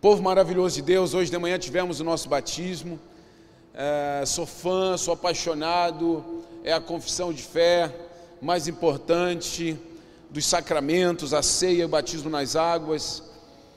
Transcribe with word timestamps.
Povo 0.00 0.22
maravilhoso 0.22 0.76
de 0.76 0.80
Deus, 0.80 1.12
hoje 1.12 1.30
de 1.30 1.36
manhã 1.36 1.58
tivemos 1.58 2.00
o 2.00 2.04
nosso 2.04 2.26
batismo. 2.26 2.98
É, 3.74 4.24
sou 4.24 4.46
fã, 4.46 4.96
sou 4.96 5.12
apaixonado, 5.12 6.42
é 6.64 6.72
a 6.72 6.80
confissão 6.80 7.30
de 7.34 7.42
fé 7.42 7.94
mais 8.40 8.66
importante 8.66 9.76
dos 10.30 10.46
sacramentos, 10.46 11.34
a 11.34 11.42
ceia 11.42 11.84
o 11.84 11.88
batismo 11.88 12.30
nas 12.30 12.56
águas. 12.56 13.22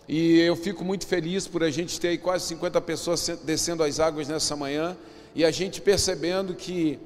E 0.07 0.39
eu 0.39 0.55
fico 0.55 0.85
muito 0.85 1.05
feliz 1.05 1.45
por 1.45 1.61
a 1.61 1.69
gente 1.69 1.99
ter 1.99 2.17
quase 2.19 2.45
50 2.45 2.79
pessoas 2.79 3.27
descendo 3.43 3.83
as 3.83 3.99
águas 3.99 4.25
nessa 4.25 4.55
manhã 4.55 4.95
e 5.35 5.43
a 5.43 5.51
gente 5.51 5.81
percebendo 5.81 6.55
que 6.55 6.97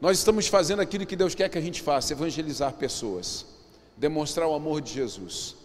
nós 0.00 0.16
estamos 0.16 0.46
fazendo 0.46 0.80
aquilo 0.80 1.04
que 1.04 1.14
Deus 1.14 1.34
quer 1.34 1.50
que 1.50 1.58
a 1.58 1.60
gente 1.60 1.82
faça, 1.82 2.14
evangelizar 2.14 2.72
pessoas, 2.72 3.44
demonstrar 3.98 4.48
o 4.48 4.54
amor 4.54 4.80
de 4.80 4.94
Jesus. 4.94 5.59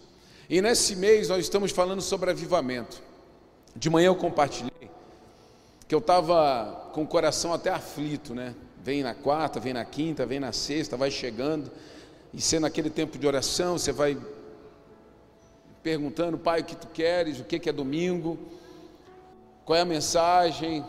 E 0.50 0.62
nesse 0.62 0.96
mês 0.96 1.30
nós 1.30 1.40
estamos 1.40 1.72
falando 1.72 2.02
sobre 2.02 2.30
avivamento. 2.30 3.02
De 3.76 3.90
manhã 3.90 4.08
eu 4.08 4.16
compartilhei 4.16 4.72
que 5.88 5.94
eu 5.94 6.00
estava 6.00 6.90
com 6.94 7.04
o 7.04 7.08
coração 7.08 7.54
até 7.54 7.70
aflito, 7.70 8.34
né? 8.34 8.56
Vem 8.84 9.04
na 9.04 9.14
quarta, 9.14 9.60
vem 9.60 9.74
na 9.74 9.86
quinta, 9.86 10.26
vem 10.26 10.40
na 10.40 10.52
sexta, 10.52 10.98
vai 10.98 11.12
chegando, 11.12 11.72
e 12.34 12.42
sendo 12.42 12.66
aquele 12.66 12.90
tempo 12.90 13.18
de 13.18 13.28
oração, 13.28 13.78
você 13.78 13.92
vai 13.92 14.18
perguntando, 15.82 16.38
pai, 16.38 16.62
o 16.62 16.64
que 16.64 16.76
tu 16.76 16.88
queres, 16.88 17.40
o 17.40 17.44
que, 17.44 17.60
que 17.60 17.70
é 17.70 17.74
domingo, 17.74 18.38
qual 19.64 19.78
é 19.78 19.82
a 19.82 19.86
mensagem, 19.86 20.82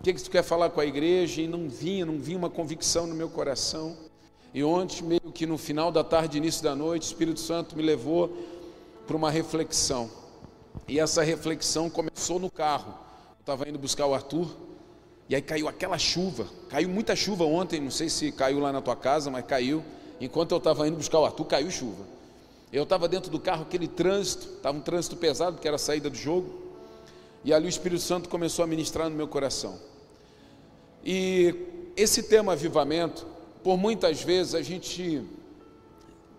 o 0.00 0.02
que, 0.02 0.14
que 0.14 0.22
tu 0.22 0.30
quer 0.30 0.42
falar 0.42 0.70
com 0.70 0.80
a 0.80 0.86
igreja, 0.86 1.40
e 1.40 1.46
não 1.46 1.68
vinha, 1.68 2.04
não 2.04 2.18
vinha 2.18 2.38
uma 2.38 2.50
convicção 2.50 3.06
no 3.06 3.14
meu 3.14 3.28
coração. 3.28 3.96
E 4.52 4.64
ontem, 4.64 5.04
meio 5.04 5.32
que 5.32 5.46
no 5.46 5.56
final 5.56 5.92
da 5.92 6.02
tarde, 6.02 6.38
início 6.38 6.62
da 6.62 6.74
noite, 6.74 7.04
o 7.04 7.06
Espírito 7.06 7.38
Santo 7.38 7.76
me 7.76 7.82
levou 7.82 8.36
para 9.10 9.16
uma 9.16 9.28
reflexão. 9.28 10.08
E 10.86 11.00
essa 11.00 11.20
reflexão 11.24 11.90
começou 11.90 12.38
no 12.38 12.48
carro. 12.48 12.94
Eu 13.38 13.40
estava 13.40 13.68
indo 13.68 13.76
buscar 13.76 14.06
o 14.06 14.14
Arthur, 14.14 14.48
e 15.28 15.34
aí 15.34 15.42
caiu 15.42 15.66
aquela 15.66 15.98
chuva. 15.98 16.46
Caiu 16.68 16.88
muita 16.88 17.16
chuva 17.16 17.42
ontem, 17.42 17.80
não 17.80 17.90
sei 17.90 18.08
se 18.08 18.30
caiu 18.30 18.60
lá 18.60 18.70
na 18.70 18.80
tua 18.80 18.94
casa, 18.94 19.28
mas 19.28 19.44
caiu. 19.44 19.82
Enquanto 20.20 20.52
eu 20.52 20.58
estava 20.58 20.86
indo 20.86 20.96
buscar 20.96 21.18
o 21.18 21.24
Arthur, 21.24 21.44
caiu 21.46 21.68
chuva. 21.72 22.04
Eu 22.72 22.84
estava 22.84 23.08
dentro 23.08 23.32
do 23.32 23.40
carro, 23.40 23.62
aquele 23.62 23.88
trânsito, 23.88 24.46
estava 24.46 24.78
um 24.78 24.80
trânsito 24.80 25.16
pesado, 25.16 25.58
que 25.58 25.66
era 25.66 25.74
a 25.74 25.78
saída 25.78 26.08
do 26.08 26.16
jogo. 26.16 26.48
E 27.42 27.52
ali 27.52 27.66
o 27.66 27.68
Espírito 27.68 28.02
Santo 28.02 28.28
começou 28.28 28.62
a 28.62 28.68
ministrar 28.68 29.10
no 29.10 29.16
meu 29.16 29.26
coração. 29.26 29.76
E 31.04 31.52
esse 31.96 32.22
tema 32.22 32.52
avivamento, 32.52 33.26
por 33.64 33.76
muitas 33.76 34.22
vezes 34.22 34.54
a 34.54 34.62
gente 34.62 35.24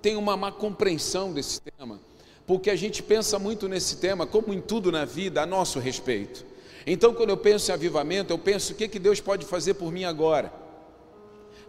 tem 0.01 0.15
uma 0.15 0.37
má 0.37 0.53
compreensão 0.53 1.33
desse 1.33 1.59
tema 1.59 1.99
porque 2.51 2.69
a 2.69 2.75
gente 2.75 3.01
pensa 3.01 3.39
muito 3.39 3.69
nesse 3.69 3.95
tema, 3.95 4.27
como 4.27 4.53
em 4.53 4.59
tudo 4.59 4.91
na 4.91 5.05
vida, 5.05 5.41
a 5.41 5.45
nosso 5.45 5.79
respeito. 5.79 6.45
Então, 6.85 7.13
quando 7.13 7.29
eu 7.29 7.37
penso 7.37 7.71
em 7.71 7.73
avivamento, 7.73 8.33
eu 8.33 8.37
penso 8.37 8.73
o 8.73 8.75
que, 8.75 8.89
que 8.89 8.99
Deus 8.99 9.21
pode 9.21 9.45
fazer 9.45 9.75
por 9.75 9.89
mim 9.89 10.03
agora. 10.03 10.51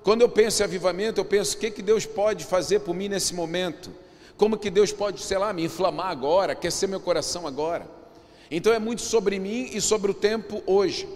Quando 0.03 0.23
eu 0.23 0.29
penso 0.29 0.61
em 0.61 0.65
avivamento, 0.65 1.21
eu 1.21 1.25
penso 1.25 1.57
o 1.57 1.61
que, 1.61 1.71
que 1.71 1.83
Deus 1.83 2.05
pode 2.05 2.45
fazer 2.45 2.81
por 2.81 2.97
mim 2.97 3.09
nesse 3.09 3.33
momento. 3.33 3.93
Como 4.37 4.59
que 4.59 4.69
Deus 4.71 4.91
pode, 4.91 5.23
sei 5.23 5.39
lá, 5.39 5.53
me 5.53 5.63
inflamar 5.63 6.09
agora, 6.09 6.51
aquecer 6.51 6.89
meu 6.89 6.99
coração 6.99 7.47
agora. 7.47 7.89
Então 8.51 8.73
é 8.73 8.81
muito 8.81 9.03
sobre 9.03 9.39
mim 9.39 9.71
e 9.73 9.81
sobre 9.81 10.11
o 10.11 10.15
tempo 10.15 10.65
hoje. 10.67 11.09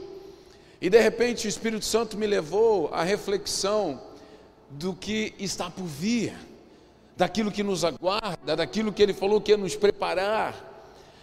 E 0.80 0.88
de 0.88 1.00
repente 1.00 1.48
o 1.48 1.48
Espírito 1.48 1.84
Santo 1.84 2.16
me 2.16 2.28
levou 2.28 2.88
à 2.94 3.02
reflexão 3.02 4.00
do 4.70 4.94
que 4.94 5.34
está 5.40 5.68
por 5.68 5.86
vir 5.86 6.32
daquilo 7.16 7.50
que 7.50 7.62
nos 7.62 7.84
aguarda, 7.84 8.54
daquilo 8.54 8.92
que 8.92 9.02
Ele 9.02 9.14
falou 9.14 9.40
que 9.40 9.52
ia 9.52 9.56
nos 9.56 9.74
preparar, 9.74 10.74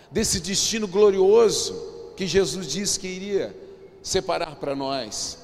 desse 0.10 0.40
destino 0.40 0.88
glorioso 0.88 2.12
que 2.16 2.28
Jesus 2.28 2.68
disse 2.68 3.00
que 3.00 3.08
iria 3.08 3.56
separar 4.02 4.56
para 4.56 4.76
nós. 4.76 5.38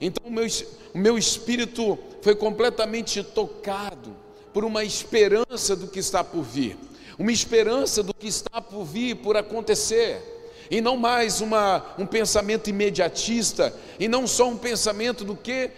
Então, 0.00 0.26
o 0.26 0.30
meu, 0.30 0.46
o 0.94 0.98
meu 0.98 1.16
espírito 1.16 1.98
foi 2.20 2.34
completamente 2.34 3.22
tocado 3.22 4.14
por 4.52 4.64
uma 4.64 4.84
esperança 4.84 5.74
do 5.74 5.88
que 5.88 5.98
está 5.98 6.22
por 6.22 6.42
vir, 6.42 6.76
uma 7.18 7.32
esperança 7.32 8.02
do 8.02 8.12
que 8.12 8.26
está 8.26 8.60
por 8.60 8.84
vir, 8.84 9.16
por 9.16 9.36
acontecer, 9.36 10.20
e 10.70 10.80
não 10.80 10.96
mais 10.96 11.40
uma, 11.40 11.94
um 11.98 12.06
pensamento 12.06 12.68
imediatista, 12.68 13.74
e 13.98 14.08
não 14.08 14.26
só 14.26 14.48
um 14.48 14.56
pensamento 14.56 15.24
do 15.24 15.36
que 15.36 15.70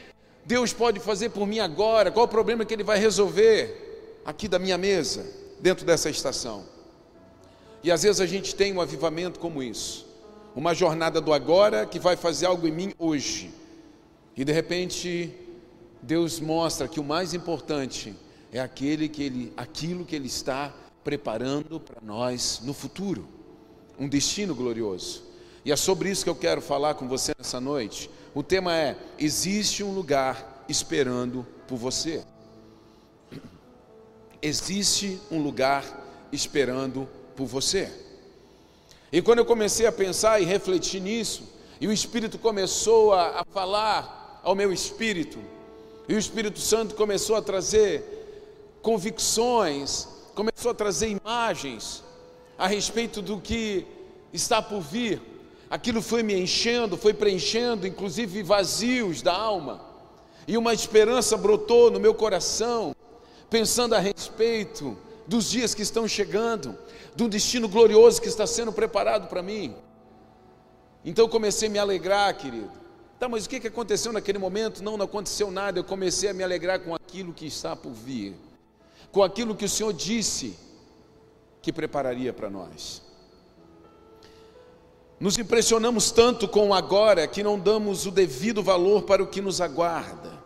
Deus 0.45 0.73
pode 0.73 0.99
fazer 0.99 1.29
por 1.29 1.47
mim 1.47 1.61
agora, 1.61 2.11
qual 2.11 2.27
o 2.27 2.29
problema 2.29 2.65
que 2.65 2.75
Ele 2.75 2.83
vai 2.83 2.99
resolver, 2.99 3.88
aqui 4.29 4.47
da 4.47 4.59
minha 4.59 4.77
mesa, 4.77 5.25
dentro 5.59 5.87
dessa 5.87 6.11
estação. 6.11 6.63
E 7.83 7.91
às 7.91 8.03
vezes 8.03 8.21
a 8.21 8.27
gente 8.27 8.55
tem 8.55 8.75
um 8.75 8.81
avivamento 8.81 9.41
como 9.41 9.63
isso, 9.63 10.07
uma 10.55 10.75
jornada 10.75 11.19
do 11.19 11.33
agora 11.33 11.87
que 11.87 11.99
vai 11.99 12.15
fazer 12.15 12.45
algo 12.45 12.69
em 12.69 12.71
mim 12.71 12.93
hoje. 12.99 13.51
E 14.37 14.45
de 14.45 14.53
repente 14.53 15.35
Deus 16.03 16.41
mostra 16.41 16.87
que 16.87 17.01
o 17.01 17.05
mais 17.05 17.33
importante 17.33 18.15
é 18.53 18.61
aquele 18.61 19.09
que 19.09 19.23
ele, 19.23 19.53
aquilo 19.57 20.05
que 20.05 20.15
ele 20.15 20.27
está 20.27 20.75
preparando 21.03 21.81
para 21.81 22.03
nós 22.03 22.61
no 22.63 22.75
futuro, 22.75 23.27
um 23.99 24.07
destino 24.07 24.55
glorioso. 24.55 25.23
E 25.65 25.73
é 25.73 25.77
sobre 25.77 26.11
isso 26.11 26.23
que 26.23 26.31
eu 26.31 26.37
quero 26.37 26.61
falar 26.61 26.97
com 26.97 27.09
você 27.09 27.33
nessa 27.39 27.63
noite. 27.63 28.11
O 28.35 28.43
tema 28.43 28.77
é: 28.77 28.95
existe 29.19 29.83
um 29.83 29.95
lugar 29.95 30.67
esperando 30.69 31.47
por 31.67 31.79
você 31.79 32.23
existe 34.41 35.21
um 35.31 35.41
lugar 35.43 35.85
esperando 36.33 37.09
por 37.37 37.47
você. 37.47 37.91
E 39.11 39.23
quando 39.23 39.39
eu 39.39 39.45
comecei 39.45 39.87
a 39.87 39.93
pensar 39.93 40.41
e 40.41 40.45
refletir 40.45 41.01
nisso, 41.01 41.43
e 41.81 41.87
o 41.87 41.93
Espírito 41.93 42.39
começou 42.39 43.13
a, 43.13 43.41
a 43.41 43.45
falar 43.45 44.41
ao 44.43 44.55
meu 44.55 44.73
espírito, 44.73 45.39
e 46.09 46.15
o 46.15 46.19
Espírito 46.19 46.59
Santo 46.61 46.95
começou 46.95 47.37
a 47.37 47.43
trazer 47.43 48.79
convicções, 48.83 50.09
começou 50.35 50.71
a 50.71 50.75
trazer 50.75 51.09
imagens 51.09 52.03
a 52.57 52.67
respeito 52.67 53.21
do 53.21 53.41
que 53.41 53.87
está 54.33 54.61
por 54.61 54.81
vir. 54.81 55.21
Aquilo 55.71 56.01
foi 56.01 56.23
me 56.23 56.35
enchendo, 56.35 56.97
foi 56.97 57.13
preenchendo, 57.13 57.87
inclusive 57.87 58.43
vazios 58.43 59.21
da 59.21 59.35
alma, 59.35 59.81
e 60.47 60.57
uma 60.57 60.73
esperança 60.73 61.37
brotou 61.37 61.91
no 61.91 62.01
meu 62.01 62.15
coração 62.15 62.95
pensando 63.51 63.95
a 63.95 63.99
respeito 63.99 64.97
dos 65.27 65.51
dias 65.51 65.75
que 65.75 65.83
estão 65.83 66.09
chegando, 66.09 66.77
do 67.15 67.29
destino 67.29 67.69
glorioso 67.69 68.21
que 68.21 68.29
está 68.29 68.47
sendo 68.47 68.73
preparado 68.73 69.29
para 69.29 69.43
mim. 69.43 69.75
Então 71.05 71.25
eu 71.25 71.29
comecei 71.29 71.69
a 71.69 71.71
me 71.71 71.79
alegrar, 71.79 72.37
querido. 72.37 72.71
Tá, 73.19 73.29
mas 73.29 73.47
o 73.47 73.49
que 73.49 73.67
aconteceu 73.67 74.13
naquele 74.13 74.39
momento? 74.39 74.83
Não, 74.83 74.97
não 74.97 75.05
aconteceu 75.05 75.51
nada. 75.51 75.79
Eu 75.79 75.85
comecei 75.85 76.31
a 76.31 76.35
me 76.35 76.45
alegrar 76.45 76.79
com 76.81 76.95
aquilo 76.95 77.33
que 77.33 77.47
está 77.47 77.75
por 77.75 77.93
vir, 77.93 78.37
com 79.11 79.23
aquilo 79.23 79.57
que 79.57 79.65
o 79.65 79.69
Senhor 79.69 79.93
disse 79.93 80.57
que 81.61 81.73
prepararia 81.73 82.33
para 82.33 82.49
nós. 82.49 83.03
Nos 85.19 85.37
impressionamos 85.37 86.13
tanto 86.13 86.47
com 86.47 86.69
o 86.69 86.75
agora 86.75 87.27
que 87.27 87.43
não 87.43 87.59
damos 87.59 88.07
o 88.07 88.11
devido 88.13 88.63
valor 88.63 89.03
para 89.03 89.23
o 89.23 89.27
que 89.27 89.41
nos 89.41 89.61
aguarda. 89.61 90.38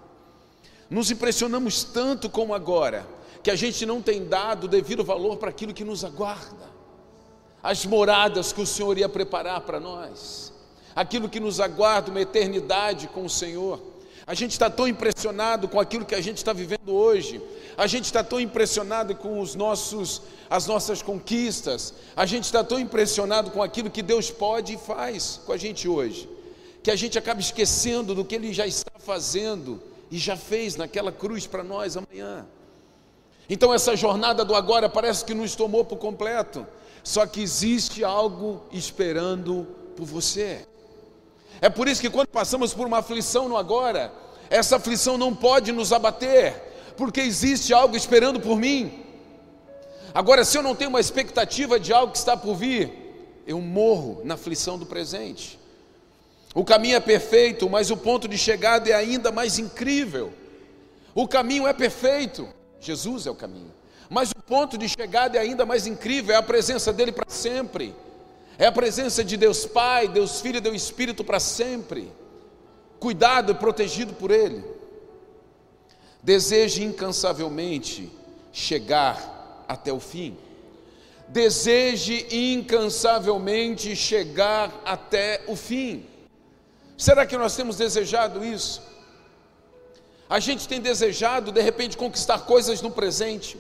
Nos 0.93 1.11
impressionamos 1.11 1.85
tanto 1.85 2.29
como 2.29 2.53
agora, 2.53 3.07
que 3.43 3.51
a 3.51 3.57
gente 3.57 3.87
não 3.87 4.03
tem 4.03 4.27
dado 4.27 4.65
o 4.65 4.69
devido 4.69 5.03
valor 5.03 5.39
para 5.39 5.49
aquilo 5.49 5.73
que 5.73 5.83
nos 5.83 6.05
aguarda, 6.05 6.71
as 7.63 7.87
moradas 7.87 8.53
que 8.53 8.61
o 8.61 8.67
Senhor 8.67 8.99
ia 8.99 9.09
preparar 9.09 9.63
para 9.63 9.81
nós, 9.81 10.53
aquilo 10.95 11.31
que 11.31 11.41
nos 11.41 11.61
aguarda, 11.61 12.11
uma 12.11 12.21
eternidade 12.21 13.09
com 13.09 13.25
o 13.25 13.31
Senhor. 13.31 13.81
A 14.27 14.35
gente 14.35 14.51
está 14.51 14.69
tão 14.69 14.87
impressionado 14.87 15.67
com 15.67 15.81
aquilo 15.81 16.05
que 16.05 16.15
a 16.15 16.21
gente 16.21 16.37
está 16.37 16.53
vivendo 16.53 16.93
hoje, 16.93 17.41
a 17.75 17.87
gente 17.87 18.05
está 18.05 18.23
tão 18.23 18.39
impressionado 18.39 19.17
com 19.17 19.41
os 19.41 19.55
nossos, 19.55 20.21
as 20.51 20.67
nossas 20.67 21.01
conquistas, 21.01 21.95
a 22.15 22.27
gente 22.27 22.45
está 22.45 22.63
tão 22.63 22.79
impressionado 22.79 23.51
com 23.51 23.63
aquilo 23.63 23.91
que 23.91 24.03
Deus 24.03 24.31
pode 24.31 24.75
e 24.75 24.77
faz 24.77 25.41
com 25.47 25.55
a 25.55 25.57
gente 25.57 25.89
hoje, 25.89 26.29
que 26.83 26.91
a 26.91 26.97
gente 26.97 27.19
acaba 27.19 27.41
esquecendo 27.41 28.15
do 28.15 28.27
que 28.27 28.35
Ele 28.35 28.53
já 28.53 28.67
está 28.67 28.93
fazendo 28.99 29.91
e 30.13 30.19
já 30.19 30.37
fez 30.37 30.77
naquela 30.77 31.11
cruz 31.11 31.47
para 31.47 31.65
nós 31.65 31.97
amanhã. 31.97 32.47
Então 33.49 33.73
essa 33.73 33.97
jornada 33.97 34.45
do 34.45 34.55
agora 34.55 34.87
parece 34.87 35.25
que 35.25 35.33
nos 35.33 35.57
tomou 35.57 35.87
por 35.87 35.97
completo, 35.97 36.67
só 37.03 37.27
que 37.27 37.41
existe 37.41 38.05
algo 38.05 38.63
esperando 38.71 39.67
por 39.97 40.05
você. 40.05 40.67
É 41.63 41.71
por 41.71 41.89
isso 41.89 42.03
que 42.03 42.11
quando 42.11 42.29
passamos 42.29 42.75
por 42.75 42.87
uma 42.87 42.99
aflição 42.99 43.49
no 43.49 43.57
agora, 43.57 44.13
essa 44.51 44.77
aflição 44.77 45.17
não 45.17 45.35
pode 45.35 45.73
nos 45.73 45.95
abater, 45.95 46.63
porque 46.95 47.23
existe 47.23 47.73
algo 47.73 47.97
esperando 47.97 48.39
por 48.39 48.59
mim. 48.59 49.03
Agora, 50.13 50.45
se 50.45 50.59
eu 50.59 50.63
não 50.63 50.77
tenho 50.77 50.91
uma 50.91 51.01
expectativa 51.01 51.81
de 51.81 51.91
algo 51.91 52.13
que 52.13 52.19
está 52.19 52.37
por 52.37 52.55
vir, 52.55 52.93
eu 53.47 53.59
morro 53.63 54.21
na 54.25 54.35
aflição 54.35 54.77
do 54.77 54.85
presente. 54.85 55.59
O 56.55 56.65
caminho 56.65 56.97
é 56.97 57.01
perfeito, 57.01 57.69
mas 57.69 57.91
o 57.91 57.97
ponto 57.97 58.29
de 58.29 58.37
chegada 58.37 58.91
é 58.91 58.93
ainda 58.93 59.33
mais 59.33 59.59
incrível. 59.59 60.33
O 61.15 61.27
caminho 61.27 61.67
é 61.67 61.73
perfeito, 61.73 62.49
Jesus 62.81 63.27
é 63.27 63.31
o 63.31 63.35
caminho. 63.35 63.73
Mas 64.11 64.31
o 64.31 64.43
ponto 64.43 64.77
de 64.77 64.89
chegada 64.89 65.39
é 65.39 65.41
ainda 65.41 65.65
mais 65.65 65.87
incrível, 65.87 66.35
é 66.35 66.39
a 66.39 66.43
presença 66.43 66.93
dele 66.93 67.13
para 67.13 67.31
sempre. 67.31 67.95
É 68.59 68.67
a 68.67 68.73
presença 68.73 69.25
de 69.25 69.37
Deus 69.37 69.65
Pai, 69.65 70.07
Deus 70.07 70.41
Filho 70.41 70.59
e 70.59 70.61
Deus 70.61 70.77
Espírito 70.77 71.25
para 71.25 71.41
sempre. 71.41 72.13
Cuidado 73.01 73.53
e 73.53 73.55
protegido 73.55 74.13
por 74.13 74.31
Ele. 74.31 74.63
Deseje 76.23 76.85
incansavelmente 76.85 78.13
chegar 78.53 79.65
até 79.67 79.93
o 79.93 79.99
fim. 79.99 80.37
Deseje 81.27 82.27
incansavelmente 82.31 83.97
chegar 83.97 84.83
até 84.85 85.41
o 85.49 85.57
fim. 85.57 86.12
Será 87.03 87.27
que 87.27 87.37
nós 87.37 87.57
temos 87.57 87.75
desejado 87.75 88.45
isso? 88.45 88.81
A 90.31 90.39
gente 90.39 90.69
tem 90.69 90.81
desejado, 90.81 91.51
de 91.51 91.61
repente, 91.61 91.97
conquistar 91.97 92.39
coisas 92.43 92.81
no 92.81 92.93
presente. 92.93 93.59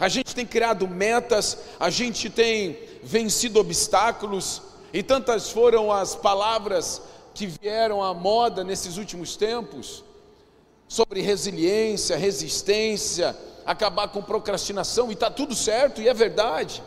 A 0.00 0.08
gente 0.08 0.34
tem 0.34 0.46
criado 0.46 0.88
metas, 0.88 1.58
a 1.78 1.90
gente 1.90 2.30
tem 2.30 2.78
vencido 3.02 3.60
obstáculos, 3.60 4.62
e 4.90 5.02
tantas 5.02 5.50
foram 5.50 5.92
as 5.92 6.14
palavras 6.14 7.02
que 7.34 7.46
vieram 7.46 8.02
à 8.02 8.14
moda 8.14 8.64
nesses 8.64 8.96
últimos 8.96 9.36
tempos 9.36 10.02
sobre 10.88 11.20
resiliência, 11.20 12.16
resistência, 12.16 13.36
acabar 13.66 14.08
com 14.08 14.22
procrastinação, 14.22 15.10
e 15.10 15.12
está 15.12 15.30
tudo 15.30 15.54
certo, 15.54 16.00
e 16.00 16.08
é 16.08 16.14
verdade. 16.14 16.82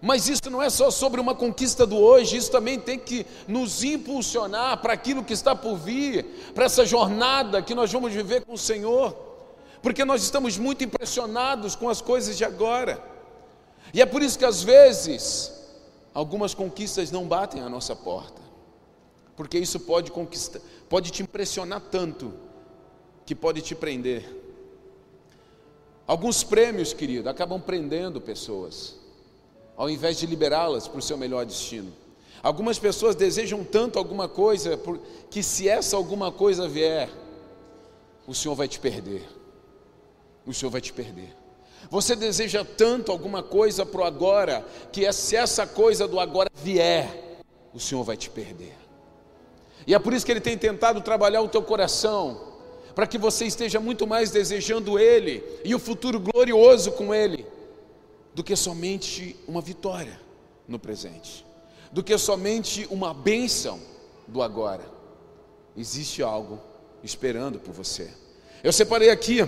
Mas 0.00 0.28
isso 0.28 0.48
não 0.48 0.62
é 0.62 0.70
só 0.70 0.90
sobre 0.90 1.20
uma 1.20 1.34
conquista 1.34 1.84
do 1.84 1.96
hoje, 1.96 2.36
isso 2.36 2.50
também 2.50 2.78
tem 2.78 2.98
que 2.98 3.26
nos 3.48 3.82
impulsionar 3.82 4.80
para 4.80 4.92
aquilo 4.92 5.24
que 5.24 5.32
está 5.32 5.56
por 5.56 5.76
vir, 5.76 6.24
para 6.54 6.66
essa 6.66 6.86
jornada 6.86 7.60
que 7.62 7.74
nós 7.74 7.90
vamos 7.90 8.12
viver 8.12 8.44
com 8.44 8.52
o 8.52 8.58
Senhor, 8.58 9.16
porque 9.82 10.04
nós 10.04 10.22
estamos 10.22 10.56
muito 10.56 10.84
impressionados 10.84 11.74
com 11.74 11.88
as 11.88 12.00
coisas 12.00 12.36
de 12.36 12.44
agora, 12.44 13.02
e 13.92 14.00
é 14.00 14.06
por 14.06 14.22
isso 14.22 14.38
que 14.38 14.44
às 14.44 14.62
vezes 14.62 15.52
algumas 16.14 16.54
conquistas 16.54 17.10
não 17.10 17.26
batem 17.26 17.60
à 17.60 17.68
nossa 17.68 17.96
porta, 17.96 18.40
porque 19.36 19.58
isso 19.58 19.80
pode 19.80 20.12
conquistar, 20.12 20.60
pode 20.88 21.10
te 21.10 21.22
impressionar 21.22 21.80
tanto 21.90 22.32
que 23.26 23.34
pode 23.34 23.62
te 23.62 23.74
prender. 23.74 24.36
Alguns 26.06 26.42
prêmios, 26.42 26.94
querido, 26.94 27.28
acabam 27.28 27.60
prendendo 27.60 28.20
pessoas 28.20 28.97
ao 29.78 29.88
invés 29.88 30.18
de 30.18 30.26
liberá-las 30.26 30.88
para 30.88 30.98
o 30.98 31.02
seu 31.02 31.16
melhor 31.16 31.46
destino. 31.46 31.92
Algumas 32.42 32.80
pessoas 32.80 33.14
desejam 33.14 33.62
tanto 33.62 33.96
alguma 33.96 34.28
coisa 34.28 34.78
que 35.30 35.40
se 35.40 35.68
essa 35.68 35.96
alguma 35.96 36.32
coisa 36.32 36.68
vier, 36.68 37.08
o 38.26 38.34
Senhor 38.34 38.56
vai 38.56 38.66
te 38.66 38.80
perder. 38.80 39.22
O 40.44 40.52
Senhor 40.52 40.70
vai 40.70 40.80
te 40.80 40.92
perder. 40.92 41.32
Você 41.88 42.16
deseja 42.16 42.64
tanto 42.64 43.12
alguma 43.12 43.40
coisa 43.40 43.86
para 43.86 44.00
o 44.00 44.04
agora, 44.04 44.66
que 44.90 45.10
se 45.12 45.36
essa 45.36 45.64
coisa 45.64 46.08
do 46.08 46.18
agora 46.18 46.50
vier, 46.56 47.40
o 47.72 47.78
Senhor 47.78 48.02
vai 48.02 48.16
te 48.16 48.28
perder. 48.28 48.76
E 49.86 49.94
é 49.94 49.98
por 49.98 50.12
isso 50.12 50.26
que 50.26 50.32
Ele 50.32 50.40
tem 50.40 50.58
tentado 50.58 51.00
trabalhar 51.00 51.40
o 51.40 51.48
teu 51.48 51.62
coração, 51.62 52.40
para 52.96 53.06
que 53.06 53.16
você 53.16 53.44
esteja 53.44 53.78
muito 53.78 54.08
mais 54.08 54.32
desejando 54.32 54.98
Ele 54.98 55.42
e 55.64 55.72
o 55.72 55.78
futuro 55.78 56.18
glorioso 56.18 56.90
com 56.92 57.14
Ele 57.14 57.46
do 58.38 58.44
que 58.44 58.54
somente 58.54 59.34
uma 59.48 59.60
vitória 59.60 60.16
no 60.68 60.78
presente, 60.78 61.44
do 61.90 62.04
que 62.04 62.16
somente 62.16 62.86
uma 62.88 63.12
bênção 63.12 63.80
do 64.28 64.40
agora. 64.40 64.84
Existe 65.76 66.22
algo 66.22 66.60
esperando 67.02 67.58
por 67.58 67.74
você. 67.74 68.08
Eu 68.62 68.72
separei 68.72 69.10
aqui 69.10 69.38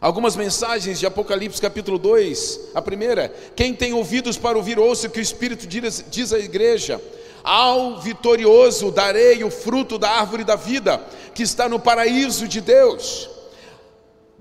algumas 0.00 0.34
mensagens 0.34 0.98
de 0.98 1.06
Apocalipse 1.06 1.62
capítulo 1.62 2.00
2. 2.00 2.72
A 2.74 2.82
primeira, 2.82 3.32
quem 3.54 3.72
tem 3.72 3.92
ouvidos 3.92 4.36
para 4.36 4.58
ouvir, 4.58 4.76
ouça 4.76 5.06
o 5.06 5.10
que 5.10 5.20
o 5.20 5.22
Espírito 5.22 5.64
diz, 5.64 6.32
à 6.32 6.38
igreja. 6.40 7.00
Ao 7.44 8.00
vitorioso 8.00 8.90
darei 8.90 9.44
o 9.44 9.52
fruto 9.52 10.00
da 10.00 10.10
árvore 10.10 10.42
da 10.42 10.56
vida, 10.56 10.98
que 11.32 11.44
está 11.44 11.68
no 11.68 11.78
paraíso 11.78 12.48
de 12.48 12.60
Deus. 12.60 13.30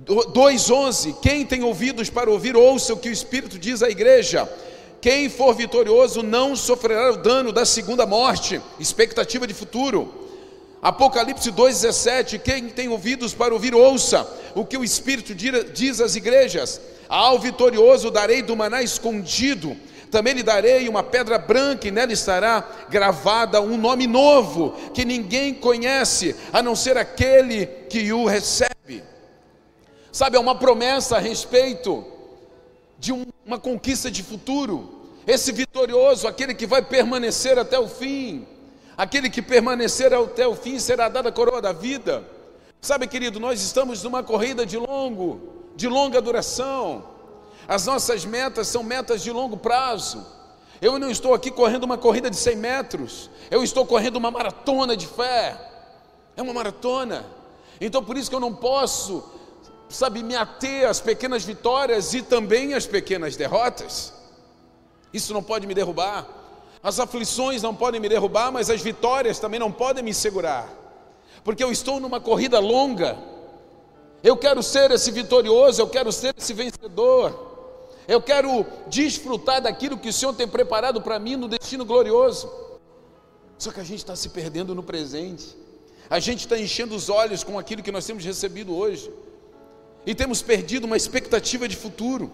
2,11: 0.03 1.15
Quem 1.21 1.45
tem 1.45 1.63
ouvidos 1.63 2.09
para 2.09 2.29
ouvir, 2.29 2.55
ouça 2.55 2.93
o 2.93 2.97
que 2.97 3.09
o 3.09 3.11
Espírito 3.11 3.57
diz 3.57 3.81
à 3.81 3.89
igreja. 3.89 4.47
Quem 5.01 5.29
for 5.29 5.53
vitorioso 5.53 6.23
não 6.23 6.55
sofrerá 6.55 7.11
o 7.11 7.17
dano 7.17 7.51
da 7.51 7.65
segunda 7.65 8.05
morte. 8.05 8.61
Expectativa 8.79 9.45
de 9.47 9.53
futuro. 9.53 10.27
Apocalipse 10.81 11.51
2,17: 11.51 12.39
Quem 12.39 12.69
tem 12.69 12.89
ouvidos 12.89 13.33
para 13.33 13.53
ouvir, 13.53 13.73
ouça 13.73 14.27
o 14.55 14.65
que 14.65 14.77
o 14.77 14.83
Espírito 14.83 15.33
diz 15.35 15.99
às 15.99 16.15
igrejas. 16.15 16.79
Ao 17.09 17.39
vitorioso 17.39 18.11
darei 18.11 18.41
do 18.41 18.55
maná 18.55 18.81
escondido. 18.81 19.75
Também 20.11 20.33
lhe 20.33 20.43
darei 20.43 20.87
uma 20.87 21.03
pedra 21.03 21.37
branca, 21.37 21.87
e 21.87 21.91
nela 21.91 22.13
estará 22.13 22.65
gravada 22.89 23.59
um 23.59 23.77
nome 23.77 24.07
novo, 24.07 24.73
que 24.93 25.03
ninguém 25.03 25.53
conhece, 25.53 26.33
a 26.53 26.63
não 26.63 26.75
ser 26.75 26.97
aquele 26.97 27.65
que 27.89 28.13
o 28.13 28.25
recebe. 28.25 29.03
Sabe, 30.17 30.35
é 30.35 30.39
uma 30.39 30.55
promessa 30.55 31.17
a 31.17 31.19
respeito 31.19 32.03
de 32.97 33.13
um, 33.13 33.23
uma 33.45 33.59
conquista 33.59 34.09
de 34.09 34.23
futuro. 34.23 35.11
Esse 35.27 35.51
vitorioso, 35.51 36.27
aquele 36.27 36.55
que 36.55 36.65
vai 36.65 36.81
permanecer 36.81 37.59
até 37.59 37.77
o 37.77 37.87
fim, 37.87 38.47
aquele 38.97 39.29
que 39.29 39.43
permanecer 39.43 40.11
até 40.15 40.47
o 40.47 40.55
fim 40.55 40.79
será 40.79 41.07
dada 41.07 41.29
a 41.29 41.31
coroa 41.31 41.61
da 41.61 41.71
vida. 41.71 42.27
Sabe, 42.81 43.05
querido, 43.05 43.39
nós 43.39 43.61
estamos 43.61 44.01
numa 44.01 44.23
corrida 44.23 44.65
de 44.65 44.75
longo, 44.75 45.53
de 45.75 45.87
longa 45.87 46.19
duração. 46.19 47.03
As 47.67 47.85
nossas 47.85 48.25
metas 48.25 48.67
são 48.67 48.81
metas 48.81 49.21
de 49.21 49.31
longo 49.31 49.55
prazo. 49.55 50.25
Eu 50.81 50.97
não 50.97 51.11
estou 51.11 51.35
aqui 51.35 51.51
correndo 51.51 51.83
uma 51.83 51.95
corrida 51.95 52.27
de 52.27 52.37
100 52.37 52.55
metros, 52.55 53.29
eu 53.51 53.63
estou 53.63 53.85
correndo 53.85 54.15
uma 54.15 54.31
maratona 54.31 54.97
de 54.97 55.05
fé. 55.05 55.55
É 56.35 56.41
uma 56.41 56.55
maratona. 56.55 57.23
Então 57.79 58.03
por 58.03 58.17
isso 58.17 58.31
que 58.31 58.35
eu 58.35 58.39
não 58.39 58.55
posso 58.55 59.36
sabe, 59.89 60.21
me 60.23 60.35
ater 60.35 60.87
às 60.87 60.99
pequenas 60.99 61.43
vitórias 61.43 62.13
e 62.13 62.21
também 62.21 62.73
às 62.73 62.85
pequenas 62.85 63.35
derrotas. 63.35 64.13
Isso 65.13 65.33
não 65.33 65.41
pode 65.41 65.65
me 65.65 65.73
derrubar. 65.73 66.27
As 66.83 66.99
aflições 66.99 67.61
não 67.61 67.73
podem 67.73 67.99
me 67.99 68.09
derrubar, 68.09 68.51
mas 68.51 68.69
as 68.69 68.81
vitórias 68.81 69.39
também 69.39 69.59
não 69.59 69.71
podem 69.71 70.03
me 70.03 70.13
segurar. 70.13 70.69
Porque 71.43 71.63
eu 71.63 71.71
estou 71.71 71.99
numa 71.99 72.19
corrida 72.19 72.59
longa. 72.59 73.17
Eu 74.23 74.35
quero 74.35 74.61
ser 74.61 74.91
esse 74.91 75.11
vitorioso, 75.11 75.81
eu 75.81 75.87
quero 75.87 76.11
ser 76.11 76.35
esse 76.37 76.53
vencedor. 76.53 77.45
Eu 78.07 78.21
quero 78.21 78.65
desfrutar 78.87 79.61
daquilo 79.61 79.97
que 79.97 80.09
o 80.09 80.13
Senhor 80.13 80.33
tem 80.33 80.47
preparado 80.47 81.01
para 81.01 81.19
mim 81.19 81.35
no 81.35 81.47
destino 81.47 81.85
glorioso. 81.85 82.51
Só 83.57 83.71
que 83.71 83.79
a 83.79 83.83
gente 83.83 83.99
está 83.99 84.15
se 84.15 84.29
perdendo 84.29 84.75
no 84.75 84.83
presente. 84.83 85.55
A 86.09 86.19
gente 86.19 86.41
está 86.41 86.57
enchendo 86.57 86.95
os 86.95 87.09
olhos 87.09 87.43
com 87.43 87.57
aquilo 87.59 87.83
que 87.83 87.91
nós 87.91 88.05
temos 88.05 88.23
recebido 88.23 88.75
hoje 88.75 89.11
e 90.07 90.15
temos 90.15 90.41
perdido 90.41 90.85
uma 90.85 90.95
expectativa 90.95 91.67
de 91.67 91.75
futuro. 91.75 92.31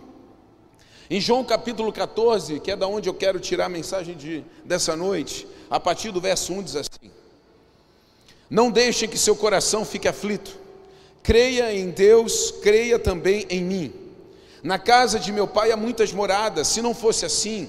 Em 1.09 1.19
João 1.19 1.43
capítulo 1.43 1.91
14, 1.91 2.59
que 2.59 2.69
é 2.69 2.75
da 2.75 2.87
onde 2.87 3.09
eu 3.09 3.15
quero 3.15 3.39
tirar 3.39 3.65
a 3.65 3.69
mensagem 3.69 4.15
de, 4.15 4.45
dessa 4.63 4.95
noite, 4.95 5.47
a 5.71 5.79
partir 5.79 6.11
do 6.11 6.21
verso 6.21 6.53
1 6.53 6.61
diz 6.61 6.75
assim: 6.75 7.11
Não 8.47 8.69
deixem 8.69 9.09
que 9.09 9.17
seu 9.17 9.35
coração 9.35 9.83
fique 9.83 10.07
aflito, 10.07 10.55
creia 11.23 11.73
em 11.73 11.89
Deus, 11.89 12.51
creia 12.61 12.99
também 12.99 13.47
em 13.49 13.63
mim. 13.63 13.91
Na 14.61 14.77
casa 14.77 15.19
de 15.19 15.31
meu 15.31 15.47
pai 15.47 15.71
há 15.71 15.75
muitas 15.75 16.13
moradas, 16.13 16.67
se 16.67 16.79
não 16.79 16.93
fosse 16.93 17.25
assim, 17.25 17.67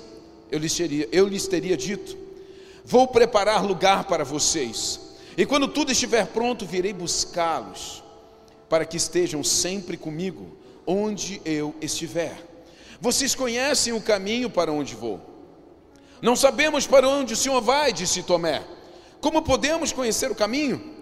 eu 0.50 0.58
lhes 0.58 0.76
teria, 0.76 1.08
eu 1.10 1.26
lhes 1.26 1.48
teria 1.48 1.78
dito: 1.78 2.14
Vou 2.84 3.08
preparar 3.08 3.64
lugar 3.64 4.04
para 4.04 4.22
vocês, 4.22 5.00
e 5.34 5.46
quando 5.46 5.66
tudo 5.66 5.92
estiver 5.92 6.26
pronto, 6.26 6.66
virei 6.66 6.92
buscá-los 6.92 8.03
para 8.74 8.84
que 8.84 8.96
estejam 8.96 9.44
sempre 9.44 9.96
comigo, 9.96 10.48
onde 10.84 11.40
eu 11.44 11.76
estiver. 11.80 12.36
Vocês 13.00 13.32
conhecem 13.32 13.92
o 13.92 14.00
caminho 14.00 14.50
para 14.50 14.72
onde 14.72 14.96
vou. 14.96 15.20
Não 16.20 16.34
sabemos 16.34 16.84
para 16.84 17.08
onde 17.08 17.34
o 17.34 17.36
Senhor 17.36 17.60
vai, 17.60 17.92
disse 17.92 18.24
Tomé. 18.24 18.64
Como 19.20 19.42
podemos 19.42 19.92
conhecer 19.92 20.28
o 20.28 20.34
caminho? 20.34 20.92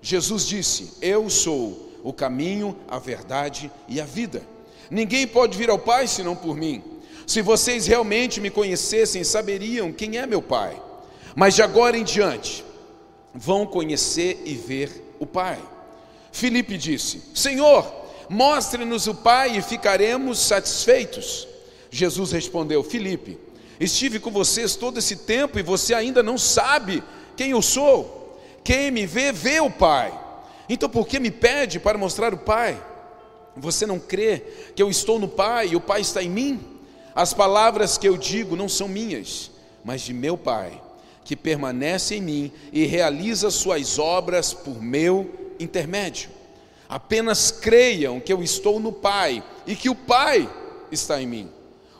Jesus 0.00 0.48
disse: 0.48 0.94
Eu 1.00 1.30
sou 1.30 1.92
o 2.02 2.12
caminho, 2.12 2.76
a 2.88 2.98
verdade 2.98 3.70
e 3.86 4.00
a 4.00 4.04
vida. 4.04 4.42
Ninguém 4.90 5.24
pode 5.24 5.56
vir 5.56 5.70
ao 5.70 5.78
Pai 5.78 6.08
senão 6.08 6.34
por 6.34 6.56
mim. 6.56 6.82
Se 7.24 7.40
vocês 7.40 7.86
realmente 7.86 8.40
me 8.40 8.50
conhecessem, 8.50 9.22
saberiam 9.22 9.92
quem 9.92 10.18
é 10.18 10.26
meu 10.26 10.42
Pai. 10.42 10.76
Mas 11.36 11.54
de 11.54 11.62
agora 11.62 11.96
em 11.96 12.02
diante, 12.02 12.64
vão 13.32 13.64
conhecer 13.64 14.42
e 14.44 14.54
ver 14.54 15.14
o 15.20 15.24
Pai. 15.24 15.60
Filipe 16.32 16.78
disse: 16.78 17.22
Senhor, 17.34 17.94
mostre-nos 18.28 19.06
o 19.06 19.14
Pai 19.14 19.58
e 19.58 19.62
ficaremos 19.62 20.38
satisfeitos. 20.38 21.46
Jesus 21.90 22.32
respondeu: 22.32 22.82
Filipe, 22.82 23.38
estive 23.78 24.18
com 24.18 24.30
vocês 24.30 24.74
todo 24.74 24.98
esse 24.98 25.16
tempo 25.16 25.58
e 25.58 25.62
você 25.62 25.94
ainda 25.94 26.22
não 26.22 26.38
sabe 26.38 27.02
quem 27.36 27.50
eu 27.50 27.62
sou. 27.62 28.40
Quem 28.64 28.90
me 28.90 29.06
vê, 29.06 29.30
vê 29.30 29.60
o 29.60 29.70
Pai. 29.70 30.18
Então 30.68 30.88
por 30.88 31.06
que 31.06 31.20
me 31.20 31.30
pede 31.30 31.78
para 31.78 31.98
mostrar 31.98 32.32
o 32.32 32.38
Pai? 32.38 32.82
Você 33.56 33.84
não 33.84 33.98
crê 33.98 34.42
que 34.74 34.82
eu 34.82 34.88
estou 34.88 35.18
no 35.18 35.28
Pai 35.28 35.68
e 35.68 35.76
o 35.76 35.80
Pai 35.80 36.00
está 36.00 36.22
em 36.22 36.30
mim? 36.30 36.60
As 37.14 37.34
palavras 37.34 37.98
que 37.98 38.08
eu 38.08 38.16
digo 38.16 38.56
não 38.56 38.68
são 38.68 38.88
minhas, 38.88 39.50
mas 39.84 40.00
de 40.00 40.14
meu 40.14 40.38
Pai, 40.38 40.80
que 41.24 41.36
permanece 41.36 42.14
em 42.14 42.22
mim 42.22 42.52
e 42.72 42.86
realiza 42.86 43.50
suas 43.50 43.98
obras 43.98 44.54
por 44.54 44.80
meu 44.80 45.41
intermédio. 45.62 46.30
Apenas 46.88 47.50
creiam 47.50 48.20
que 48.20 48.32
eu 48.32 48.42
estou 48.42 48.78
no 48.78 48.92
Pai 48.92 49.42
e 49.66 49.74
que 49.74 49.88
o 49.88 49.94
Pai 49.94 50.48
está 50.90 51.20
em 51.22 51.26
mim. 51.26 51.50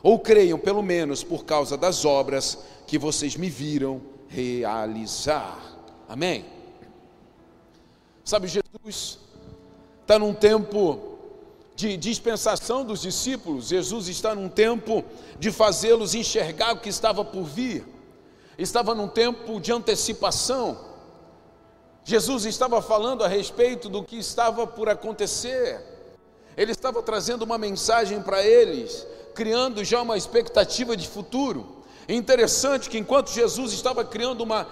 Ou 0.03 0.19
creiam, 0.19 0.59
pelo 0.59 0.83
menos, 0.83 1.23
por 1.23 1.45
causa 1.45 1.77
das 1.77 2.05
obras 2.05 2.59
que 2.85 2.99
vocês 2.99 3.35
me 3.35 3.49
viram 3.49 4.01
realizar. 4.27 5.59
Amém? 6.07 6.45
Sabe, 8.23 8.47
Jesus 8.47 9.19
está 10.01 10.19
num 10.19 10.33
tempo 10.33 11.13
de 11.75 11.97
dispensação 11.97 12.85
dos 12.85 13.01
discípulos, 13.01 13.69
Jesus 13.69 14.07
está 14.07 14.35
num 14.35 14.47
tempo 14.47 15.03
de 15.39 15.51
fazê-los 15.51 16.13
enxergar 16.13 16.73
o 16.73 16.79
que 16.79 16.89
estava 16.89 17.25
por 17.25 17.43
vir, 17.43 17.85
estava 18.57 18.93
num 18.93 19.07
tempo 19.07 19.59
de 19.59 19.71
antecipação. 19.71 20.92
Jesus 22.03 22.45
estava 22.45 22.81
falando 22.81 23.23
a 23.23 23.27
respeito 23.27 23.87
do 23.89 24.03
que 24.03 24.17
estava 24.17 24.67
por 24.67 24.89
acontecer, 24.89 25.81
ele 26.55 26.71
estava 26.71 27.01
trazendo 27.01 27.43
uma 27.43 27.57
mensagem 27.57 28.21
para 28.21 28.43
eles, 28.43 29.07
criando 29.33 29.83
já 29.83 30.01
uma 30.01 30.17
expectativa 30.17 30.95
de 30.95 31.07
futuro. 31.07 31.83
É 32.07 32.13
interessante 32.13 32.89
que 32.89 32.97
enquanto 32.97 33.31
Jesus 33.31 33.71
estava 33.73 34.03
criando 34.03 34.41
uma 34.41 34.67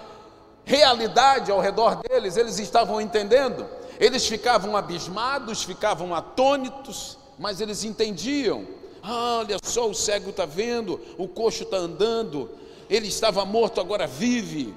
realidade 0.65 1.51
ao 1.51 1.59
redor 1.59 2.01
deles, 2.01 2.37
eles 2.37 2.59
estavam 2.59 2.99
entendendo 2.99 3.65
eles 4.01 4.25
ficavam 4.25 4.75
abismados, 4.75 5.61
ficavam 5.61 6.15
atônitos, 6.15 7.19
mas 7.37 7.61
eles 7.61 7.83
entendiam. 7.83 8.65
Ah, 9.03 9.37
olha 9.41 9.57
só, 9.61 9.87
o 9.87 9.93
cego 9.93 10.31
está 10.31 10.43
vendo, 10.43 10.99
o 11.19 11.27
coxo 11.27 11.61
está 11.61 11.77
andando, 11.77 12.49
ele 12.89 13.07
estava 13.07 13.45
morto, 13.45 13.79
agora 13.79 14.07
vive. 14.07 14.73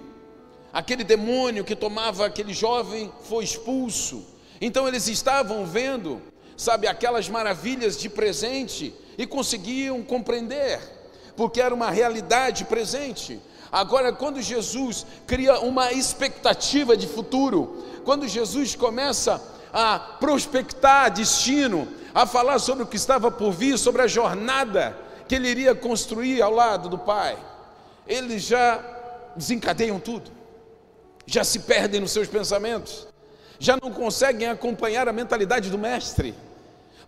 Aquele 0.74 1.04
demônio 1.04 1.64
que 1.64 1.76
tomava 1.76 2.26
aquele 2.26 2.52
jovem 2.52 3.12
foi 3.28 3.44
expulso. 3.44 4.26
Então 4.60 4.88
eles 4.88 5.06
estavam 5.06 5.64
vendo, 5.64 6.20
sabe, 6.56 6.88
aquelas 6.88 7.28
maravilhas 7.28 7.96
de 7.96 8.08
presente 8.08 8.92
e 9.16 9.24
conseguiam 9.24 10.02
compreender, 10.02 10.80
porque 11.36 11.60
era 11.60 11.72
uma 11.72 11.92
realidade 11.92 12.64
presente. 12.64 13.40
Agora, 13.70 14.12
quando 14.12 14.42
Jesus 14.42 15.06
cria 15.28 15.60
uma 15.60 15.92
expectativa 15.92 16.96
de 16.96 17.06
futuro, 17.06 17.84
quando 18.04 18.26
Jesus 18.26 18.74
começa 18.74 19.40
a 19.72 19.96
prospectar 19.98 21.12
destino, 21.12 21.86
a 22.12 22.26
falar 22.26 22.58
sobre 22.58 22.82
o 22.82 22.86
que 22.86 22.96
estava 22.96 23.30
por 23.30 23.52
vir, 23.52 23.78
sobre 23.78 24.02
a 24.02 24.08
jornada 24.08 24.98
que 25.28 25.36
ele 25.36 25.48
iria 25.48 25.72
construir 25.72 26.42
ao 26.42 26.52
lado 26.52 26.88
do 26.88 26.98
Pai, 26.98 27.38
eles 28.08 28.42
já 28.42 28.80
desencadeiam 29.36 30.00
tudo, 30.00 30.33
já 31.26 31.44
se 31.44 31.60
perdem 31.60 32.00
nos 32.00 32.10
seus 32.10 32.28
pensamentos, 32.28 33.06
já 33.58 33.76
não 33.80 33.90
conseguem 33.90 34.48
acompanhar 34.48 35.08
a 35.08 35.12
mentalidade 35.12 35.70
do 35.70 35.78
Mestre. 35.78 36.34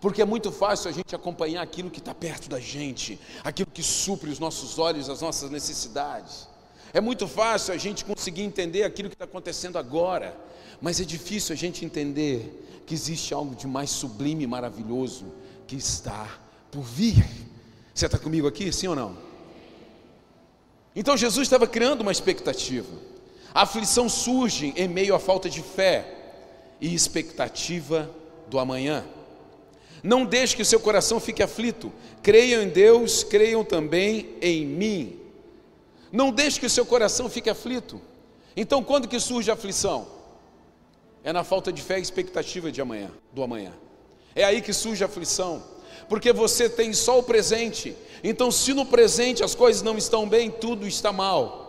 Porque 0.01 0.21
é 0.21 0.25
muito 0.25 0.53
fácil 0.53 0.91
a 0.91 0.93
gente 0.93 1.15
acompanhar 1.15 1.63
aquilo 1.63 1.91
que 1.91 1.99
está 1.99 2.15
perto 2.15 2.49
da 2.49 2.61
gente, 2.61 3.19
aquilo 3.43 3.71
que 3.73 3.83
supre 3.83 4.31
os 4.31 4.39
nossos 4.39 4.79
olhos, 4.79 5.09
as 5.09 5.21
nossas 5.21 5.51
necessidades. 5.51 6.49
É 6.93 7.01
muito 7.01 7.27
fácil 7.27 7.75
a 7.75 7.77
gente 7.77 8.05
conseguir 8.05 8.43
entender 8.43 8.85
aquilo 8.85 9.09
que 9.09 9.15
está 9.15 9.25
acontecendo 9.25 9.79
agora, 9.79 10.37
mas 10.81 11.01
é 11.01 11.05
difícil 11.05 11.53
a 11.53 11.57
gente 11.57 11.85
entender 11.85 12.83
que 12.87 12.95
existe 12.95 13.35
algo 13.35 13.55
de 13.55 13.67
mais 13.67 13.91
sublime 13.91 14.45
e 14.45 14.47
maravilhoso 14.47 15.33
que 15.67 15.77
está 15.77 16.29
por 16.71 16.83
vir. 16.83 17.27
Você 17.93 18.07
está 18.07 18.19
comigo 18.19 18.47
aqui, 18.47 18.71
sim 18.73 18.87
ou 18.87 18.95
não? 18.95 19.17
Então 20.95 21.17
Jesus 21.17 21.47
estava 21.47 21.67
criando 21.67 22.03
uma 22.03 22.13
expectativa. 22.13 23.16
A 23.57 23.63
aflição 23.63 24.07
surge 24.07 24.75
em 24.77 24.87
meio 24.87 25.15
à 25.15 25.19
falta 25.19 25.49
de 25.49 25.63
fé 25.63 26.07
e 26.79 26.95
expectativa 26.95 28.11
do 28.49 28.59
amanhã. 28.59 29.03
Não 30.03 30.27
deixe 30.27 30.55
que 30.55 30.61
o 30.61 30.65
seu 30.67 30.79
coração 30.79 31.19
fique 31.19 31.43
aflito. 31.43 31.91
Creiam 32.23 32.63
em 32.63 32.69
Deus, 32.69 33.25
creiam 33.25 33.65
também 33.65 34.29
em 34.43 34.67
mim. 34.67 35.19
Não 36.13 36.31
deixe 36.31 36.61
que 36.61 36.67
o 36.67 36.71
seu 36.71 36.85
coração 36.85 37.31
fique 37.31 37.49
aflito. 37.49 37.99
Então, 38.55 38.85
quando 38.85 39.09
que 39.09 39.19
surge 39.19 39.51
a 39.51 39.55
aflição? 39.55 40.07
É 41.25 41.33
na 41.33 41.43
falta 41.43 41.73
de 41.73 41.81
fé 41.81 41.99
e 41.99 42.03
expectativa 42.03 42.71
de 42.71 42.83
amanhã, 42.83 43.11
do 43.33 43.43
amanhã. 43.43 43.73
É 44.35 44.45
aí 44.45 44.61
que 44.61 44.75
surge 44.75 45.03
a 45.03 45.07
aflição, 45.07 45.65
porque 46.11 46.31
você 46.31 46.69
tem 46.69 46.93
só 46.93 47.21
o 47.21 47.23
presente. 47.23 47.97
Então, 48.23 48.51
se 48.51 48.75
no 48.75 48.85
presente 48.85 49.43
as 49.43 49.55
coisas 49.55 49.81
não 49.81 49.97
estão 49.97 50.29
bem, 50.29 50.51
tudo 50.51 50.87
está 50.87 51.11
mal. 51.11 51.66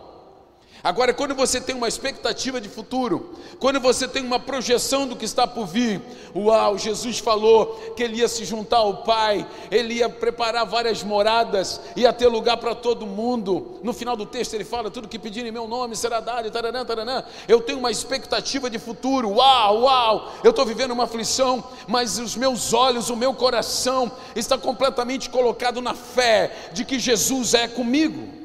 Agora, 0.82 1.12
quando 1.12 1.34
você 1.34 1.60
tem 1.60 1.74
uma 1.74 1.88
expectativa 1.88 2.60
de 2.60 2.68
futuro, 2.68 3.34
quando 3.58 3.80
você 3.80 4.06
tem 4.06 4.24
uma 4.24 4.38
projeção 4.38 5.08
do 5.08 5.16
que 5.16 5.24
está 5.24 5.44
por 5.44 5.66
vir, 5.66 6.00
uau, 6.34 6.78
Jesus 6.78 7.18
falou 7.18 7.94
que 7.96 8.02
ele 8.02 8.18
ia 8.18 8.28
se 8.28 8.44
juntar 8.44 8.78
ao 8.78 8.98
Pai, 8.98 9.44
ele 9.72 9.94
ia 9.94 10.08
preparar 10.08 10.64
várias 10.64 11.02
moradas, 11.02 11.80
ia 11.96 12.12
ter 12.12 12.28
lugar 12.28 12.58
para 12.58 12.76
todo 12.76 13.06
mundo. 13.06 13.80
No 13.82 13.92
final 13.92 14.16
do 14.16 14.24
texto 14.24 14.54
ele 14.54 14.64
fala: 14.64 14.88
tudo 14.90 15.08
que 15.08 15.18
pedir 15.18 15.44
em 15.44 15.50
meu 15.50 15.66
nome 15.66 15.96
será 15.96 16.20
dado, 16.20 16.48
taranã, 16.50 16.84
taranã. 16.84 17.24
Eu 17.48 17.60
tenho 17.60 17.80
uma 17.80 17.90
expectativa 17.90 18.70
de 18.70 18.78
futuro, 18.78 19.30
uau, 19.30 19.82
uau, 19.82 20.32
eu 20.44 20.50
estou 20.50 20.64
vivendo 20.64 20.92
uma 20.92 21.04
aflição, 21.04 21.64
mas 21.88 22.18
os 22.18 22.36
meus 22.36 22.72
olhos, 22.72 23.10
o 23.10 23.16
meu 23.16 23.34
coração 23.34 24.12
está 24.36 24.56
completamente 24.56 25.28
colocado 25.28 25.80
na 25.80 25.94
fé 25.94 26.70
de 26.72 26.84
que 26.84 27.00
Jesus 27.00 27.54
é 27.54 27.66
comigo. 27.66 28.37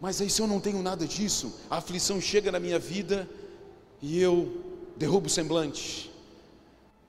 Mas 0.00 0.20
aí, 0.20 0.28
se 0.28 0.42
eu 0.42 0.46
não 0.46 0.60
tenho 0.60 0.82
nada 0.82 1.06
disso, 1.06 1.54
a 1.70 1.78
aflição 1.78 2.20
chega 2.20 2.52
na 2.52 2.60
minha 2.60 2.78
vida 2.78 3.28
e 4.02 4.20
eu 4.20 4.62
derrubo 4.96 5.26
o 5.26 5.30
semblante, 5.30 6.10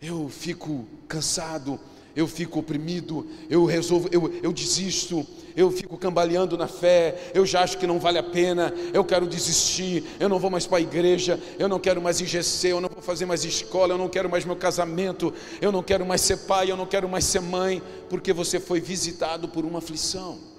eu 0.02 0.30
fico 0.30 0.88
cansado, 1.08 1.80
eu 2.16 2.28
fico 2.28 2.60
oprimido, 2.60 3.28
eu 3.50 3.66
resolvo, 3.66 4.10
eu, 4.12 4.34
eu 4.42 4.54
desisto, 4.54 5.26
eu 5.56 5.70
fico 5.70 5.98
cambaleando 5.98 6.58
na 6.58 6.68
fé, 6.68 7.32
eu 7.34 7.46
já 7.46 7.62
acho 7.62 7.78
que 7.78 7.86
não 7.86 8.00
vale 8.00 8.18
a 8.18 8.24
pena, 8.24 8.74
eu 8.94 9.04
quero 9.04 9.28
desistir, 9.28 10.04
eu 10.20 10.30
não 10.30 10.40
vou 10.40 10.50
mais 10.50 10.66
para 10.66 10.78
a 10.78 10.82
igreja, 10.82 11.40
eu 11.60 11.68
não 11.68 11.80
quero 11.80 12.02
mais 12.02 12.22
IGC, 12.22 12.70
eu 12.70 12.82
não 12.82 12.90
vou 12.90 13.02
fazer 13.02 13.26
mais 13.26 13.44
escola, 13.44 13.94
eu 13.94 13.98
não 13.98 14.08
quero 14.08 14.30
mais 14.30 14.46
meu 14.46 14.56
casamento, 14.56 15.34
eu 15.62 15.72
não 15.72 15.84
quero 15.84 16.06
mais 16.06 16.22
ser 16.22 16.38
pai, 16.38 16.72
eu 16.72 16.78
não 16.78 16.86
quero 16.86 17.10
mais 17.10 17.26
ser 17.26 17.42
mãe, 17.42 17.84
porque 18.10 18.32
você 18.32 18.60
foi 18.60 18.80
visitado 18.80 19.48
por 19.48 19.66
uma 19.66 19.80
aflição. 19.80 20.57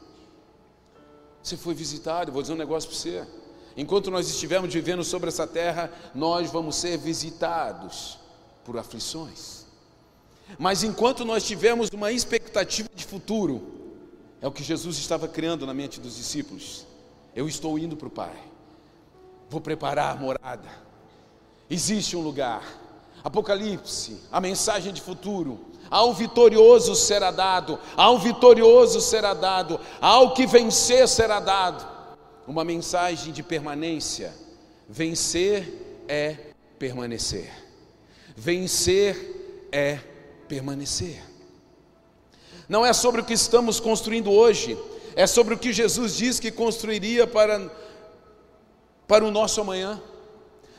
Você 1.48 1.56
foi 1.56 1.72
visitado, 1.72 2.30
vou 2.30 2.42
dizer 2.42 2.52
um 2.52 2.58
negócio 2.58 2.90
para 2.90 2.98
você. 2.98 3.26
Enquanto 3.74 4.10
nós 4.10 4.28
estivermos 4.28 4.74
vivendo 4.74 5.02
sobre 5.02 5.28
essa 5.30 5.46
terra, 5.46 5.90
nós 6.14 6.50
vamos 6.50 6.76
ser 6.76 6.98
visitados 6.98 8.18
por 8.62 8.76
aflições. 8.76 9.64
Mas 10.58 10.82
enquanto 10.82 11.24
nós 11.24 11.44
tivermos 11.46 11.88
uma 11.88 12.12
expectativa 12.12 12.90
de 12.94 13.02
futuro, 13.02 13.62
é 14.42 14.46
o 14.46 14.52
que 14.52 14.62
Jesus 14.62 14.98
estava 14.98 15.26
criando 15.26 15.64
na 15.64 15.72
mente 15.72 15.98
dos 15.98 16.16
discípulos. 16.16 16.84
Eu 17.34 17.48
estou 17.48 17.78
indo 17.78 17.96
para 17.96 18.08
o 18.08 18.10
Pai, 18.10 18.36
vou 19.48 19.60
preparar 19.60 20.20
morada. 20.20 20.68
Existe 21.70 22.14
um 22.14 22.20
lugar. 22.20 22.62
Apocalipse, 23.24 24.20
a 24.30 24.38
mensagem 24.38 24.92
de 24.92 25.00
futuro. 25.00 25.58
Ao 25.90 26.12
vitorioso 26.12 26.94
será 26.94 27.30
dado, 27.30 27.78
ao 27.96 28.18
vitorioso 28.18 29.00
será 29.00 29.32
dado, 29.32 29.80
ao 30.00 30.34
que 30.34 30.46
vencer 30.46 31.08
será 31.08 31.40
dado. 31.40 31.86
Uma 32.46 32.64
mensagem 32.64 33.32
de 33.32 33.42
permanência. 33.42 34.34
Vencer 34.88 36.04
é 36.06 36.36
permanecer. 36.78 37.50
Vencer 38.36 39.68
é 39.72 39.98
permanecer. 40.46 41.22
Não 42.68 42.84
é 42.84 42.92
sobre 42.92 43.22
o 43.22 43.24
que 43.24 43.32
estamos 43.32 43.80
construindo 43.80 44.30
hoje, 44.30 44.78
é 45.16 45.26
sobre 45.26 45.54
o 45.54 45.58
que 45.58 45.72
Jesus 45.72 46.16
diz 46.16 46.38
que 46.38 46.50
construiria 46.50 47.26
para, 47.26 47.70
para 49.06 49.24
o 49.24 49.30
nosso 49.30 49.60
amanhã. 49.60 50.00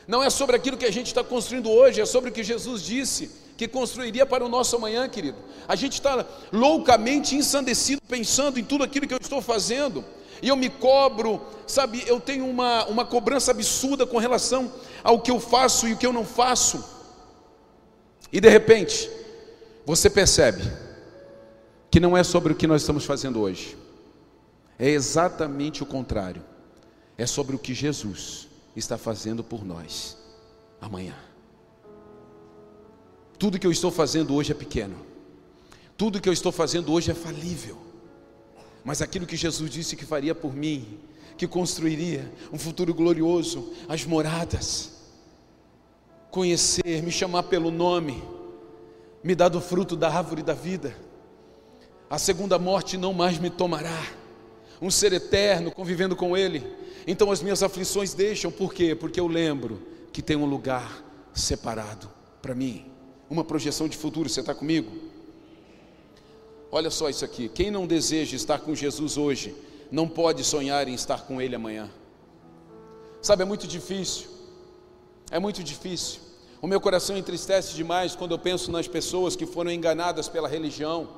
Não 0.08 0.24
é 0.24 0.30
sobre 0.30 0.56
aquilo 0.56 0.78
que 0.78 0.86
a 0.86 0.92
gente 0.92 1.08
está 1.08 1.24
construindo 1.24 1.70
hoje, 1.70 2.00
é 2.00 2.06
sobre 2.06 2.30
o 2.30 2.34
que 2.34 2.44
Jesus 2.44 2.84
disse 2.84 3.49
que 3.60 3.68
construiria 3.68 4.25
para 4.25 4.46
o 4.46 4.48
nosso 4.48 4.78
amanhã, 4.78 5.10
querido. 5.10 5.38
A 5.68 5.75
gente 5.75 5.96
está 5.96 6.25
loucamente 6.50 7.36
ensandecido 7.36 8.01
pensando 8.08 8.58
em 8.58 8.63
tudo 8.63 8.86
aquilo 8.86 9.06
que 9.06 9.13
eu 9.13 9.20
estou 9.20 9.42
fazendo, 9.42 10.01
e 10.42 10.48
eu 10.48 10.56
me 10.56 10.70
cobro, 10.70 11.42
sabe, 11.68 12.01
eu 12.08 12.22
tenho 12.22 12.48
uma, 12.48 12.86
uma 12.86 13.04
cobrança 13.04 13.51
absurda 13.51 14.08
com 14.08 14.18
relação 14.18 14.72
ao 15.04 15.20
que 15.20 15.30
eu 15.30 15.42
faço 15.42 15.89
e 15.89 15.92
o 15.92 15.98
que 15.98 16.06
eu 16.06 16.13
não 16.13 16.24
faço, 16.24 16.82
e 18.32 18.39
de 18.39 18.48
repente, 18.48 19.12
você 19.86 20.10
percebe 20.10 20.63
que 21.92 22.00
não 22.00 22.16
é 22.16 22.24
sobre 22.24 22.54
o 22.54 22.56
que 22.56 22.66
nós 22.66 22.82
estamos 22.82 23.04
fazendo 23.04 23.42
hoje, 23.42 23.78
é 24.80 24.88
exatamente 24.88 25.84
o 25.84 25.86
contrário, 25.86 26.46
é 27.18 27.25
sobre 27.25 27.58
o 27.58 27.60
que 27.60 27.74
Jesus 27.74 28.48
está 28.74 28.98
fazendo 28.98 29.44
por 29.44 29.66
nós 29.66 30.16
amanhã. 30.80 31.29
Tudo 33.39 33.58
que 33.58 33.65
eu 33.65 33.72
estou 33.72 33.89
fazendo 33.89 34.36
hoje 34.36 34.51
é 34.51 34.55
pequeno. 34.55 34.98
Tudo 35.98 36.19
que 36.19 36.27
eu 36.27 36.34
estou 36.34 36.51
fazendo 36.51 36.91
hoje 36.91 37.10
é 37.10 37.13
falível. 37.15 37.77
mas 38.84 39.01
aquilo 39.01 39.25
que 39.25 39.36
Jesus 39.36 39.69
disse 39.69 39.96
que 39.96 40.05
faria 40.05 40.34
por 40.34 40.55
mim, 40.55 41.00
que 41.38 41.48
construiria 41.48 42.31
um 42.51 42.58
futuro 42.58 42.93
glorioso, 42.93 43.74
as 43.88 44.03
moradas, 44.05 44.91
conhecer, 46.31 47.03
me 47.03 47.12
chamar 47.12 47.43
pelo 47.43 47.72
nome, 47.72 48.24
me 49.24 49.36
dar 49.36 49.50
do 49.50 49.62
fruto 49.62 49.96
da 49.96 50.10
árvore 50.10 50.41
da 50.41 50.53
vida. 50.53 50.96
A 52.10 52.17
segunda 52.17 52.58
morte 52.58 52.98
não 52.98 53.13
mais 53.13 53.38
me 53.38 53.50
tomará. 53.50 54.01
Um 54.81 54.89
ser 54.89 55.13
eterno 55.13 55.72
convivendo 55.72 56.15
com 56.15 56.36
Ele. 56.36 56.65
Então 57.05 57.31
as 57.31 57.41
minhas 57.41 57.62
aflições 57.62 58.13
deixam, 58.13 58.51
por 58.51 58.74
quê? 58.74 58.96
Porque 58.96 59.19
eu 59.19 59.27
lembro 59.27 59.81
que 60.12 60.22
tem 60.22 60.38
um 60.38 60.46
lugar 60.46 61.03
separado 61.34 62.10
para 62.41 62.55
mim. 62.55 62.88
Uma 63.30 63.44
projeção 63.44 63.88
de 63.88 63.96
futuro, 63.96 64.28
você 64.28 64.40
está 64.40 64.56
comigo? 64.56 64.92
Olha 66.72 66.90
só 66.90 67.10
isso 67.10 67.24
aqui: 67.24 67.50
quem 67.50 67.70
não 67.70 67.86
deseja 67.86 68.36
estar 68.36 68.60
com 68.60 68.74
Jesus 68.76 69.18
hoje, 69.18 69.56
não 69.92 70.08
pode 70.08 70.44
sonhar 70.44 70.88
em 70.88 70.94
estar 70.94 71.26
com 71.26 71.42
Ele 71.42 71.56
amanhã. 71.56 71.90
Sabe, 73.22 73.44
é 73.44 73.46
muito 73.46 73.68
difícil, 73.68 74.28
é 75.30 75.40
muito 75.40 75.64
difícil. 75.64 76.22
O 76.62 76.68
meu 76.68 76.82
coração 76.82 77.18
entristece 77.18 77.74
demais 77.74 78.16
quando 78.16 78.32
eu 78.32 78.40
penso 78.40 78.72
nas 78.72 78.88
pessoas 78.88 79.36
que 79.36 79.46
foram 79.46 79.72
enganadas 79.72 80.28
pela 80.28 80.48
religião. 80.48 81.10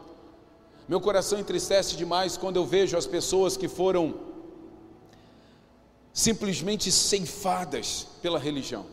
Meu 0.87 0.99
coração 0.99 1.39
entristece 1.39 1.95
demais 1.95 2.37
quando 2.37 2.57
eu 2.57 2.65
vejo 2.65 2.97
as 2.97 3.07
pessoas 3.07 3.55
que 3.55 3.67
foram 3.67 4.13
simplesmente 6.13 6.91
ceifadas 6.91 8.07
pela 8.21 8.37
religião, 8.37 8.85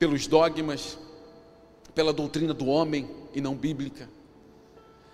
pelos 0.00 0.26
dogmas, 0.26 0.98
pela 1.94 2.10
doutrina 2.10 2.54
do 2.54 2.66
homem 2.66 3.06
e 3.34 3.40
não 3.40 3.54
bíblica. 3.54 4.08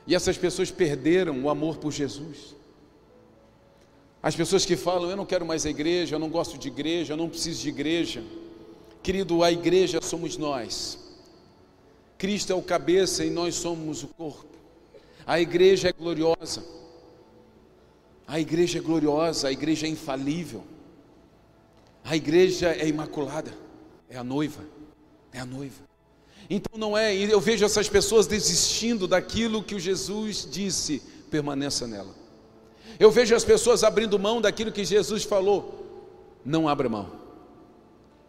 E 0.06 0.14
essas 0.14 0.38
pessoas 0.38 0.70
perderam 0.70 1.42
o 1.42 1.50
amor 1.50 1.78
por 1.78 1.90
Jesus. 1.90 2.54
As 4.22 4.36
pessoas 4.36 4.64
que 4.64 4.76
falam, 4.76 5.10
eu 5.10 5.16
não 5.16 5.26
quero 5.26 5.44
mais 5.44 5.66
a 5.66 5.70
igreja, 5.70 6.14
eu 6.14 6.20
não 6.20 6.30
gosto 6.30 6.56
de 6.56 6.68
igreja, 6.68 7.12
eu 7.12 7.16
não 7.16 7.28
preciso 7.28 7.62
de 7.62 7.68
igreja. 7.68 8.22
Querido, 9.02 9.42
a 9.42 9.50
igreja 9.50 10.00
somos 10.00 10.36
nós. 10.36 11.00
Cristo 12.16 12.52
é 12.52 12.54
o 12.54 12.62
cabeça 12.62 13.24
e 13.24 13.30
nós 13.30 13.56
somos 13.56 14.04
o 14.04 14.08
corpo. 14.08 14.54
A 15.26 15.40
igreja 15.40 15.88
é 15.88 15.92
gloriosa. 15.92 16.64
A 18.24 18.38
igreja 18.38 18.78
é 18.78 18.80
gloriosa, 18.80 19.48
a 19.48 19.52
igreja 19.52 19.88
é 19.88 19.90
infalível. 19.90 20.62
A 22.04 22.14
igreja 22.14 22.68
é 22.68 22.86
imaculada, 22.86 23.52
é 24.08 24.16
a 24.16 24.22
noiva, 24.22 24.75
é 25.36 25.40
a 25.40 25.46
noiva. 25.46 25.84
Então 26.48 26.78
não 26.78 26.96
é, 26.96 27.14
eu 27.14 27.40
vejo 27.40 27.64
essas 27.64 27.88
pessoas 27.88 28.26
desistindo 28.26 29.06
daquilo 29.06 29.62
que 29.62 29.74
o 29.74 29.80
Jesus 29.80 30.48
disse, 30.50 31.02
permaneça 31.30 31.86
nela. 31.86 32.14
Eu 32.98 33.10
vejo 33.10 33.34
as 33.34 33.44
pessoas 33.44 33.84
abrindo 33.84 34.18
mão 34.18 34.40
daquilo 34.40 34.72
que 34.72 34.84
Jesus 34.84 35.24
falou, 35.24 35.84
não 36.44 36.68
abra 36.68 36.88
mão. 36.88 37.12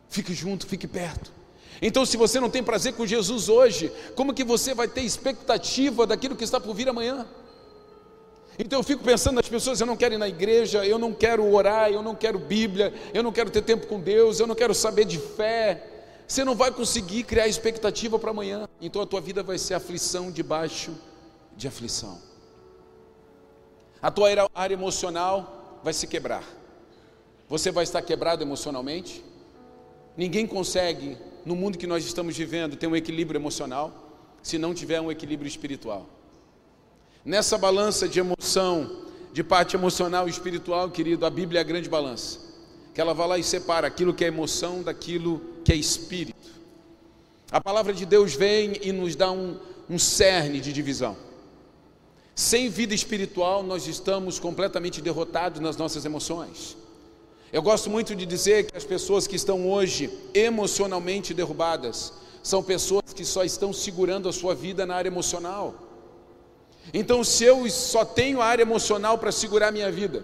Fique 0.09 0.33
junto, 0.33 0.67
fique 0.67 0.87
perto. 0.87 1.31
Então, 1.81 2.05
se 2.05 2.17
você 2.17 2.39
não 2.39 2.49
tem 2.49 2.63
prazer 2.63 2.93
com 2.93 3.05
Jesus 3.05 3.49
hoje, 3.49 3.91
como 4.15 4.33
que 4.33 4.43
você 4.43 4.73
vai 4.73 4.87
ter 4.87 5.01
expectativa 5.01 6.07
daquilo 6.07 6.35
que 6.35 6.43
está 6.43 6.59
por 6.59 6.73
vir 6.73 6.89
amanhã? 6.89 7.25
Então 8.59 8.79
eu 8.79 8.83
fico 8.83 9.03
pensando 9.03 9.35
nas 9.35 9.47
pessoas, 9.47 9.79
eu 9.79 9.85
não 9.85 9.95
quero 9.95 10.15
ir 10.15 10.17
na 10.17 10.27
igreja, 10.27 10.83
eu 10.83 10.97
não 10.97 11.13
quero 11.13 11.47
orar, 11.53 11.91
eu 11.91 12.01
não 12.01 12.15
quero 12.15 12.39
Bíblia, 12.39 12.91
eu 13.13 13.21
não 13.21 13.31
quero 13.31 13.51
ter 13.51 13.61
tempo 13.61 13.85
com 13.85 13.99
Deus, 13.99 14.39
eu 14.39 14.47
não 14.47 14.55
quero 14.55 14.73
saber 14.73 15.05
de 15.05 15.19
fé, 15.19 15.96
você 16.27 16.43
não 16.43 16.55
vai 16.55 16.71
conseguir 16.71 17.23
criar 17.23 17.47
expectativa 17.47 18.19
para 18.19 18.31
amanhã. 18.31 18.67
Então 18.81 19.01
a 19.01 19.05
tua 19.05 19.21
vida 19.21 19.41
vai 19.41 19.57
ser 19.57 19.75
aflição 19.75 20.29
debaixo 20.29 20.93
de 21.55 21.67
aflição. 21.67 22.19
A 24.01 24.11
tua 24.11 24.29
área 24.53 24.73
emocional 24.73 25.79
vai 25.81 25.93
se 25.93 26.05
quebrar. 26.05 26.43
Você 27.47 27.71
vai 27.71 27.85
estar 27.85 28.01
quebrado 28.01 28.43
emocionalmente. 28.43 29.23
Ninguém 30.17 30.45
consegue, 30.45 31.17
no 31.45 31.55
mundo 31.55 31.77
que 31.77 31.87
nós 31.87 32.05
estamos 32.05 32.35
vivendo, 32.35 32.75
ter 32.75 32.87
um 32.87 32.95
equilíbrio 32.95 33.39
emocional 33.39 34.03
se 34.43 34.57
não 34.57 34.73
tiver 34.73 34.99
um 34.99 35.09
equilíbrio 35.09 35.47
espiritual. 35.47 36.05
Nessa 37.23 37.57
balança 37.57 38.07
de 38.07 38.19
emoção, 38.19 39.03
de 39.31 39.43
parte 39.43 39.75
emocional 39.75 40.27
e 40.27 40.31
espiritual, 40.31 40.89
querido, 40.89 41.25
a 41.25 41.29
Bíblia 41.29 41.59
é 41.59 41.61
a 41.61 41.65
grande 41.65 41.89
balança 41.89 42.47
que 42.97 43.01
ela 43.01 43.13
vai 43.13 43.27
lá 43.27 43.37
e 43.37 43.43
separa 43.43 43.85
aquilo 43.85 44.11
que 44.11 44.25
é 44.25 44.27
emoção 44.27 44.81
daquilo 44.81 45.39
que 45.56 45.56
é 45.71 45.75
espírito. 45.75 46.37
A 47.51 47.61
palavra 47.61 47.93
de 47.93 48.05
Deus 48.05 48.33
vem 48.33 48.73
e 48.81 48.91
nos 48.91 49.15
dá 49.15 49.31
um, 49.31 49.57
um 49.89 49.97
cerne 49.97 50.59
de 50.59 50.73
divisão. 50.73 51.15
Sem 52.35 52.69
vida 52.69 52.93
espiritual, 52.93 53.63
nós 53.63 53.87
estamos 53.87 54.37
completamente 54.37 55.01
derrotados 55.01 55.59
nas 55.59 55.77
nossas 55.77 56.05
emoções. 56.05 56.77
Eu 57.51 57.61
gosto 57.61 57.89
muito 57.89 58.15
de 58.15 58.25
dizer 58.25 58.69
que 58.69 58.77
as 58.77 58.83
pessoas 58.83 59.25
que 59.25 59.35
estão 59.35 59.69
hoje 59.69 60.09
emocionalmente 60.33 61.33
derrubadas 61.33 62.13
são 62.43 62.61
pessoas 62.61 63.13
que 63.13 63.25
só 63.25 63.43
estão 63.43 63.71
segurando 63.73 64.27
a 64.27 64.33
sua 64.33 64.53
vida 64.53 64.85
na 64.85 64.95
área 64.95 65.09
emocional. 65.09 65.73
Então, 66.93 67.23
se 67.23 67.43
eu 67.43 67.69
só 67.69 68.05
tenho 68.05 68.41
a 68.41 68.45
área 68.45 68.63
emocional 68.63 69.17
para 69.17 69.31
segurar 69.31 69.71
minha 69.71 69.91
vida, 69.91 70.23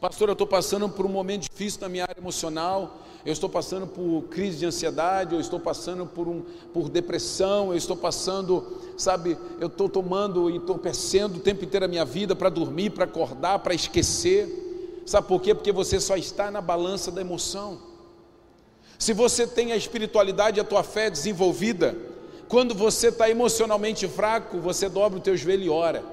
Pastor, 0.00 0.28
eu 0.28 0.32
estou 0.32 0.48
passando 0.48 0.88
por 0.88 1.06
um 1.06 1.08
momento 1.08 1.42
difícil 1.42 1.80
na 1.80 1.88
minha 1.88 2.02
área 2.02 2.18
emocional, 2.18 3.02
eu 3.24 3.32
estou 3.32 3.48
passando 3.48 3.86
por 3.86 4.24
crise 4.30 4.58
de 4.58 4.66
ansiedade, 4.66 5.34
eu 5.34 5.40
estou 5.40 5.60
passando 5.60 6.04
por, 6.04 6.26
um, 6.26 6.42
por 6.72 6.88
depressão, 6.88 7.70
eu 7.70 7.76
estou 7.76 7.96
passando, 7.96 8.78
sabe, 8.96 9.38
eu 9.60 9.68
estou 9.68 9.88
tomando 9.88 10.50
e 10.50 10.56
entorpecendo 10.56 11.38
o 11.38 11.40
tempo 11.40 11.64
inteiro 11.64 11.84
a 11.84 11.88
minha 11.88 12.04
vida 12.04 12.34
para 12.34 12.48
dormir, 12.48 12.90
para 12.90 13.04
acordar, 13.04 13.60
para 13.60 13.74
esquecer. 13.74 15.02
Sabe 15.06 15.28
por 15.28 15.40
quê? 15.40 15.54
Porque 15.54 15.70
você 15.70 16.00
só 16.00 16.16
está 16.16 16.50
na 16.50 16.60
balança 16.60 17.10
da 17.12 17.20
emoção. 17.20 17.78
Se 18.98 19.12
você 19.12 19.46
tem 19.46 19.72
a 19.72 19.76
espiritualidade, 19.76 20.60
a 20.60 20.64
tua 20.64 20.82
fé 20.82 21.08
desenvolvida, 21.08 21.96
quando 22.48 22.74
você 22.74 23.08
está 23.08 23.30
emocionalmente 23.30 24.06
fraco, 24.08 24.58
você 24.58 24.88
dobra 24.88 25.18
o 25.18 25.22
teu 25.22 25.36
joelho 25.36 25.62
e 25.62 25.70
ora. 25.70 26.04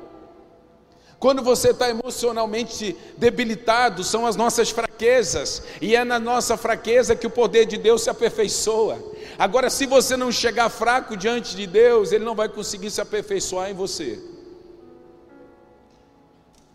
Quando 1.20 1.44
você 1.44 1.72
está 1.72 1.90
emocionalmente 1.90 2.96
debilitado, 3.18 4.06
são 4.06 4.26
as 4.26 4.38
nossas 4.38 4.70
fraquezas, 4.70 5.62
e 5.82 5.94
é 5.94 6.06
na 6.06 6.18
nossa 6.18 6.56
fraqueza 6.56 7.16
que 7.16 7.28
o 7.28 7.30
poder 7.30 7.66
de 7.66 7.78
Deus 7.78 8.04
se 8.04 8.10
aperfeiçoa. 8.10 8.98
Agora, 9.38 9.70
se 9.70 9.86
você 9.86 10.16
não 10.16 10.32
chegar 10.32 10.70
fraco 10.70 11.18
diante 11.18 11.58
de 11.58 11.68
Deus, 11.68 12.14
Ele 12.14 12.24
não 12.24 12.36
vai 12.36 12.48
conseguir 12.48 12.90
se 12.90 13.02
aperfeiçoar 13.02 13.70
em 13.70 13.74
você. 13.74 14.18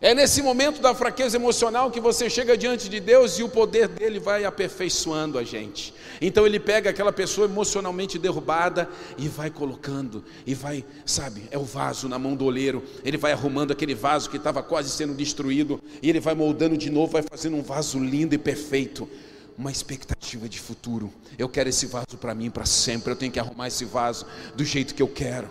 É 0.01 0.13
nesse 0.13 0.41
momento 0.41 0.81
da 0.81 0.93
fraqueza 0.93 1.37
emocional 1.37 1.89
que 1.89 2.01
você 2.01 2.29
chega 2.29 2.57
diante 2.57 2.89
de 2.89 2.99
Deus 2.99 3.39
e 3.39 3.43
o 3.43 3.49
poder 3.49 3.87
dele 3.87 4.19
vai 4.19 4.43
aperfeiçoando 4.43 5.39
a 5.39 5.43
gente. 5.43 5.93
Então 6.19 6.45
ele 6.45 6.59
pega 6.59 6.89
aquela 6.89 7.13
pessoa 7.13 7.47
emocionalmente 7.47 8.19
derrubada 8.19 8.89
e 9.17 9.29
vai 9.29 9.49
colocando, 9.49 10.23
e 10.45 10.53
vai, 10.53 10.83
sabe, 11.05 11.47
é 11.49 11.57
o 11.57 11.63
vaso 11.63 12.09
na 12.09 12.19
mão 12.19 12.35
do 12.35 12.43
oleiro. 12.43 12.83
Ele 13.05 13.17
vai 13.17 13.31
arrumando 13.31 13.71
aquele 13.71 13.95
vaso 13.95 14.29
que 14.29 14.35
estava 14.35 14.61
quase 14.61 14.89
sendo 14.89 15.13
destruído, 15.13 15.81
e 16.01 16.09
ele 16.09 16.19
vai 16.19 16.35
moldando 16.35 16.77
de 16.77 16.89
novo, 16.89 17.13
vai 17.13 17.23
fazendo 17.23 17.55
um 17.55 17.63
vaso 17.63 17.97
lindo 17.97 18.35
e 18.35 18.37
perfeito. 18.37 19.09
Uma 19.57 19.71
expectativa 19.71 20.49
de 20.49 20.59
futuro. 20.59 21.09
Eu 21.39 21.47
quero 21.47 21.69
esse 21.69 21.85
vaso 21.85 22.17
para 22.19 22.35
mim 22.35 22.49
para 22.49 22.65
sempre. 22.65 23.13
Eu 23.13 23.15
tenho 23.15 23.31
que 23.31 23.39
arrumar 23.39 23.69
esse 23.69 23.85
vaso 23.85 24.25
do 24.53 24.65
jeito 24.65 24.93
que 24.93 25.01
eu 25.01 25.07
quero. 25.07 25.49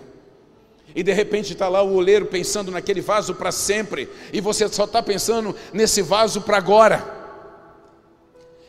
E 0.95 1.03
de 1.03 1.13
repente 1.13 1.53
está 1.53 1.69
lá 1.69 1.83
o 1.83 1.95
oleiro 1.95 2.27
pensando 2.27 2.71
naquele 2.71 3.01
vaso 3.01 3.35
para 3.35 3.51
sempre, 3.51 4.09
e 4.33 4.41
você 4.41 4.69
só 4.69 4.85
está 4.85 5.03
pensando 5.03 5.55
nesse 5.73 6.03
vaso 6.03 6.43
para 6.43 6.57
agora. 6.57 7.05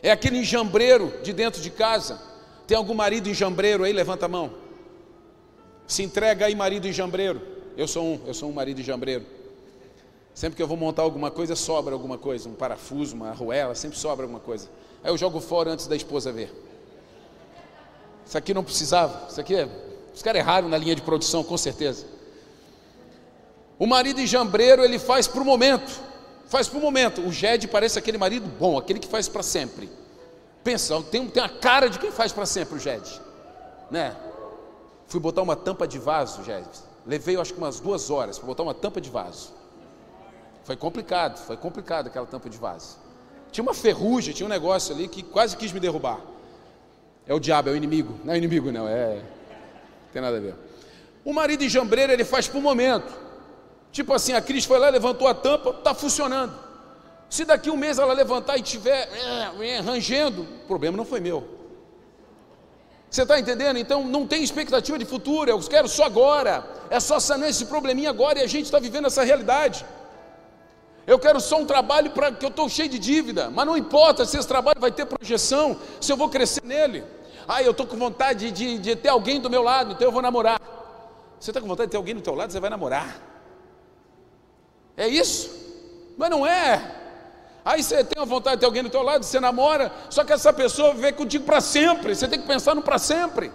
É 0.02 0.10
aquele 0.10 0.38
enjambreiro 0.38 1.12
de 1.22 1.32
dentro 1.32 1.60
de 1.60 1.70
casa. 1.70 2.20
Tem 2.66 2.76
algum 2.76 2.94
marido 2.94 3.28
enjambreiro 3.28 3.84
aí? 3.84 3.92
Levanta 3.92 4.26
a 4.26 4.28
mão. 4.28 4.52
Se 5.86 6.02
entrega 6.02 6.46
aí, 6.46 6.54
marido 6.54 6.88
enjambreiro. 6.88 7.40
Eu 7.76 7.86
sou 7.86 8.04
um, 8.04 8.20
eu 8.26 8.34
sou 8.34 8.48
um 8.48 8.52
marido 8.52 8.80
enjambreiro. 8.80 9.24
Sempre 10.34 10.56
que 10.56 10.62
eu 10.62 10.66
vou 10.66 10.76
montar 10.76 11.02
alguma 11.02 11.30
coisa, 11.30 11.54
sobra 11.54 11.94
alguma 11.94 12.18
coisa, 12.18 12.48
um 12.48 12.54
parafuso, 12.54 13.14
uma 13.14 13.30
arruela, 13.30 13.74
sempre 13.74 13.96
sobra 13.98 14.24
alguma 14.24 14.40
coisa. 14.40 14.68
Aí 15.02 15.10
eu 15.10 15.16
jogo 15.16 15.40
fora 15.40 15.70
antes 15.70 15.86
da 15.86 15.94
esposa 15.94 16.32
ver. 16.32 16.52
Isso 18.26 18.36
aqui 18.36 18.52
não 18.52 18.64
precisava, 18.64 19.28
isso 19.30 19.40
aqui 19.40 19.54
é. 19.54 19.68
Os 20.14 20.22
caras 20.22 20.40
erraram 20.40 20.68
na 20.68 20.76
linha 20.76 20.94
de 20.94 21.02
produção, 21.02 21.44
com 21.44 21.56
certeza. 21.56 22.06
O 23.78 23.86
marido 23.86 24.20
enjambreiro, 24.20 24.82
ele 24.82 24.98
faz 24.98 25.26
para 25.26 25.40
o 25.40 25.44
momento, 25.44 26.00
faz 26.46 26.68
para 26.68 26.78
o 26.78 26.80
momento. 26.80 27.20
O 27.20 27.32
Ged 27.32 27.68
parece 27.68 27.98
aquele 27.98 28.16
marido 28.16 28.46
bom, 28.58 28.78
aquele 28.78 28.98
que 28.98 29.08
faz 29.08 29.28
para 29.28 29.42
sempre. 29.42 29.90
Pensa, 30.64 31.00
tem, 31.02 31.28
tem 31.28 31.42
a 31.42 31.48
cara 31.48 31.88
de 31.88 31.98
quem 31.98 32.10
faz 32.10 32.32
para 32.32 32.46
sempre 32.46 32.76
o 32.76 32.78
Ged, 32.78 33.20
né? 33.90 34.16
Fui 35.06 35.20
botar 35.20 35.42
uma 35.42 35.54
tampa 35.54 35.86
de 35.86 35.98
vaso, 35.98 36.42
Ged. 36.42 36.66
Levei, 37.06 37.36
acho 37.36 37.52
que 37.52 37.58
umas 37.58 37.78
duas 37.78 38.10
horas 38.10 38.38
para 38.38 38.46
botar 38.46 38.62
uma 38.62 38.74
tampa 38.74 39.00
de 39.00 39.10
vaso. 39.10 39.54
Foi 40.64 40.74
complicado, 40.74 41.38
foi 41.38 41.56
complicado 41.56 42.08
aquela 42.08 42.26
tampa 42.26 42.50
de 42.50 42.58
vaso. 42.58 42.98
Tinha 43.52 43.62
uma 43.62 43.74
ferrugem, 43.74 44.34
tinha 44.34 44.46
um 44.46 44.50
negócio 44.50 44.94
ali 44.94 45.06
que 45.06 45.22
quase 45.22 45.56
quis 45.56 45.70
me 45.70 45.78
derrubar. 45.78 46.18
É 47.26 47.34
o 47.34 47.38
diabo, 47.38 47.68
é 47.68 47.72
o 47.72 47.76
inimigo. 47.76 48.18
Não 48.24 48.34
é 48.34 48.36
inimigo, 48.36 48.72
não, 48.72 48.88
é. 48.88 49.14
Não 49.14 50.12
tem 50.12 50.22
nada 50.22 50.36
a 50.38 50.40
ver. 50.40 50.54
O 51.24 51.32
marido 51.32 51.62
enjambreiro, 51.62 52.12
ele 52.12 52.24
faz 52.24 52.48
para 52.48 52.58
o 52.58 52.62
momento. 52.62 53.25
Tipo 53.96 54.12
assim, 54.12 54.34
a 54.34 54.42
Cris 54.42 54.66
foi 54.66 54.78
lá, 54.78 54.90
levantou 54.90 55.26
a 55.26 55.32
tampa, 55.32 55.70
está 55.70 55.94
funcionando. 55.94 56.52
Se 57.30 57.46
daqui 57.46 57.70
um 57.70 57.78
mês 57.78 57.98
ela 57.98 58.12
levantar 58.12 58.58
e 58.58 58.60
estiver 58.60 59.08
é, 59.10 59.68
é, 59.70 59.80
rangendo, 59.80 60.42
o 60.42 60.66
problema 60.66 60.98
não 60.98 61.04
foi 61.06 61.18
meu. 61.18 61.48
Você 63.08 63.22
está 63.22 63.40
entendendo? 63.40 63.78
Então 63.78 64.04
não 64.04 64.26
tem 64.26 64.42
expectativa 64.42 64.98
de 64.98 65.06
futuro, 65.06 65.48
eu 65.48 65.58
quero 65.60 65.88
só 65.88 66.04
agora. 66.04 66.62
É 66.90 67.00
só 67.00 67.18
sanar 67.18 67.48
esse 67.48 67.64
probleminha 67.64 68.10
agora 68.10 68.38
e 68.38 68.42
a 68.42 68.46
gente 68.46 68.66
está 68.66 68.78
vivendo 68.78 69.06
essa 69.06 69.24
realidade. 69.24 69.82
Eu 71.06 71.18
quero 71.18 71.40
só 71.40 71.58
um 71.58 71.64
trabalho 71.64 72.10
para 72.10 72.30
que 72.32 72.44
eu 72.44 72.50
estou 72.50 72.68
cheio 72.68 72.90
de 72.90 72.98
dívida, 72.98 73.48
mas 73.48 73.64
não 73.64 73.78
importa 73.78 74.26
se 74.26 74.36
esse 74.36 74.46
trabalho 74.46 74.78
vai 74.78 74.92
ter 74.92 75.06
projeção, 75.06 75.74
se 76.02 76.12
eu 76.12 76.18
vou 76.18 76.28
crescer 76.28 76.62
nele. 76.62 77.02
Ah, 77.48 77.62
eu 77.62 77.70
estou 77.70 77.86
com 77.86 77.96
vontade 77.96 78.50
de, 78.50 78.76
de, 78.76 78.94
ter 78.94 79.08
alguém 79.08 79.40
do 79.40 79.48
meu 79.48 79.62
lado, 79.62 79.92
então 79.92 80.06
eu 80.06 80.12
vou 80.12 80.20
namorar. 80.20 80.60
Você 81.40 81.50
está 81.50 81.62
com 81.62 81.66
vontade 81.66 81.86
de 81.86 81.92
ter 81.92 81.96
alguém 81.96 82.14
do 82.14 82.20
teu 82.20 82.34
lado, 82.34 82.52
você 82.52 82.60
vai 82.60 82.68
namorar. 82.68 83.35
É 84.96 85.06
isso? 85.06 85.50
Mas 86.16 86.30
não 86.30 86.46
é. 86.46 86.94
Aí 87.64 87.82
você 87.82 88.04
tem 88.04 88.22
a 88.22 88.24
vontade 88.24 88.56
de 88.56 88.60
ter 88.60 88.66
alguém 88.66 88.82
do 88.82 88.88
teu 88.88 89.02
lado, 89.02 89.24
você 89.24 89.40
namora, 89.40 89.92
só 90.08 90.22
que 90.24 90.32
essa 90.32 90.52
pessoa 90.52 90.94
vive 90.94 91.12
contigo 91.12 91.44
para 91.44 91.60
sempre. 91.60 92.14
Você 92.14 92.28
tem 92.28 92.40
que 92.40 92.46
pensar 92.46 92.74
no 92.74 92.82
para 92.82 92.98
sempre. 92.98 93.52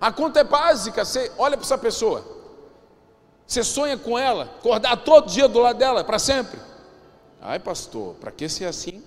A 0.00 0.10
conta 0.10 0.40
é 0.40 0.44
básica, 0.44 1.04
você 1.04 1.30
olha 1.36 1.56
para 1.56 1.66
essa 1.66 1.76
pessoa. 1.76 2.24
Você 3.46 3.62
sonha 3.62 3.98
com 3.98 4.18
ela, 4.18 4.44
acordar 4.44 4.96
todo 4.98 5.30
dia 5.30 5.46
do 5.46 5.58
lado 5.58 5.78
dela 5.78 6.02
para 6.02 6.18
sempre. 6.18 6.58
Ai, 7.42 7.58
pastor, 7.58 8.14
para 8.14 8.30
que 8.30 8.48
ser 8.48 8.64
assim? 8.64 9.02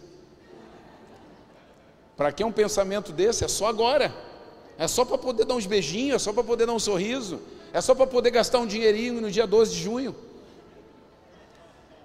Para 2.15 2.31
que 2.31 2.43
um 2.43 2.51
pensamento 2.51 3.11
desse? 3.11 3.43
É 3.43 3.47
só 3.47 3.67
agora. 3.67 4.13
É 4.77 4.87
só 4.87 5.05
para 5.05 5.17
poder 5.17 5.45
dar 5.45 5.55
uns 5.55 5.65
beijinhos, 5.65 6.15
é 6.15 6.19
só 6.19 6.33
para 6.33 6.43
poder 6.43 6.65
dar 6.65 6.73
um 6.73 6.79
sorriso, 6.79 7.39
é 7.71 7.79
só 7.81 7.93
para 7.95 8.07
poder 8.07 8.31
gastar 8.31 8.59
um 8.59 8.67
dinheirinho 8.67 9.21
no 9.21 9.31
dia 9.31 9.47
12 9.47 9.71
de 9.71 9.81
junho. 9.81 10.15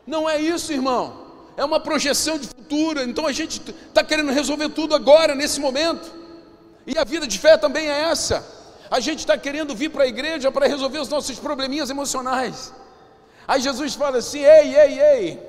Não 0.08 0.28
é 0.28 0.40
isso, 0.40 0.72
irmão. 0.72 1.26
É 1.54 1.62
uma 1.62 1.78
projeção 1.78 2.38
de 2.38 2.48
futuro. 2.48 3.02
Então 3.02 3.26
a 3.26 3.32
gente 3.32 3.60
está 3.88 4.02
querendo 4.02 4.32
resolver 4.32 4.70
tudo 4.70 4.94
agora, 4.94 5.34
nesse 5.34 5.60
momento. 5.60 6.10
E 6.86 6.96
a 6.96 7.04
vida 7.04 7.26
de 7.26 7.38
fé 7.38 7.58
também 7.58 7.90
é 7.90 8.04
essa. 8.04 8.42
A 8.90 9.00
gente 9.00 9.18
está 9.18 9.36
querendo 9.36 9.74
vir 9.74 9.90
para 9.90 10.04
a 10.04 10.06
igreja 10.06 10.50
para 10.50 10.66
resolver 10.66 10.98
os 10.98 11.10
nossos 11.10 11.38
probleminhas 11.38 11.90
emocionais. 11.90 12.72
Aí 13.46 13.60
Jesus 13.60 13.94
fala 13.94 14.16
assim: 14.16 14.38
ei, 14.38 14.74
ei, 14.74 15.00
ei, 15.00 15.42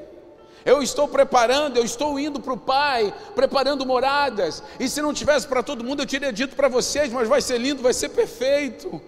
eu 0.66 0.84
estou 0.84 1.08
preparando, 1.08 1.78
eu 1.78 1.86
estou 1.86 2.20
indo 2.20 2.42
para 2.42 2.52
o 2.52 2.58
Pai, 2.58 3.14
preparando 3.34 3.86
moradas. 3.86 4.62
E 4.78 4.90
se 4.90 5.02
não 5.02 5.14
tivesse 5.14 5.48
para 5.48 5.64
todo 5.64 5.86
mundo, 5.86 6.02
eu 6.02 6.06
teria 6.06 6.34
dito 6.34 6.54
para 6.54 6.68
vocês, 6.68 7.14
mas 7.14 7.30
vai 7.30 7.42
ser 7.42 7.60
lindo, 7.60 7.82
vai 7.82 7.94
ser 7.94 8.10
perfeito. 8.10 9.02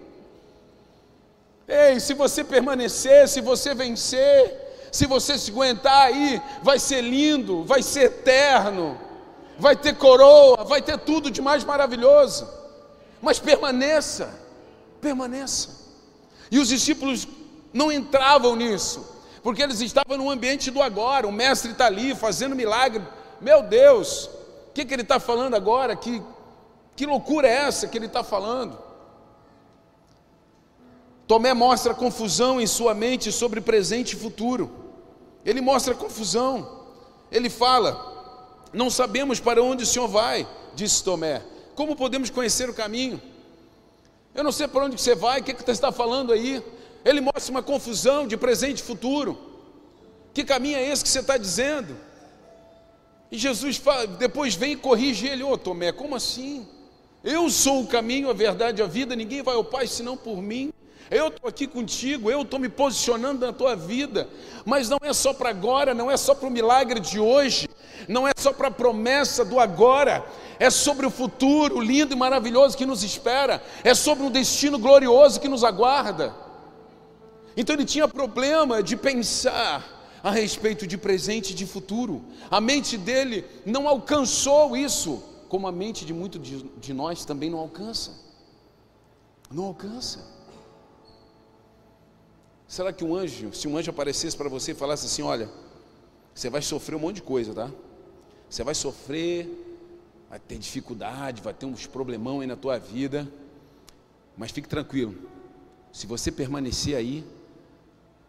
Ei, 1.68 2.00
se 2.00 2.14
você 2.14 2.42
permanecer, 2.42 3.28
se 3.28 3.42
você 3.42 3.74
vencer, 3.74 4.71
se 4.92 5.06
você 5.06 5.38
se 5.38 5.50
aguentar 5.50 6.08
aí, 6.08 6.40
vai 6.62 6.78
ser 6.78 7.00
lindo, 7.00 7.64
vai 7.64 7.82
ser 7.82 8.02
eterno, 8.02 8.98
vai 9.58 9.74
ter 9.74 9.96
coroa, 9.96 10.64
vai 10.64 10.82
ter 10.82 10.98
tudo 10.98 11.30
de 11.30 11.40
mais 11.40 11.64
maravilhoso. 11.64 12.46
Mas 13.22 13.38
permaneça, 13.38 14.38
permaneça. 15.00 15.70
E 16.50 16.58
os 16.58 16.68
discípulos 16.68 17.26
não 17.72 17.90
entravam 17.90 18.54
nisso, 18.54 19.16
porque 19.42 19.62
eles 19.62 19.80
estavam 19.80 20.18
no 20.18 20.30
ambiente 20.30 20.70
do 20.70 20.82
agora. 20.82 21.26
O 21.26 21.32
mestre 21.32 21.72
está 21.72 21.86
ali 21.86 22.14
fazendo 22.14 22.54
milagre. 22.54 23.02
Meu 23.40 23.62
Deus, 23.62 24.26
o 24.68 24.72
que, 24.74 24.84
que 24.84 24.92
ele 24.92 25.00
está 25.00 25.18
falando 25.18 25.54
agora? 25.54 25.96
Que, 25.96 26.22
que 26.94 27.06
loucura 27.06 27.48
é 27.48 27.54
essa 27.54 27.88
que 27.88 27.96
ele 27.96 28.06
está 28.06 28.22
falando? 28.22 28.78
Tomé 31.26 31.54
mostra 31.54 31.94
confusão 31.94 32.60
em 32.60 32.66
sua 32.66 32.92
mente 32.92 33.32
sobre 33.32 33.62
presente 33.62 34.12
e 34.12 34.18
futuro. 34.18 34.81
Ele 35.44 35.60
mostra 35.60 35.94
confusão. 35.94 36.80
Ele 37.30 37.50
fala: 37.50 38.68
Não 38.72 38.90
sabemos 38.90 39.40
para 39.40 39.62
onde 39.62 39.82
o 39.84 39.86
Senhor 39.86 40.08
vai, 40.08 40.46
disse 40.74 41.02
Tomé. 41.02 41.42
Como 41.74 41.96
podemos 41.96 42.30
conhecer 42.30 42.68
o 42.68 42.74
caminho? 42.74 43.20
Eu 44.34 44.44
não 44.44 44.52
sei 44.52 44.66
para 44.66 44.84
onde 44.84 45.00
você 45.00 45.14
vai, 45.14 45.40
o 45.40 45.44
que, 45.44 45.52
você 45.52 45.70
está 45.72 45.92
falando 45.92 46.32
aí? 46.32 46.62
Ele 47.04 47.20
mostra 47.20 47.50
uma 47.50 47.62
confusão 47.62 48.26
de 48.26 48.36
presente 48.36 48.78
e 48.78 48.82
futuro. 48.82 49.38
Que 50.32 50.44
caminho 50.44 50.78
é 50.78 50.86
esse 50.86 51.02
que 51.02 51.10
você 51.10 51.20
está 51.20 51.36
dizendo? 51.36 51.96
E 53.30 53.36
Jesus 53.36 53.76
fala, 53.76 54.06
depois 54.06 54.54
vem 54.54 54.72
e 54.72 54.76
corrige 54.76 55.26
ele: 55.26 55.42
Ô 55.42 55.52
oh, 55.52 55.58
Tomé, 55.58 55.92
como 55.92 56.14
assim? 56.14 56.66
Eu 57.24 57.48
sou 57.50 57.82
o 57.82 57.86
caminho, 57.86 58.28
a 58.28 58.32
verdade 58.32 58.80
e 58.80 58.84
a 58.84 58.86
vida, 58.86 59.14
ninguém 59.14 59.42
vai 59.42 59.54
ao 59.54 59.64
Pai 59.64 59.86
senão 59.86 60.16
por 60.16 60.42
mim. 60.42 60.72
Eu 61.12 61.28
estou 61.28 61.46
aqui 61.46 61.66
contigo, 61.66 62.30
eu 62.30 62.40
estou 62.40 62.58
me 62.58 62.70
posicionando 62.70 63.44
na 63.44 63.52
tua 63.52 63.76
vida, 63.76 64.26
mas 64.64 64.88
não 64.88 64.96
é 65.02 65.12
só 65.12 65.34
para 65.34 65.50
agora, 65.50 65.92
não 65.92 66.10
é 66.10 66.16
só 66.16 66.34
para 66.34 66.48
o 66.48 66.50
milagre 66.50 66.98
de 67.00 67.20
hoje, 67.20 67.68
não 68.08 68.26
é 68.26 68.32
só 68.34 68.50
para 68.50 68.68
a 68.68 68.70
promessa 68.70 69.44
do 69.44 69.60
agora, 69.60 70.24
é 70.58 70.70
sobre 70.70 71.04
o 71.04 71.10
futuro 71.10 71.82
lindo 71.82 72.14
e 72.14 72.16
maravilhoso 72.16 72.78
que 72.78 72.86
nos 72.86 73.02
espera, 73.02 73.62
é 73.84 73.94
sobre 73.94 74.24
um 74.24 74.30
destino 74.30 74.78
glorioso 74.78 75.38
que 75.38 75.48
nos 75.48 75.62
aguarda. 75.64 76.34
Então 77.54 77.76
ele 77.76 77.84
tinha 77.84 78.08
problema 78.08 78.82
de 78.82 78.96
pensar 78.96 79.84
a 80.22 80.30
respeito 80.30 80.86
de 80.86 80.96
presente 80.96 81.50
e 81.50 81.54
de 81.54 81.66
futuro, 81.66 82.24
a 82.50 82.58
mente 82.58 82.96
dele 82.96 83.44
não 83.66 83.86
alcançou 83.86 84.74
isso, 84.74 85.22
como 85.50 85.66
a 85.66 85.72
mente 85.72 86.06
de 86.06 86.14
muitos 86.14 86.40
de, 86.80 86.94
nós 86.94 87.26
também 87.26 87.50
não 87.50 87.58
alcança. 87.58 88.12
Não 89.50 89.64
alcança. 89.64 90.31
Será 92.72 92.90
que 92.90 93.04
um 93.04 93.14
anjo, 93.14 93.52
se 93.52 93.68
um 93.68 93.76
anjo 93.76 93.90
aparecesse 93.90 94.34
para 94.34 94.48
você 94.48 94.72
e 94.72 94.74
falasse 94.74 95.04
assim: 95.04 95.20
olha, 95.20 95.46
você 96.34 96.48
vai 96.48 96.62
sofrer 96.62 96.96
um 96.96 97.00
monte 97.00 97.16
de 97.16 97.22
coisa, 97.22 97.52
tá? 97.52 97.70
Você 98.48 98.64
vai 98.64 98.74
sofrer, 98.74 99.46
vai 100.30 100.38
ter 100.38 100.56
dificuldade, 100.56 101.42
vai 101.42 101.52
ter 101.52 101.66
uns 101.66 101.86
problemão 101.86 102.40
aí 102.40 102.46
na 102.46 102.56
tua 102.56 102.78
vida, 102.78 103.28
mas 104.38 104.52
fique 104.52 104.66
tranquilo, 104.66 105.14
se 105.92 106.06
você 106.06 106.32
permanecer 106.32 106.96
aí, 106.96 107.22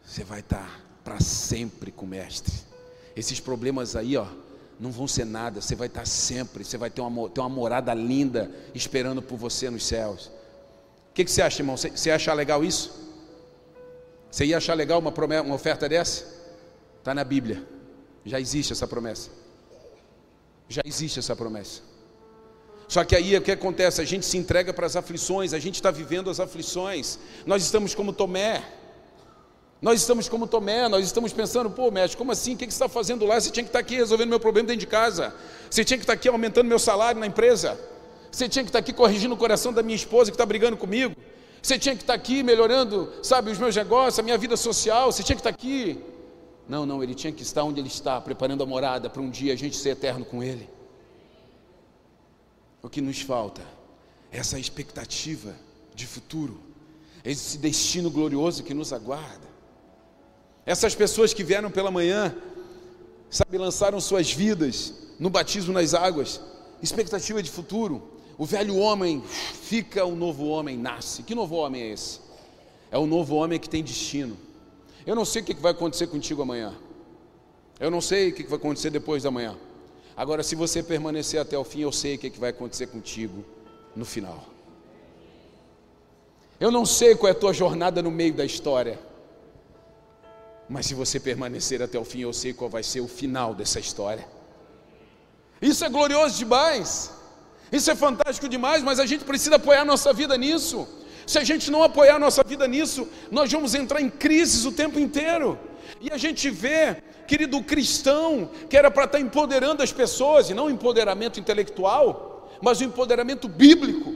você 0.03 0.25
vai 0.25 0.41
estar 0.41 0.77
para 1.05 1.21
sempre 1.21 1.89
com 1.89 2.05
o 2.05 2.09
Mestre. 2.09 2.53
Esses 3.15 3.39
problemas 3.39 3.95
aí, 3.95 4.17
ó, 4.17 4.27
não 4.77 4.91
vão 4.91 5.07
ser 5.07 5.25
nada, 5.25 5.61
você 5.61 5.73
vai 5.73 5.87
estar 5.87 6.05
sempre, 6.05 6.65
você 6.65 6.77
vai 6.77 6.89
ter 6.89 6.99
uma, 6.99 7.29
ter 7.29 7.39
uma 7.39 7.47
morada 7.47 7.93
linda 7.93 8.51
esperando 8.75 9.21
por 9.21 9.37
você 9.37 9.69
nos 9.69 9.85
céus. 9.85 10.25
O 11.11 11.13
que, 11.13 11.23
que 11.23 11.31
você 11.31 11.41
acha, 11.41 11.61
irmão? 11.61 11.77
Você, 11.77 11.91
você 11.91 12.11
acha 12.11 12.33
legal 12.33 12.61
isso? 12.61 13.02
Você 14.33 14.45
ia 14.45 14.57
achar 14.57 14.73
legal 14.73 14.97
uma, 14.97 15.11
promessa, 15.11 15.43
uma 15.43 15.53
oferta 15.53 15.87
dessa? 15.87 16.25
Está 16.97 17.13
na 17.13 17.23
Bíblia. 17.23 17.61
Já 18.25 18.39
existe 18.39 18.73
essa 18.73 18.87
promessa. 18.87 19.29
Já 20.67 20.81
existe 20.83 21.19
essa 21.19 21.35
promessa. 21.35 21.81
Só 22.87 23.03
que 23.03 23.15
aí 23.15 23.37
o 23.37 23.41
que 23.43 23.51
acontece? 23.51 24.01
A 24.01 24.03
gente 24.03 24.25
se 24.25 24.35
entrega 24.35 24.73
para 24.73 24.87
as 24.87 24.95
aflições, 24.95 25.53
a 25.53 25.59
gente 25.59 25.75
está 25.75 25.91
vivendo 25.91 26.31
as 26.31 26.39
aflições. 26.39 27.19
Nós 27.45 27.61
estamos 27.61 27.93
como 27.93 28.11
Tomé. 28.11 28.63
Nós 29.79 30.01
estamos 30.01 30.27
como 30.27 30.47
Tomé, 30.47 30.89
nós 30.89 31.05
estamos 31.05 31.31
pensando, 31.31 31.69
pô, 31.69 31.91
mestre, 31.91 32.17
como 32.17 32.31
assim? 32.31 32.55
O 32.55 32.57
que 32.57 32.65
você 32.65 32.71
está 32.71 32.89
fazendo 32.89 33.27
lá? 33.27 33.39
Você 33.39 33.51
tinha 33.51 33.63
que 33.63 33.69
estar 33.69 33.83
tá 33.83 33.85
aqui 33.85 33.97
resolvendo 33.97 34.29
meu 34.29 34.39
problema 34.39 34.69
dentro 34.69 34.79
de 34.79 34.87
casa. 34.87 35.31
Você 35.69 35.85
tinha 35.85 35.97
que 35.99 36.05
estar 36.05 36.13
tá 36.13 36.17
aqui 36.17 36.27
aumentando 36.27 36.67
meu 36.67 36.79
salário 36.79 37.19
na 37.19 37.27
empresa. 37.27 37.79
Você 38.31 38.49
tinha 38.49 38.63
que 38.63 38.69
estar 38.69 38.79
tá 38.79 38.83
aqui 38.83 38.93
corrigindo 38.93 39.35
o 39.35 39.37
coração 39.37 39.71
da 39.71 39.83
minha 39.83 39.95
esposa 39.95 40.31
que 40.31 40.35
está 40.35 40.45
brigando 40.45 40.75
comigo. 40.75 41.15
Você 41.63 41.79
tinha 41.79 41.95
que 41.95 42.03
estar 42.03 42.13
aqui 42.13 42.43
melhorando, 42.43 43.09
sabe, 43.23 43.49
os 43.49 43.57
meus 43.57 43.73
negócios, 43.73 44.19
a 44.19 44.21
minha 44.21 44.37
vida 44.37 44.57
social. 44.57 45.09
Você 45.09 45.23
tinha 45.23 45.33
que 45.33 45.39
estar 45.39 45.49
aqui. 45.49 45.97
Não, 46.67 46.85
não, 46.85 47.01
ele 47.01 47.15
tinha 47.15 47.31
que 47.31 47.41
estar 47.41 47.63
onde 47.63 47.79
ele 47.79 47.87
está, 47.87 48.19
preparando 48.19 48.61
a 48.61 48.65
morada 48.65 49.09
para 49.09 49.21
um 49.21 49.29
dia 49.29 49.53
a 49.53 49.55
gente 49.55 49.77
ser 49.77 49.91
eterno 49.91 50.25
com 50.25 50.43
ele. 50.43 50.69
O 52.81 52.89
que 52.89 52.99
nos 52.99 53.21
falta 53.21 53.61
é 54.29 54.39
essa 54.39 54.59
expectativa 54.59 55.55
de 55.95 56.05
futuro, 56.05 56.59
esse 57.23 57.57
destino 57.57 58.11
glorioso 58.11 58.61
que 58.61 58.73
nos 58.73 58.91
aguarda. 58.91 59.47
Essas 60.65 60.93
pessoas 60.93 61.33
que 61.33 61.45
vieram 61.45 61.71
pela 61.71 61.89
manhã, 61.89 62.35
sabe, 63.29 63.57
lançaram 63.57 64.01
suas 64.01 64.33
vidas 64.33 64.93
no 65.17 65.29
batismo 65.29 65.71
nas 65.71 65.93
águas, 65.93 66.41
expectativa 66.81 67.41
de 67.41 67.49
futuro. 67.49 68.03
O 68.37 68.45
velho 68.45 68.77
homem 68.77 69.21
fica, 69.21 70.05
o 70.05 70.15
novo 70.15 70.47
homem 70.47 70.77
nasce. 70.77 71.23
Que 71.23 71.35
novo 71.35 71.55
homem 71.55 71.81
é 71.81 71.91
esse? 71.93 72.19
É 72.89 72.97
o 72.97 73.05
novo 73.05 73.35
homem 73.35 73.59
que 73.59 73.69
tem 73.69 73.83
destino. 73.83 74.37
Eu 75.05 75.15
não 75.15 75.25
sei 75.25 75.41
o 75.41 75.45
que 75.45 75.53
vai 75.53 75.71
acontecer 75.71 76.07
contigo 76.07 76.41
amanhã. 76.41 76.73
Eu 77.79 77.91
não 77.91 78.01
sei 78.01 78.29
o 78.29 78.33
que 78.33 78.43
vai 78.43 78.57
acontecer 78.57 78.89
depois 78.89 79.23
da 79.23 79.31
manhã. 79.31 79.57
Agora, 80.15 80.43
se 80.43 80.55
você 80.55 80.81
permanecer 80.81 81.39
até 81.39 81.57
o 81.57 81.63
fim, 81.63 81.81
eu 81.81 81.91
sei 81.91 82.15
o 82.15 82.19
que 82.19 82.39
vai 82.39 82.51
acontecer 82.51 82.87
contigo 82.87 83.43
no 83.95 84.05
final. 84.05 84.45
Eu 86.59 86.71
não 86.71 86.85
sei 86.85 87.15
qual 87.15 87.27
é 87.29 87.31
a 87.31 87.39
tua 87.39 87.53
jornada 87.53 88.01
no 88.01 88.11
meio 88.11 88.33
da 88.33 88.45
história. 88.45 88.99
Mas 90.69 90.85
se 90.85 90.93
você 90.93 91.19
permanecer 91.19 91.81
até 91.81 91.99
o 91.99 92.05
fim, 92.05 92.21
eu 92.21 92.31
sei 92.31 92.53
qual 92.53 92.69
vai 92.69 92.83
ser 92.83 93.01
o 93.01 93.07
final 93.07 93.53
dessa 93.53 93.79
história. 93.79 94.27
Isso 95.61 95.83
é 95.83 95.89
glorioso 95.89 96.37
demais. 96.37 97.11
Isso 97.77 97.89
é 97.89 97.95
fantástico 97.95 98.47
demais, 98.47 98.83
mas 98.83 98.99
a 98.99 99.05
gente 99.05 99.23
precisa 99.25 99.55
apoiar 99.55 99.83
nossa 99.83 100.13
vida 100.13 100.37
nisso. 100.37 100.87
Se 101.25 101.39
a 101.39 101.43
gente 101.43 101.71
não 101.71 101.81
apoiar 101.81 102.19
nossa 102.19 102.43
vida 102.43 102.67
nisso, 102.67 103.07
nós 103.31 103.51
vamos 103.51 103.73
entrar 103.73 103.99
em 103.99 104.11
crises 104.11 104.63
o 104.63 104.71
tempo 104.71 104.99
inteiro. 104.99 105.57
E 105.99 106.11
a 106.11 106.17
gente 106.17 106.51
vê, 106.51 107.01
querido, 107.25 107.63
cristão 107.63 108.47
que 108.69 108.77
era 108.77 108.91
para 108.91 109.05
estar 109.05 109.17
tá 109.17 109.23
empoderando 109.23 109.81
as 109.81 109.91
pessoas, 109.91 110.51
e 110.51 110.53
não 110.53 110.69
empoderamento 110.69 111.39
intelectual, 111.39 112.47
mas 112.61 112.79
o 112.79 112.83
empoderamento 112.83 113.47
bíblico. 113.47 114.13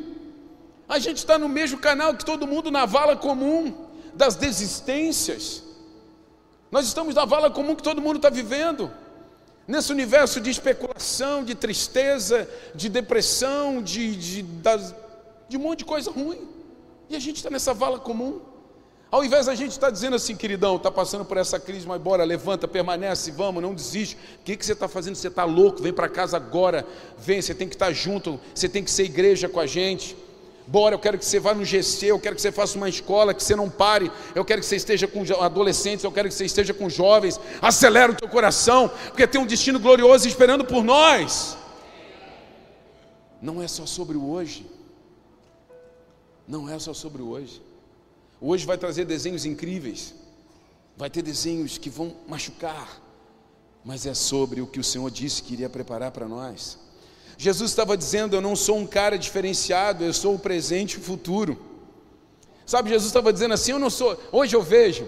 A 0.88 1.00
gente 1.00 1.17
está 1.17 1.39
no 1.39 1.50
mesmo 1.50 1.80
canal 1.80 2.13
que 2.13 2.24
todo 2.24 2.46
mundo 2.46 2.70
na 2.70 2.86
vala 2.86 3.15
comum 3.15 3.88
das 4.13 4.36
desistências. 4.36 5.63
Nós 6.70 6.86
estamos 6.86 7.15
na 7.15 7.26
vala 7.26 7.50
comum 7.50 7.74
que 7.74 7.82
todo 7.82 8.02
mundo 8.04 8.17
está 8.17 8.30
vivendo. 8.30 8.91
Nesse 9.68 9.92
universo 9.92 10.40
de 10.40 10.50
especulação, 10.50 11.44
de 11.44 11.54
tristeza, 11.54 12.50
de 12.74 12.88
depressão, 12.88 13.82
de, 13.82 14.16
de, 14.16 14.46
de 15.50 15.58
um 15.58 15.60
monte 15.60 15.80
de 15.80 15.86
coisa 15.86 16.10
ruim. 16.10 16.48
E 17.10 17.16
a 17.16 17.20
gente 17.20 17.38
está 17.38 17.50
nessa 17.50 17.74
vala 17.74 18.00
comum. 18.00 18.40
Ao 19.10 19.24
invés 19.24 19.46
da 19.46 19.56
gente 19.56 19.72
estar 19.72 19.88
tá 19.88 19.92
dizendo 19.92 20.16
assim, 20.16 20.36
queridão, 20.36 20.76
está 20.76 20.92
passando 20.92 21.24
por 21.24 21.38
essa 21.38 21.60
crise, 21.60 21.88
mas 21.88 22.00
bora, 22.02 22.24
levanta, 22.24 22.68
permanece, 22.68 23.32
vamos, 23.32 23.62
não 23.62 23.74
desiste. 23.74 24.16
O 24.16 24.44
que, 24.44 24.56
que 24.56 24.66
você 24.66 24.74
está 24.74 24.88
fazendo? 24.88 25.16
Você 25.16 25.30
está 25.30 25.44
louco, 25.46 25.82
vem 25.82 25.94
para 25.94 26.10
casa 26.10 26.38
agora, 26.38 26.86
vem, 27.18 27.42
você 27.42 27.54
tem 27.54 27.68
que 27.68 27.76
estar 27.76 27.88
tá 27.88 27.94
junto, 27.94 28.40
você 28.54 28.68
tem 28.68 28.84
que 28.84 28.92
ser 28.92 29.04
igreja 29.04 29.48
com 29.48 29.60
a 29.60 29.66
gente. 29.66 30.16
Bora, 30.68 30.96
eu 30.96 31.00
quero 31.00 31.18
que 31.18 31.24
você 31.24 31.40
vá 31.40 31.54
no 31.54 31.64
GC, 31.64 32.08
eu 32.08 32.20
quero 32.20 32.36
que 32.36 32.42
você 32.42 32.52
faça 32.52 32.78
uma 32.78 32.90
escola, 32.90 33.34
que 33.34 33.42
você 33.42 33.56
não 33.56 33.70
pare, 33.70 34.12
eu 34.36 34.44
quero 34.44 34.60
que 34.60 34.68
você 34.68 34.76
esteja 34.76 35.08
com 35.08 35.24
adolescentes, 35.42 36.04
eu 36.04 36.12
quero 36.12 36.28
que 36.28 36.36
você 36.36 36.44
esteja 36.44 36.74
com 36.74 36.90
jovens. 36.90 37.40
Acelera 37.62 38.12
o 38.12 38.16
teu 38.16 38.28
coração, 38.28 38.92
porque 39.08 39.26
tem 39.26 39.40
um 39.40 39.46
destino 39.46 39.80
glorioso 39.80 40.28
esperando 40.28 40.66
por 40.66 40.84
nós. 40.84 41.58
Não 43.42 43.64
é 43.64 43.68
só 43.68 43.86
sobre 43.86 44.18
o 44.18 44.30
hoje. 44.30 44.66
Não 46.46 46.70
é 46.70 46.78
só 46.80 46.94
sobre 46.94 47.22
o 47.22 47.30
hoje. 47.30 47.62
Hoje 48.42 48.66
vai 48.66 48.78
trazer 48.78 49.06
desenhos 49.06 49.46
incríveis, 49.46 50.14
vai 50.98 51.10
ter 51.10 51.22
desenhos 51.22 51.78
que 51.78 51.90
vão 51.90 52.14
machucar, 52.28 53.02
mas 53.86 54.06
é 54.06 54.14
sobre 54.14 54.60
o 54.60 54.68
que 54.68 54.82
o 54.82 54.84
Senhor 54.84 55.10
disse 55.10 55.42
que 55.42 55.54
iria 55.54 55.70
preparar 55.70 56.12
para 56.12 56.28
nós. 56.28 56.78
Jesus 57.38 57.71
estava 57.71 57.95
dizendo: 57.95 58.36
Eu 58.36 58.41
não 58.41 58.56
sou 58.56 58.78
um 58.78 58.88
cara 58.88 59.17
diferenciado, 59.17 60.04
eu 60.04 60.13
sou 60.13 60.36
o 60.36 60.39
presente 60.39 60.93
e 60.93 60.97
o 60.97 61.02
futuro. 61.02 61.58
Sabe, 62.65 62.89
Jesus 62.89 63.08
estava 63.08 63.32
dizendo 63.32 63.54
assim: 63.54 63.71
Eu 63.71 63.80
não 63.80 63.89
sou. 63.89 64.19
Hoje 64.32 64.56
eu 64.56 64.62
vejo 64.62 65.08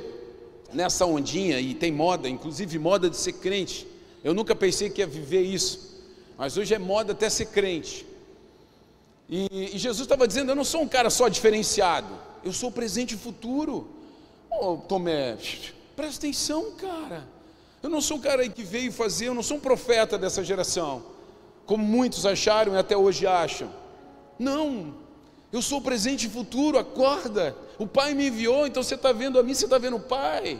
nessa 0.71 1.05
ondinha, 1.05 1.59
e 1.59 1.73
tem 1.73 1.91
moda, 1.91 2.29
inclusive 2.29 2.77
moda 2.77 3.09
de 3.09 3.17
ser 3.17 3.33
crente. 3.33 3.87
Eu 4.23 4.33
nunca 4.33 4.55
pensei 4.55 4.89
que 4.89 5.01
ia 5.01 5.07
viver 5.07 5.41
isso, 5.41 6.03
mas 6.37 6.55
hoje 6.57 6.73
é 6.73 6.79
moda 6.79 7.13
até 7.13 7.29
ser 7.29 7.47
crente. 7.47 8.05
E, 9.27 9.75
e 9.75 9.77
Jesus 9.77 10.01
estava 10.01 10.27
dizendo: 10.27 10.51
Eu 10.51 10.55
não 10.55 10.63
sou 10.63 10.81
um 10.81 10.87
cara 10.87 11.09
só 11.09 11.27
diferenciado 11.27 12.29
eu 12.43 12.53
sou 12.53 12.71
presente 12.71 13.15
e 13.15 13.17
futuro. 13.17 13.87
Oh, 14.49 14.77
Tomé, 14.77 15.37
presta 15.95 16.25
atenção, 16.25 16.71
cara. 16.71 17.27
Eu 17.81 17.89
não 17.89 18.01
sou 18.01 18.17
o 18.17 18.21
cara 18.21 18.47
que 18.49 18.63
veio 18.63 18.91
fazer, 18.91 19.27
eu 19.27 19.33
não 19.33 19.43
sou 19.43 19.57
um 19.57 19.59
profeta 19.59 20.17
dessa 20.17 20.43
geração, 20.43 21.03
como 21.69 21.83
muitos 21.83 22.25
acharam 22.25 22.73
e 22.73 22.77
até 22.79 22.97
hoje 22.97 23.27
acham. 23.27 23.69
Não, 24.39 24.95
eu 25.53 25.61
sou 25.61 25.79
presente 25.79 26.25
e 26.25 26.29
futuro, 26.29 26.79
acorda. 26.79 27.55
O 27.77 27.85
Pai 27.85 28.15
me 28.15 28.27
enviou, 28.29 28.65
então 28.65 28.81
você 28.81 28.95
está 28.95 29.11
vendo 29.11 29.37
a 29.37 29.43
mim, 29.43 29.53
você 29.53 29.65
está 29.65 29.77
vendo 29.77 29.97
o 29.97 29.99
Pai. 29.99 30.59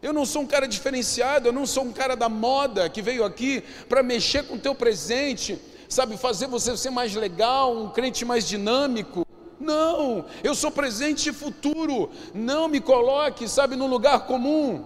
Eu 0.00 0.14
não 0.14 0.24
sou 0.24 0.40
um 0.40 0.46
cara 0.46 0.66
diferenciado, 0.66 1.48
eu 1.48 1.52
não 1.52 1.66
sou 1.66 1.84
um 1.84 1.92
cara 1.92 2.16
da 2.16 2.30
moda 2.30 2.88
que 2.88 3.02
veio 3.02 3.26
aqui 3.26 3.62
para 3.90 4.02
mexer 4.02 4.44
com 4.44 4.54
o 4.54 4.58
teu 4.58 4.74
presente, 4.74 5.60
sabe, 5.86 6.16
fazer 6.16 6.46
você 6.46 6.74
ser 6.78 6.88
mais 6.88 7.14
legal, 7.14 7.76
um 7.76 7.90
crente 7.90 8.24
mais 8.24 8.48
dinâmico. 8.48 9.26
Não, 9.60 10.24
eu 10.42 10.54
sou 10.54 10.70
presente 10.70 11.28
e 11.28 11.32
futuro. 11.34 12.08
Não 12.32 12.68
me 12.68 12.80
coloque, 12.80 13.46
sabe, 13.46 13.76
num 13.76 13.86
lugar 13.86 14.26
comum. 14.26 14.82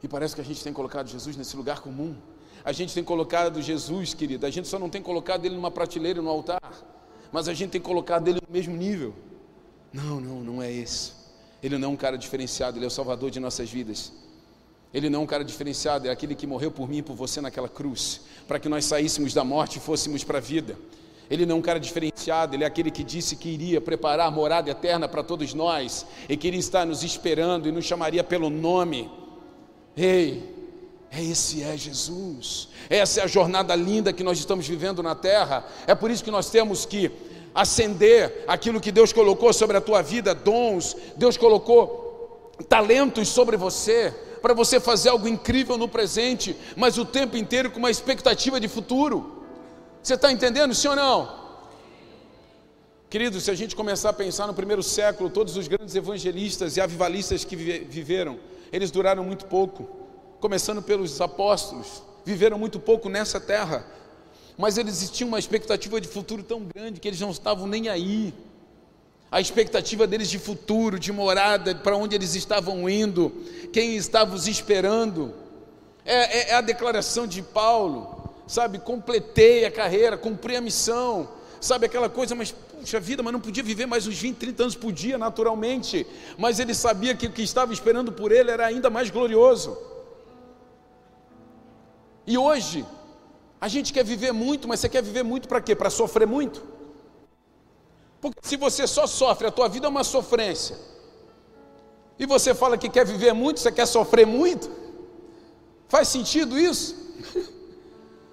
E 0.00 0.06
parece 0.06 0.36
que 0.36 0.40
a 0.40 0.44
gente 0.44 0.62
tem 0.62 0.72
colocado 0.72 1.08
Jesus 1.08 1.36
nesse 1.36 1.56
lugar 1.56 1.80
comum. 1.80 2.14
A 2.64 2.72
gente 2.72 2.94
tem 2.94 3.02
colocado 3.02 3.60
Jesus, 3.60 4.14
querida. 4.14 4.46
A 4.46 4.50
gente 4.50 4.68
só 4.68 4.78
não 4.78 4.88
tem 4.88 5.02
colocado 5.02 5.44
ele 5.44 5.54
numa 5.54 5.70
prateleira 5.70 6.22
no 6.22 6.28
altar, 6.28 6.60
mas 7.32 7.48
a 7.48 7.54
gente 7.54 7.70
tem 7.70 7.80
colocado 7.80 8.28
ele 8.28 8.40
no 8.46 8.52
mesmo 8.52 8.76
nível. 8.76 9.14
Não, 9.92 10.20
não, 10.20 10.40
não 10.40 10.62
é 10.62 10.70
esse. 10.70 11.12
Ele 11.62 11.78
não 11.78 11.88
é 11.88 11.92
um 11.92 11.96
cara 11.96 12.16
diferenciado, 12.16 12.78
ele 12.78 12.84
é 12.84 12.88
o 12.88 12.90
salvador 12.90 13.30
de 13.30 13.38
nossas 13.40 13.70
vidas. 13.70 14.12
Ele 14.92 15.08
não 15.08 15.20
é 15.20 15.22
um 15.22 15.26
cara 15.26 15.44
diferenciado, 15.44 16.06
é 16.06 16.10
aquele 16.10 16.34
que 16.34 16.46
morreu 16.46 16.70
por 16.70 16.88
mim 16.88 16.98
e 16.98 17.02
por 17.02 17.16
você 17.16 17.40
naquela 17.40 17.68
cruz, 17.68 18.20
para 18.46 18.58
que 18.58 18.68
nós 18.68 18.84
saíssemos 18.84 19.32
da 19.32 19.42
morte 19.42 19.78
e 19.78 19.80
fôssemos 19.80 20.22
para 20.22 20.38
a 20.38 20.40
vida. 20.40 20.76
Ele 21.30 21.46
não 21.46 21.56
é 21.56 21.58
um 21.58 21.62
cara 21.62 21.80
diferenciado, 21.80 22.54
ele 22.54 22.64
é 22.64 22.66
aquele 22.66 22.90
que 22.90 23.02
disse 23.02 23.36
que 23.36 23.48
iria 23.48 23.80
preparar 23.80 24.30
morada 24.30 24.70
eterna 24.70 25.08
para 25.08 25.22
todos 25.22 25.54
nós 25.54 26.04
e 26.28 26.36
que 26.36 26.48
iria 26.48 26.60
estar 26.60 26.84
nos 26.84 27.02
esperando 27.02 27.66
e 27.66 27.72
nos 27.72 27.86
chamaria 27.86 28.22
pelo 28.22 28.50
nome. 28.50 29.10
Ei, 29.96 30.61
esse 31.20 31.62
é 31.62 31.76
Jesus. 31.76 32.68
Essa 32.88 33.20
é 33.20 33.24
a 33.24 33.26
jornada 33.26 33.74
linda 33.74 34.12
que 34.12 34.22
nós 34.22 34.38
estamos 34.38 34.66
vivendo 34.66 35.02
na 35.02 35.14
terra. 35.14 35.66
É 35.86 35.94
por 35.94 36.10
isso 36.10 36.24
que 36.24 36.30
nós 36.30 36.48
temos 36.48 36.86
que 36.86 37.10
acender 37.54 38.44
aquilo 38.46 38.80
que 38.80 38.90
Deus 38.90 39.12
colocou 39.12 39.52
sobre 39.52 39.76
a 39.76 39.80
tua 39.80 40.00
vida, 40.00 40.34
dons. 40.34 40.96
Deus 41.16 41.36
colocou 41.36 42.52
talentos 42.68 43.28
sobre 43.28 43.56
você 43.56 44.14
para 44.40 44.54
você 44.54 44.80
fazer 44.80 45.10
algo 45.10 45.28
incrível 45.28 45.78
no 45.78 45.88
presente, 45.88 46.56
mas 46.76 46.98
o 46.98 47.04
tempo 47.04 47.36
inteiro 47.36 47.70
com 47.70 47.78
uma 47.78 47.90
expectativa 47.90 48.58
de 48.58 48.66
futuro. 48.66 49.44
Você 50.02 50.14
está 50.14 50.32
entendendo, 50.32 50.74
sim 50.74 50.88
ou 50.88 50.96
não? 50.96 51.42
Querido, 53.08 53.40
se 53.40 53.50
a 53.50 53.54
gente 53.54 53.76
começar 53.76 54.08
a 54.08 54.12
pensar 54.12 54.46
no 54.46 54.54
primeiro 54.54 54.82
século, 54.82 55.28
todos 55.28 55.56
os 55.56 55.68
grandes 55.68 55.94
evangelistas 55.94 56.76
e 56.76 56.80
avivalistas 56.80 57.44
que 57.44 57.54
viveram, 57.54 58.38
eles 58.72 58.90
duraram 58.90 59.22
muito 59.22 59.44
pouco, 59.44 60.01
começando 60.42 60.82
pelos 60.82 61.20
apóstolos, 61.20 62.02
viveram 62.24 62.58
muito 62.58 62.80
pouco 62.80 63.08
nessa 63.08 63.38
terra, 63.38 63.86
mas 64.58 64.76
eles 64.76 65.08
tinham 65.08 65.28
uma 65.28 65.38
expectativa 65.38 66.00
de 66.00 66.08
futuro 66.08 66.42
tão 66.42 66.64
grande 66.64 66.98
que 66.98 67.06
eles 67.06 67.20
não 67.20 67.30
estavam 67.30 67.66
nem 67.66 67.88
aí. 67.88 68.34
A 69.30 69.40
expectativa 69.40 70.04
deles 70.04 70.28
de 70.28 70.40
futuro, 70.40 70.98
de 70.98 71.12
morada, 71.12 71.76
para 71.76 71.96
onde 71.96 72.16
eles 72.16 72.34
estavam 72.34 72.90
indo, 72.90 73.32
quem 73.72 73.94
estava 73.94 74.34
os 74.34 74.48
esperando. 74.48 75.32
É, 76.04 76.38
é, 76.38 76.50
é 76.50 76.54
a 76.54 76.60
declaração 76.60 77.24
de 77.24 77.40
Paulo 77.40 78.20
sabe, 78.48 78.78
completei 78.78 79.64
a 79.64 79.70
carreira, 79.70 80.18
cumpri 80.18 80.56
a 80.56 80.60
missão, 80.60 81.28
sabe, 81.60 81.86
aquela 81.86 82.08
coisa, 82.10 82.34
mas 82.34 82.50
puxa 82.50 82.98
vida, 82.98 83.22
mas 83.22 83.32
não 83.32 83.40
podia 83.40 83.62
viver 83.62 83.86
mais 83.86 84.06
uns 84.06 84.18
20, 84.18 84.36
30 84.36 84.62
anos 84.64 84.74
por 84.74 84.92
dia, 84.92 85.16
naturalmente, 85.16 86.06
mas 86.36 86.58
ele 86.58 86.74
sabia 86.74 87.14
que 87.14 87.26
o 87.26 87.30
que 87.30 87.42
estava 87.42 87.72
esperando 87.72 88.12
por 88.12 88.32
ele 88.32 88.50
era 88.50 88.66
ainda 88.66 88.90
mais 88.90 89.08
glorioso. 89.08 89.91
E 92.26 92.38
hoje, 92.38 92.86
a 93.60 93.68
gente 93.68 93.92
quer 93.92 94.04
viver 94.04 94.32
muito, 94.32 94.66
mas 94.68 94.80
você 94.80 94.88
quer 94.88 95.02
viver 95.02 95.22
muito 95.22 95.48
para 95.48 95.60
quê? 95.60 95.74
Para 95.74 95.90
sofrer 95.90 96.26
muito? 96.26 96.62
Porque 98.20 98.38
se 98.42 98.56
você 98.56 98.86
só 98.86 99.06
sofre, 99.06 99.46
a 99.46 99.50
tua 99.50 99.68
vida 99.68 99.86
é 99.86 99.88
uma 99.88 100.04
sofrência. 100.04 100.76
E 102.18 102.26
você 102.26 102.54
fala 102.54 102.78
que 102.78 102.88
quer 102.88 103.04
viver 103.04 103.32
muito, 103.32 103.58
você 103.58 103.72
quer 103.72 103.86
sofrer 103.86 104.26
muito? 104.26 104.70
Faz 105.88 106.08
sentido 106.08 106.58
isso? 106.58 106.96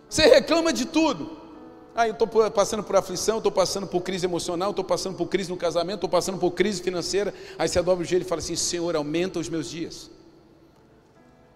Você 0.10 0.24
reclama 0.24 0.74
de 0.74 0.86
tudo. 0.86 1.38
Ah, 1.94 2.08
eu 2.08 2.14
estou 2.14 2.28
passando 2.50 2.82
por 2.82 2.96
aflição, 2.96 3.38
estou 3.38 3.52
passando 3.52 3.86
por 3.86 4.02
crise 4.02 4.26
emocional, 4.26 4.72
estou 4.72 4.84
passando 4.84 5.16
por 5.16 5.28
crise 5.28 5.52
no 5.52 5.58
casamento, 5.58 5.96
estou 5.96 6.10
passando 6.10 6.40
por 6.40 6.52
crise 6.52 6.82
financeira. 6.82 7.32
Aí 7.60 7.68
você 7.68 7.80
dobra 7.82 8.04
o 8.04 8.08
joelho 8.08 8.24
e 8.24 8.28
fala 8.28 8.40
assim: 8.40 8.56
Senhor, 8.56 8.96
aumenta 8.96 9.38
os 9.38 9.50
meus 9.50 9.70
dias. 9.70 10.10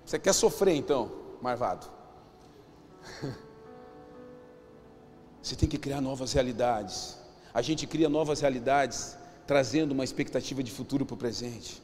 Você 0.05 0.19
quer 0.19 0.33
sofrer 0.33 0.75
então, 0.75 1.11
marvado? 1.41 1.87
Você 5.41 5.55
tem 5.55 5.67
que 5.67 5.77
criar 5.77 6.01
novas 6.01 6.33
realidades. 6.33 7.17
A 7.53 7.61
gente 7.61 7.85
cria 7.85 8.09
novas 8.09 8.41
realidades 8.41 9.17
trazendo 9.45 9.91
uma 9.91 10.03
expectativa 10.03 10.63
de 10.63 10.71
futuro 10.71 11.05
para 11.05 11.15
o 11.15 11.17
presente. 11.17 11.81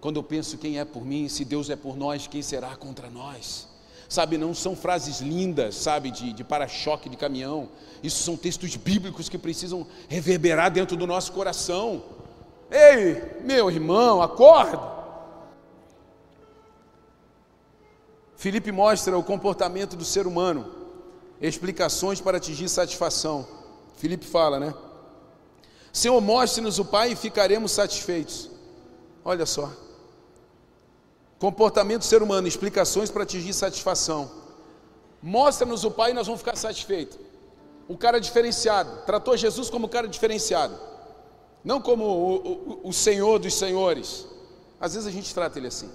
Quando 0.00 0.16
eu 0.16 0.22
penso 0.22 0.58
quem 0.58 0.78
é 0.78 0.84
por 0.84 1.04
mim, 1.04 1.28
se 1.28 1.44
Deus 1.44 1.70
é 1.70 1.76
por 1.76 1.96
nós, 1.96 2.26
quem 2.26 2.42
será 2.42 2.76
contra 2.76 3.08
nós? 3.08 3.68
sabe? 4.08 4.38
Não 4.38 4.54
são 4.54 4.76
frases 4.76 5.20
lindas, 5.20 5.74
sabe, 5.74 6.10
de, 6.10 6.32
de 6.32 6.44
para-choque 6.44 7.08
de 7.08 7.16
caminhão. 7.16 7.68
Isso 8.02 8.22
são 8.22 8.36
textos 8.36 8.76
bíblicos 8.76 9.28
que 9.28 9.38
precisam 9.38 9.86
reverberar 10.08 10.70
dentro 10.70 10.96
do 10.96 11.06
nosso 11.06 11.32
coração. 11.32 12.02
Ei, 12.70 13.40
meu 13.42 13.70
irmão, 13.70 14.22
acorda. 14.22 15.03
Felipe 18.44 18.70
mostra 18.70 19.16
o 19.16 19.24
comportamento 19.24 19.96
do 19.96 20.04
ser 20.04 20.26
humano, 20.26 20.70
explicações 21.40 22.20
para 22.20 22.36
atingir 22.36 22.68
satisfação. 22.68 23.48
Felipe 23.96 24.26
fala, 24.26 24.60
né? 24.60 24.74
Senhor, 25.90 26.20
mostre-nos 26.20 26.78
o 26.78 26.84
Pai 26.84 27.12
e 27.12 27.16
ficaremos 27.16 27.72
satisfeitos. 27.72 28.50
Olha 29.24 29.46
só. 29.46 29.72
Comportamento 31.38 32.00
do 32.00 32.04
ser 32.04 32.22
humano, 32.22 32.46
explicações 32.46 33.10
para 33.10 33.22
atingir 33.22 33.54
satisfação. 33.54 34.30
Mostra-nos 35.22 35.82
o 35.82 35.90
Pai 35.90 36.10
e 36.10 36.14
nós 36.14 36.26
vamos 36.26 36.42
ficar 36.42 36.56
satisfeitos. 36.56 37.18
O 37.88 37.96
cara 37.96 38.20
diferenciado, 38.20 39.06
tratou 39.06 39.38
Jesus 39.38 39.70
como 39.70 39.88
cara 39.88 40.06
diferenciado. 40.06 40.78
não 41.64 41.80
como 41.80 42.04
o, 42.04 42.34
o, 42.34 42.88
o 42.90 42.92
Senhor 42.92 43.38
dos 43.38 43.54
Senhores. 43.54 44.26
Às 44.78 44.92
vezes 44.92 45.08
a 45.08 45.10
gente 45.10 45.34
trata 45.34 45.58
ele 45.58 45.68
assim, 45.68 45.90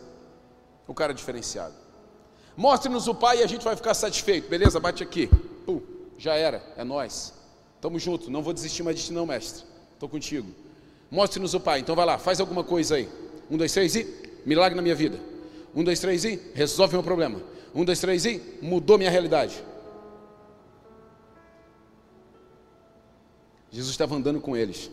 o 0.88 0.96
cara 0.96 1.14
diferenciado. 1.14 1.89
Mostre-nos 2.60 3.08
o 3.08 3.16
Pai 3.16 3.40
e 3.40 3.44
a 3.44 3.48
gente 3.48 3.64
vai 3.64 3.74
ficar 3.74 3.94
satisfeito. 3.94 4.50
Beleza, 4.50 4.82
bate 4.82 5.02
aqui. 5.02 5.28
Pum, 5.66 5.80
já 6.18 6.36
era, 6.36 6.62
é 6.76 6.84
nós. 6.84 7.34
Tamo 7.80 7.98
junto, 7.98 8.30
não 8.30 8.44
vou 8.44 8.52
desistir 8.52 8.84
mais 8.84 8.98
de 8.98 9.06
ti 9.06 9.14
não, 9.14 9.26
mestre. 9.26 9.64
Estou 9.94 10.10
contigo. 10.10 10.46
Mostre-nos 11.10 11.54
o 11.54 11.60
Pai. 11.62 11.80
Então 11.80 11.96
vai 11.96 12.06
lá, 12.06 12.18
faz 12.18 12.42
alguma 12.42 12.62
coisa 12.62 12.96
aí. 12.96 13.08
Um, 13.50 13.56
dois, 13.56 13.72
três 13.72 13.96
e 13.96 14.06
milagre 14.46 14.76
na 14.76 14.82
minha 14.82 14.94
vida. 14.94 15.18
Um, 15.74 15.86
dois, 15.86 16.02
três 16.02 16.26
e 16.26 16.52
resolve 16.54 16.96
meu 16.96 17.02
problema. 17.02 17.42
Um, 17.74 17.86
dois, 17.86 17.98
três 18.02 18.26
e 18.26 18.42
mudou 18.62 18.98
minha 18.98 19.10
realidade. 19.10 19.64
Jesus 23.72 23.92
estava 23.92 24.18
andando 24.18 24.42
com 24.42 24.58
eles. 24.58 24.92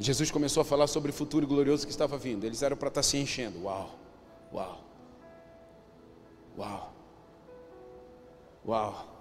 Jesus 0.00 0.28
começou 0.32 0.62
a 0.62 0.64
falar 0.64 0.88
sobre 0.88 1.12
o 1.12 1.14
futuro 1.14 1.46
glorioso 1.46 1.86
que 1.86 1.92
estava 1.92 2.18
vindo. 2.18 2.44
Eles 2.44 2.62
eram 2.62 2.76
para 2.76 2.88
estar 2.88 3.04
se 3.04 3.16
enchendo. 3.16 3.62
Uau, 3.62 3.94
uau, 4.52 4.85
uau, 6.56 6.92
uau. 8.66 9.16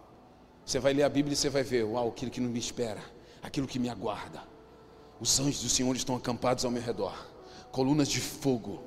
Você 0.65 0.80
vai 0.80 0.93
ler 0.93 1.04
a 1.04 1.10
Bíblia 1.10 1.34
e 1.34 1.36
você 1.36 1.50
vai 1.50 1.63
ver, 1.63 1.84
uau, 1.84 2.10
aquilo 2.10 2.32
que 2.32 2.41
não 2.41 2.50
me 2.50 2.60
espera, 2.60 3.04
aquilo 3.41 3.67
que 3.67 3.78
me 3.78 3.89
aguarda. 3.89 4.41
Os 5.19 5.39
anjos 5.39 5.62
do 5.62 5.69
Senhor 5.69 5.95
estão 5.95 6.15
acampados 6.15 6.65
ao 6.65 6.71
meu 6.71 6.82
redor, 6.82 7.15
colunas 7.71 8.08
de 8.08 8.19
fogo 8.19 8.82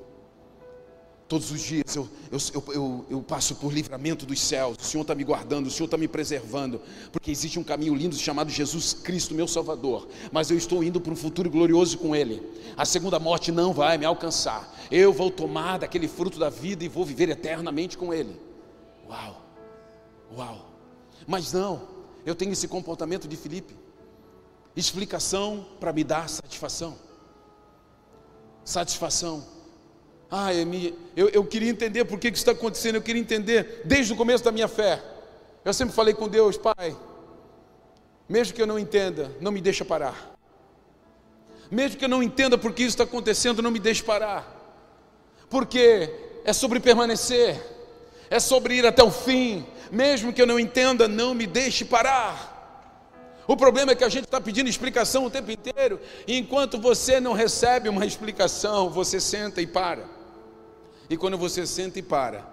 Todos 1.29 1.51
os 1.51 1.61
dias 1.61 1.95
eu, 1.95 2.09
eu, 2.31 2.63
eu, 2.73 3.05
eu, 3.07 3.21
passo 3.21 3.53
por 3.53 3.71
livramento 3.71 4.25
dos 4.25 4.41
céus. 4.41 4.75
O 4.81 4.83
Senhor 4.83 5.03
está 5.03 5.13
me 5.13 5.23
guardando, 5.23 5.67
o 5.67 5.69
Senhor 5.69 5.85
está 5.85 5.95
me 5.95 6.07
preservando. 6.07 6.81
Porque 7.11 7.29
existe 7.29 7.59
um 7.59 7.63
caminho 7.63 7.93
lindo 7.93 8.15
chamado 8.15 8.49
Jesus 8.49 8.93
Cristo, 8.93 9.35
meu 9.35 9.47
Salvador. 9.47 10.07
Mas 10.31 10.49
eu 10.49 10.57
estou 10.57 10.83
indo 10.83 10.99
para 10.99 11.13
um 11.13 11.15
futuro 11.15 11.47
glorioso 11.47 11.99
com 11.99 12.15
Ele. 12.15 12.41
A 12.75 12.83
segunda 12.83 13.19
morte 13.19 13.51
não 13.51 13.71
vai 13.71 13.95
me 13.95 14.05
alcançar. 14.05 14.75
Eu 14.89 15.13
vou 15.13 15.29
tomar 15.29 15.77
daquele 15.77 16.07
fruto 16.07 16.39
da 16.39 16.49
vida 16.49 16.83
e 16.83 16.87
vou 16.87 17.05
viver 17.05 17.29
eternamente 17.29 17.95
com 17.95 18.11
Ele. 18.11 18.35
Uau! 19.07 19.39
Uau! 20.35 20.65
Mas 21.27 21.53
não, 21.53 21.87
eu 22.25 22.33
tenho 22.33 22.53
esse 22.53 22.67
comportamento 22.67 23.27
de 23.27 23.37
Filipe. 23.37 23.77
Explicação 24.75 25.63
para 25.79 25.93
me 25.93 26.03
dar 26.03 26.27
satisfação. 26.27 26.97
Satisfação 28.65 29.58
ah, 30.31 30.53
eu, 31.15 31.29
eu 31.29 31.43
queria 31.43 31.69
entender 31.69 32.05
por 32.05 32.19
que 32.19 32.27
isso 32.27 32.37
está 32.37 32.51
acontecendo, 32.51 32.95
eu 32.95 33.01
queria 33.01 33.21
entender 33.21 33.81
desde 33.83 34.13
o 34.13 34.15
começo 34.15 34.43
da 34.43 34.51
minha 34.51 34.67
fé. 34.67 35.01
Eu 35.65 35.73
sempre 35.73 35.95
falei 35.95 36.13
com 36.13 36.27
Deus, 36.27 36.55
Pai, 36.55 36.95
mesmo 38.27 38.53
que 38.53 38.61
eu 38.61 38.67
não 38.67 38.77
entenda, 38.77 39.31
não 39.41 39.51
me 39.51 39.59
deixa 39.59 39.83
parar. 39.83 40.35
Mesmo 41.71 41.97
que 41.97 42.05
eu 42.05 42.09
não 42.09 42.21
entenda 42.21 42.57
por 42.57 42.73
que 42.73 42.83
isso 42.83 42.89
está 42.89 43.03
acontecendo, 43.03 43.61
não 43.61 43.71
me 43.71 43.79
deixe 43.79 44.03
parar. 44.03 44.55
Porque 45.49 46.13
é 46.45 46.53
sobre 46.53 46.79
permanecer, 46.79 47.59
é 48.29 48.39
sobre 48.39 48.75
ir 48.75 48.85
até 48.85 49.03
o 49.03 49.11
fim. 49.11 49.65
Mesmo 49.91 50.31
que 50.31 50.41
eu 50.41 50.47
não 50.47 50.59
entenda, 50.59 51.07
não 51.07 51.33
me 51.33 51.47
deixe 51.47 51.83
parar. 51.83 52.57
O 53.47 53.57
problema 53.57 53.93
é 53.93 53.95
que 53.95 54.03
a 54.03 54.09
gente 54.09 54.25
está 54.25 54.39
pedindo 54.39 54.69
explicação 54.69 55.25
o 55.25 55.29
tempo 55.31 55.49
inteiro, 55.49 55.99
e 56.27 56.37
enquanto 56.37 56.79
você 56.79 57.19
não 57.19 57.33
recebe 57.33 57.89
uma 57.89 58.05
explicação, 58.05 58.91
você 58.91 59.19
senta 59.19 59.59
e 59.59 59.65
para. 59.65 60.18
E 61.09 61.17
quando 61.17 61.37
você 61.37 61.65
senta 61.65 61.99
e 61.99 62.03
para, 62.03 62.47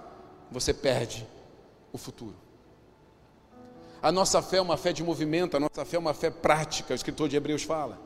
você 0.50 0.72
perde 0.72 1.26
o 1.92 1.98
futuro. 1.98 2.34
A 4.02 4.12
nossa 4.12 4.40
fé 4.40 4.58
é 4.58 4.62
uma 4.62 4.76
fé 4.76 4.92
de 4.92 5.02
movimento, 5.02 5.56
a 5.56 5.60
nossa 5.60 5.84
fé 5.84 5.96
é 5.96 5.98
uma 5.98 6.14
fé 6.14 6.30
prática, 6.30 6.92
o 6.92 6.96
escritor 6.96 7.28
de 7.28 7.36
Hebreus 7.36 7.62
fala. 7.62 7.98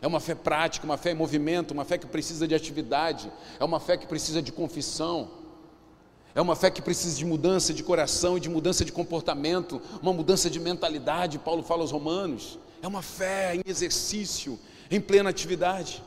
É 0.00 0.06
uma 0.06 0.20
fé 0.20 0.34
prática, 0.34 0.84
uma 0.84 0.96
fé 0.96 1.12
em 1.12 1.14
movimento, 1.14 1.70
uma 1.70 1.84
fé 1.84 1.96
que 1.96 2.06
precisa 2.06 2.46
de 2.46 2.54
atividade, 2.54 3.32
é 3.58 3.64
uma 3.64 3.80
fé 3.80 3.96
que 3.96 4.06
precisa 4.06 4.42
de 4.42 4.52
confissão, 4.52 5.30
é 6.34 6.40
uma 6.40 6.54
fé 6.54 6.70
que 6.70 6.82
precisa 6.82 7.16
de 7.16 7.24
mudança 7.24 7.72
de 7.72 7.82
coração 7.82 8.36
e 8.36 8.40
de 8.40 8.50
mudança 8.50 8.84
de 8.84 8.92
comportamento, 8.92 9.80
uma 10.02 10.12
mudança 10.12 10.50
de 10.50 10.60
mentalidade, 10.60 11.38
Paulo 11.38 11.62
fala 11.62 11.80
aos 11.80 11.90
Romanos. 11.90 12.58
É 12.82 12.86
uma 12.86 13.00
fé 13.00 13.56
em 13.56 13.62
exercício, 13.64 14.58
em 14.90 15.00
plena 15.00 15.30
atividade. 15.30 16.02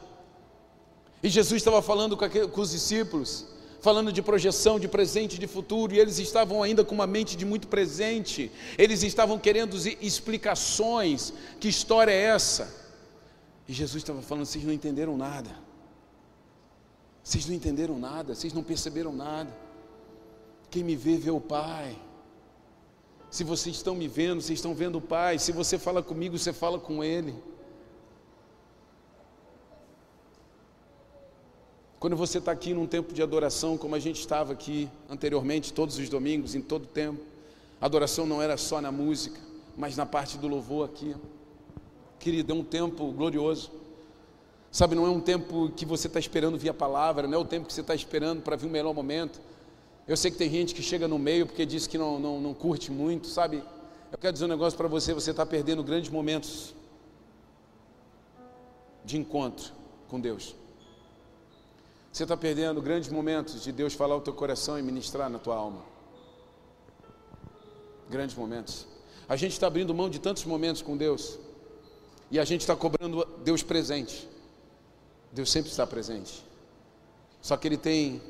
E 1.23 1.29
Jesus 1.29 1.59
estava 1.59 1.81
falando 1.81 2.15
com, 2.15 2.23
aquele, 2.23 2.47
com 2.47 2.61
os 2.61 2.69
discípulos, 2.69 3.47
falando 3.81 4.11
de 4.11 4.21
projeção, 4.21 4.79
de 4.79 4.87
presente, 4.87 5.39
de 5.39 5.47
futuro, 5.47 5.93
e 5.93 5.99
eles 5.99 6.19
estavam 6.19 6.61
ainda 6.61 6.83
com 6.83 6.93
uma 6.93 7.07
mente 7.07 7.35
de 7.35 7.45
muito 7.45 7.67
presente, 7.67 8.51
eles 8.77 9.03
estavam 9.03 9.39
querendo 9.39 9.75
explicações: 10.01 11.33
que 11.59 11.67
história 11.67 12.11
é 12.11 12.21
essa? 12.21 12.73
E 13.67 13.73
Jesus 13.73 14.03
estava 14.03 14.21
falando: 14.21 14.45
vocês 14.45 14.63
não 14.63 14.73
entenderam 14.73 15.17
nada, 15.17 15.49
vocês 17.23 17.47
não 17.47 17.55
entenderam 17.55 17.97
nada, 17.97 18.35
vocês 18.35 18.53
não 18.53 18.63
perceberam 18.63 19.13
nada. 19.13 19.55
Quem 20.69 20.83
me 20.83 20.95
vê, 20.95 21.17
vê 21.17 21.31
o 21.31 21.41
Pai. 21.41 21.97
Se 23.31 23.43
vocês 23.43 23.75
estão 23.75 23.95
me 23.95 24.07
vendo, 24.07 24.41
vocês 24.41 24.57
estão 24.57 24.73
vendo 24.73 24.97
o 24.97 25.01
Pai. 25.01 25.37
Se 25.39 25.51
você 25.51 25.77
fala 25.77 26.01
comigo, 26.01 26.37
você 26.37 26.51
fala 26.51 26.79
com 26.79 27.03
Ele. 27.03 27.35
Quando 31.99 32.15
você 32.15 32.37
está 32.37 32.53
aqui 32.53 32.73
num 32.73 32.87
tempo 32.87 33.13
de 33.13 33.21
adoração, 33.21 33.77
como 33.77 33.93
a 33.93 33.99
gente 33.99 34.21
estava 34.21 34.53
aqui 34.53 34.89
anteriormente, 35.09 35.73
todos 35.73 35.97
os 35.97 36.07
domingos, 36.07 36.55
em 36.55 36.61
todo 36.61 36.85
tempo, 36.85 37.21
a 37.81 37.85
adoração 37.85 38.25
não 38.25 38.41
era 38.41 38.55
só 38.55 38.79
na 38.79 38.89
música, 38.89 39.37
mas 39.75 39.97
na 39.97 40.05
parte 40.05 40.37
do 40.37 40.47
louvor 40.47 40.85
aqui. 40.85 41.13
Querido, 42.17 42.53
é 42.53 42.55
um 42.55 42.63
tempo 42.63 43.11
glorioso. 43.11 43.69
Sabe, 44.71 44.95
não 44.95 45.05
é 45.05 45.09
um 45.09 45.19
tempo 45.19 45.73
que 45.75 45.85
você 45.85 46.07
está 46.07 46.19
esperando 46.19 46.57
vir 46.57 46.69
a 46.69 46.73
palavra, 46.73 47.27
não 47.27 47.33
é 47.33 47.41
o 47.41 47.45
tempo 47.45 47.67
que 47.67 47.73
você 47.73 47.81
está 47.81 47.93
esperando 47.93 48.41
para 48.41 48.55
vir 48.55 48.67
o 48.67 48.69
melhor 48.69 48.93
momento. 48.93 49.41
Eu 50.07 50.15
sei 50.15 50.31
que 50.31 50.37
tem 50.37 50.49
gente 50.49 50.73
que 50.73 50.81
chega 50.81 51.05
no 51.05 51.19
meio 51.19 51.47
porque 51.47 51.65
diz 51.65 51.85
que 51.85 51.97
não, 51.97 52.17
não, 52.17 52.39
não 52.39 52.53
curte 52.53 52.91
muito, 52.91 53.27
sabe? 53.27 53.61
Eu 54.09 54.17
quero 54.17 54.31
dizer 54.31 54.45
um 54.45 54.49
negócio 54.49 54.77
para 54.77 54.87
você: 54.87 55.13
você 55.13 55.31
está 55.31 55.45
perdendo 55.45 55.83
grandes 55.83 56.09
momentos 56.09 56.73
de 59.03 59.17
encontro 59.17 59.73
com 60.07 60.17
Deus. 60.17 60.55
Você 62.11 62.23
está 62.23 62.35
perdendo 62.35 62.81
grandes 62.81 63.09
momentos 63.09 63.63
de 63.63 63.71
Deus 63.71 63.93
falar 63.93 64.15
o 64.15 64.21
teu 64.21 64.33
coração 64.33 64.79
e 64.79 64.81
ministrar 64.81 65.29
na 65.29 65.37
tua 65.37 65.55
alma. 65.55 65.83
Grandes 68.09 68.35
momentos. 68.35 68.87
A 69.27 69.35
gente 69.35 69.51
está 69.51 69.67
abrindo 69.67 69.93
mão 69.93 70.09
de 70.09 70.19
tantos 70.19 70.43
momentos 70.45 70.81
com 70.81 70.97
Deus 70.97 71.37
e 72.31 72.39
a 72.39 72.45
gente 72.45 72.61
está 72.61 72.75
cobrando 72.75 73.23
Deus 73.43 73.61
presente. 73.61 74.27
Deus 75.31 75.51
sempre 75.51 75.69
está 75.69 75.85
presente. 75.85 76.43
Só 77.41 77.55
que 77.55 77.67
Ele 77.67 77.77
tem 77.77 78.21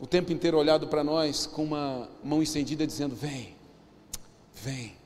o 0.00 0.06
tempo 0.06 0.32
inteiro 0.32 0.56
olhado 0.56 0.86
para 0.86 1.02
nós 1.02 1.46
com 1.46 1.64
uma 1.64 2.08
mão 2.22 2.40
estendida 2.40 2.86
dizendo: 2.86 3.16
Vem, 3.16 3.56
vem. 4.54 4.99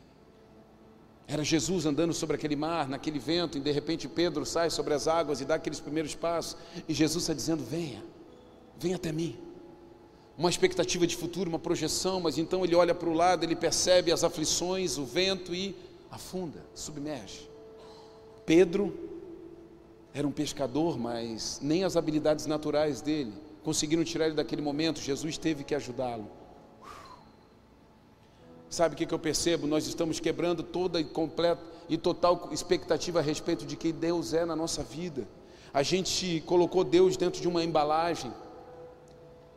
Era 1.26 1.42
Jesus 1.42 1.86
andando 1.86 2.12
sobre 2.12 2.36
aquele 2.36 2.54
mar, 2.54 2.88
naquele 2.88 3.18
vento, 3.18 3.56
e 3.56 3.60
de 3.60 3.70
repente 3.70 4.06
Pedro 4.08 4.44
sai 4.44 4.70
sobre 4.70 4.92
as 4.92 5.08
águas 5.08 5.40
e 5.40 5.44
dá 5.44 5.54
aqueles 5.54 5.80
primeiros 5.80 6.14
passos, 6.14 6.56
e 6.88 6.92
Jesus 6.92 7.24
está 7.24 7.32
dizendo: 7.32 7.64
Venha, 7.64 8.04
venha 8.78 8.96
até 8.96 9.10
mim. 9.10 9.38
Uma 10.36 10.50
expectativa 10.50 11.06
de 11.06 11.16
futuro, 11.16 11.48
uma 11.48 11.58
projeção, 11.58 12.20
mas 12.20 12.36
então 12.36 12.64
ele 12.64 12.74
olha 12.74 12.94
para 12.94 13.08
o 13.08 13.14
lado, 13.14 13.44
ele 13.44 13.56
percebe 13.56 14.12
as 14.12 14.24
aflições, 14.24 14.98
o 14.98 15.04
vento 15.04 15.54
e 15.54 15.74
afunda, 16.10 16.64
submerge. 16.74 17.48
Pedro 18.44 18.92
era 20.12 20.26
um 20.26 20.32
pescador, 20.32 20.98
mas 20.98 21.60
nem 21.62 21.84
as 21.84 21.96
habilidades 21.96 22.46
naturais 22.46 23.00
dele 23.00 23.32
conseguiram 23.64 24.04
tirar 24.04 24.26
ele 24.26 24.34
daquele 24.34 24.60
momento, 24.60 25.00
Jesus 25.00 25.38
teve 25.38 25.64
que 25.64 25.74
ajudá-lo. 25.74 26.30
Sabe 28.74 28.96
o 28.96 28.98
que, 28.98 29.14
eu 29.14 29.18
percebo? 29.20 29.68
Nós 29.68 29.86
estamos 29.86 30.18
quebrando 30.18 30.60
toda 30.60 30.98
e 30.98 31.04
completa 31.04 31.62
e 31.88 31.96
total 31.96 32.48
expectativa 32.50 33.20
a 33.20 33.22
respeito 33.22 33.64
de 33.64 33.76
quem 33.76 33.92
Deus 33.92 34.34
é 34.34 34.44
na 34.44 34.56
nossa 34.56 34.82
vida. 34.82 35.28
A 35.72 35.84
gente 35.84 36.42
colocou 36.44 36.82
Deus 36.82 37.16
dentro 37.16 37.40
de 37.40 37.46
uma 37.46 37.62
embalagem. 37.62 38.34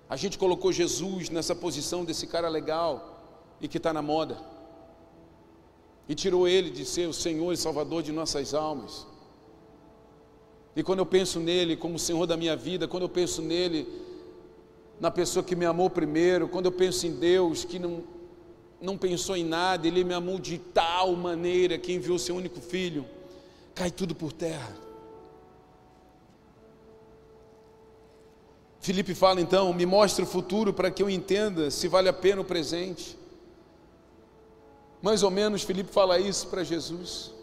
A 0.07 0.15
gente 0.15 0.37
colocou 0.37 0.71
Jesus 0.71 1.31
nessa 1.31 1.55
posição 1.55 2.05
desse 2.05 2.27
cara 2.27 2.47
legal 2.47 3.19
e 3.59 3.67
que 3.67 3.77
está 3.77 3.91
na 3.91 4.03
moda. 4.03 4.37
E 6.07 6.13
tirou 6.13 6.47
ele 6.47 6.69
de 6.69 6.85
ser 6.85 7.07
o 7.07 7.13
Senhor 7.13 7.51
e 7.51 7.57
Salvador 7.57 8.03
de 8.03 8.11
nossas 8.11 8.53
almas. 8.53 9.07
E 10.75 10.83
quando 10.83 10.99
eu 10.99 11.07
penso 11.07 11.39
nele 11.39 11.75
como 11.75 11.97
Senhor 11.97 12.27
da 12.27 12.37
minha 12.37 12.55
vida, 12.55 12.87
quando 12.87 13.01
eu 13.03 13.09
penso 13.09 13.41
nele, 13.41 13.87
na 14.99 15.09
pessoa 15.09 15.43
que 15.43 15.55
me 15.55 15.65
amou 15.65 15.89
primeiro, 15.89 16.47
quando 16.47 16.67
eu 16.67 16.71
penso 16.71 17.07
em 17.07 17.13
Deus 17.13 17.65
que 17.65 17.79
não 17.79 18.15
não 18.81 18.97
pensou 18.97 19.35
em 19.35 19.43
nada, 19.43 19.87
ele 19.87 20.03
me 20.03 20.13
amou 20.13 20.39
de 20.39 20.57
tal 20.57 21.15
maneira 21.15 21.77
que 21.77 21.93
enviou 21.93 22.19
seu 22.19 22.35
único 22.35 22.61
filho, 22.61 23.05
cai 23.73 23.89
tudo 23.89 24.13
por 24.13 24.31
terra. 24.31 24.75
Felipe 28.79 29.13
fala 29.13 29.41
então: 29.41 29.73
me 29.73 29.85
mostra 29.85 30.23
o 30.23 30.27
futuro 30.27 30.71
para 30.71 30.89
que 30.89 31.01
eu 31.03 31.09
entenda 31.09 31.69
se 31.69 31.87
vale 31.87 32.07
a 32.07 32.13
pena 32.13 32.41
o 32.41 32.45
presente. 32.45 33.17
Mais 35.01 35.23
ou 35.23 35.29
menos 35.29 35.63
Felipe 35.63 35.91
fala 35.91 36.19
isso 36.19 36.47
para 36.47 36.63
Jesus. 36.63 37.33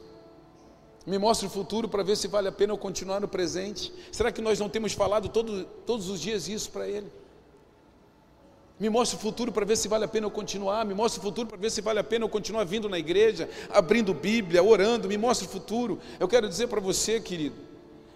Me 1.06 1.18
mostre 1.18 1.46
o 1.46 1.50
futuro 1.50 1.86
para 1.86 2.02
ver 2.02 2.16
se 2.16 2.28
vale 2.28 2.48
a 2.48 2.52
pena 2.52 2.72
eu 2.72 2.78
continuar 2.78 3.20
no 3.20 3.28
presente. 3.28 3.92
Será 4.10 4.32
que 4.32 4.40
nós 4.40 4.58
não 4.58 4.70
temos 4.70 4.94
falado 4.94 5.28
todo, 5.28 5.64
todos 5.84 6.08
os 6.08 6.18
dias 6.18 6.48
isso 6.48 6.70
para 6.70 6.88
Ele? 6.88 7.10
Me 8.78 8.88
mostre 8.88 9.16
o 9.16 9.20
futuro 9.20 9.52
para 9.52 9.64
ver 9.64 9.76
se 9.76 9.86
vale 9.86 10.04
a 10.04 10.08
pena 10.08 10.26
eu 10.26 10.30
continuar. 10.30 10.84
Me 10.84 10.94
mostre 10.94 11.20
o 11.20 11.22
futuro 11.22 11.46
para 11.46 11.56
ver 11.56 11.70
se 11.70 11.80
vale 11.80 12.00
a 12.00 12.04
pena 12.04 12.24
eu 12.24 12.28
continuar 12.28 12.64
vindo 12.64 12.88
na 12.88 12.98
igreja, 12.98 13.48
abrindo 13.70 14.12
Bíblia, 14.12 14.62
orando. 14.62 15.06
Me 15.06 15.16
mostre 15.16 15.46
o 15.46 15.50
futuro. 15.50 16.00
Eu 16.18 16.26
quero 16.26 16.48
dizer 16.48 16.66
para 16.66 16.80
você, 16.80 17.20
querido, 17.20 17.56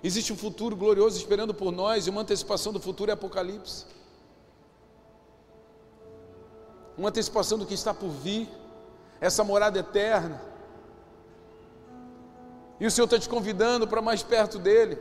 existe 0.02 0.32
um 0.32 0.36
futuro 0.36 0.74
glorioso 0.74 1.16
esperando 1.16 1.54
por 1.54 1.70
nós 1.70 2.06
e 2.06 2.10
uma 2.10 2.22
antecipação 2.22 2.72
do 2.72 2.80
futuro 2.80 3.10
é 3.10 3.14
Apocalipse. 3.14 3.86
Uma 6.96 7.10
antecipação 7.10 7.56
do 7.56 7.64
que 7.64 7.74
está 7.74 7.94
por 7.94 8.08
vir, 8.08 8.48
essa 9.20 9.44
morada 9.44 9.78
eterna. 9.78 10.42
E 12.80 12.86
o 12.86 12.90
Senhor 12.90 13.04
está 13.04 13.18
te 13.18 13.28
convidando 13.28 13.86
para 13.86 14.02
mais 14.02 14.24
perto 14.24 14.58
dele. 14.58 14.98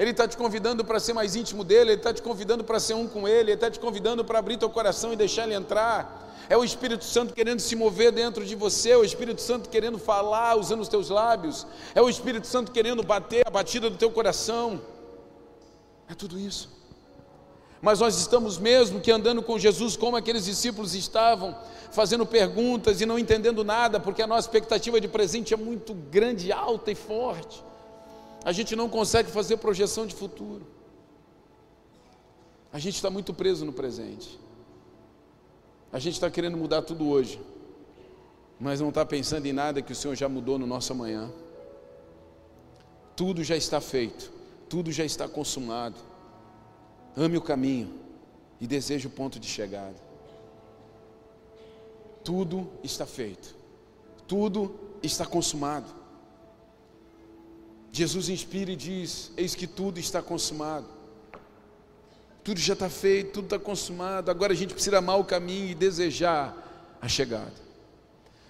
Ele 0.00 0.12
está 0.12 0.26
te 0.26 0.34
convidando 0.34 0.82
para 0.82 0.98
ser 0.98 1.12
mais 1.12 1.36
íntimo 1.36 1.62
dele, 1.62 1.90
Ele 1.90 2.00
está 2.00 2.10
te 2.10 2.22
convidando 2.22 2.64
para 2.64 2.80
ser 2.80 2.94
um 2.94 3.06
com 3.06 3.28
Ele, 3.28 3.50
Ele 3.50 3.52
está 3.52 3.70
te 3.70 3.78
convidando 3.78 4.24
para 4.24 4.38
abrir 4.38 4.56
teu 4.56 4.70
coração 4.70 5.12
e 5.12 5.16
deixar 5.16 5.44
Ele 5.44 5.52
entrar. 5.52 6.34
É 6.48 6.56
o 6.56 6.64
Espírito 6.64 7.04
Santo 7.04 7.34
querendo 7.34 7.60
se 7.60 7.76
mover 7.76 8.10
dentro 8.10 8.42
de 8.42 8.54
você, 8.54 8.92
é 8.92 8.96
o 8.96 9.04
Espírito 9.04 9.42
Santo 9.42 9.68
querendo 9.68 9.98
falar 9.98 10.56
usando 10.56 10.80
os 10.80 10.88
teus 10.88 11.10
lábios, 11.10 11.66
é 11.94 12.00
o 12.00 12.08
Espírito 12.08 12.46
Santo 12.46 12.72
querendo 12.72 13.02
bater 13.02 13.46
a 13.46 13.50
batida 13.50 13.90
do 13.90 13.98
teu 13.98 14.10
coração. 14.10 14.80
É 16.08 16.14
tudo 16.14 16.38
isso. 16.38 16.70
Mas 17.82 18.00
nós 18.00 18.18
estamos 18.18 18.56
mesmo 18.56 19.02
que 19.02 19.12
andando 19.12 19.42
com 19.42 19.58
Jesus 19.58 19.98
como 19.98 20.16
aqueles 20.16 20.46
discípulos 20.46 20.94
estavam, 20.94 21.54
fazendo 21.92 22.24
perguntas 22.24 23.02
e 23.02 23.06
não 23.06 23.18
entendendo 23.18 23.62
nada, 23.62 24.00
porque 24.00 24.22
a 24.22 24.26
nossa 24.26 24.48
expectativa 24.48 24.98
de 24.98 25.08
presente 25.08 25.52
é 25.52 25.58
muito 25.58 25.92
grande, 25.92 26.50
alta 26.50 26.90
e 26.90 26.94
forte 26.94 27.68
a 28.44 28.52
gente 28.52 28.74
não 28.74 28.88
consegue 28.88 29.30
fazer 29.30 29.58
projeção 29.58 30.06
de 30.06 30.14
futuro. 30.14 30.66
A 32.72 32.78
gente 32.78 32.94
está 32.94 33.10
muito 33.10 33.34
preso 33.34 33.64
no 33.64 33.72
presente. 33.72 34.38
A 35.92 35.98
gente 35.98 36.14
está 36.14 36.30
querendo 36.30 36.56
mudar 36.56 36.82
tudo 36.82 37.08
hoje, 37.08 37.40
mas 38.58 38.80
não 38.80 38.90
está 38.90 39.04
pensando 39.04 39.46
em 39.46 39.52
nada 39.52 39.82
que 39.82 39.92
o 39.92 39.96
Senhor 39.96 40.14
já 40.14 40.28
mudou 40.28 40.58
no 40.58 40.66
nosso 40.66 40.92
amanhã. 40.92 41.30
Tudo 43.16 43.42
já 43.42 43.56
está 43.56 43.80
feito, 43.80 44.32
tudo 44.68 44.92
já 44.92 45.04
está 45.04 45.28
consumado. 45.28 45.96
Ame 47.16 47.36
o 47.36 47.42
caminho 47.42 47.92
e 48.60 48.66
deseje 48.66 49.08
o 49.08 49.10
ponto 49.10 49.40
de 49.40 49.48
chegada. 49.48 49.96
Tudo 52.22 52.70
está 52.84 53.04
feito, 53.04 53.54
tudo 54.28 54.74
está 55.02 55.26
consumado. 55.26 55.99
Jesus 57.92 58.28
inspira 58.28 58.70
e 58.70 58.76
diz: 58.76 59.32
Eis 59.36 59.54
que 59.54 59.66
tudo 59.66 59.98
está 59.98 60.22
consumado. 60.22 60.86
Tudo 62.42 62.58
já 62.58 62.72
está 62.72 62.88
feito, 62.88 63.32
tudo 63.34 63.44
está 63.44 63.58
consumado. 63.58 64.30
Agora 64.30 64.52
a 64.52 64.56
gente 64.56 64.72
precisa 64.72 64.98
amar 64.98 65.18
o 65.18 65.24
caminho 65.24 65.68
e 65.68 65.74
desejar 65.74 66.56
a 67.00 67.08
chegada. 67.08 67.52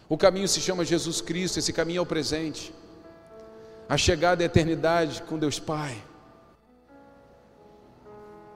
O 0.09 0.16
caminho 0.16 0.49
se 0.49 0.61
chama 0.61 0.84
Jesus 0.84 1.20
Cristo, 1.20 1.59
esse 1.59 1.72
caminho 1.72 1.99
é 1.99 2.03
o 2.03 2.07
presente. 2.07 2.74
A 3.88 3.97
chegada 3.97 4.43
é 4.43 4.45
a 4.45 4.47
eternidade 4.47 5.22
com 5.22 5.38
Deus 5.38 5.59
Pai. 5.59 6.03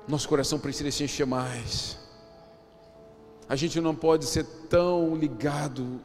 Nosso 0.06 0.28
coração 0.28 0.58
precisa 0.58 0.90
se 0.90 1.04
encher 1.04 1.26
mais. 1.26 1.98
A 3.48 3.56
gente 3.56 3.80
não 3.80 3.94
pode 3.94 4.26
ser 4.26 4.44
tão 4.68 5.16
ligado 5.16 6.00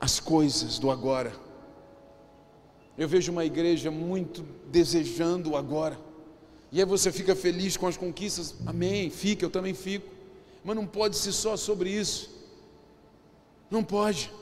às 0.00 0.20
coisas 0.20 0.78
do 0.78 0.90
agora. 0.90 1.45
Eu 2.96 3.06
vejo 3.06 3.30
uma 3.30 3.44
igreja 3.44 3.90
muito 3.90 4.44
desejando 4.70 5.56
agora. 5.56 5.98
E 6.72 6.80
aí 6.80 6.86
você 6.86 7.12
fica 7.12 7.34
feliz 7.34 7.76
com 7.76 7.86
as 7.86 7.96
conquistas. 7.96 8.54
Amém, 8.64 9.10
fica, 9.10 9.44
eu 9.44 9.50
também 9.50 9.74
fico. 9.74 10.08
Mas 10.64 10.76
não 10.76 10.86
pode 10.86 11.16
ser 11.16 11.32
só 11.32 11.56
sobre 11.56 11.90
isso. 11.90 12.30
Não 13.70 13.84
pode. 13.84 14.32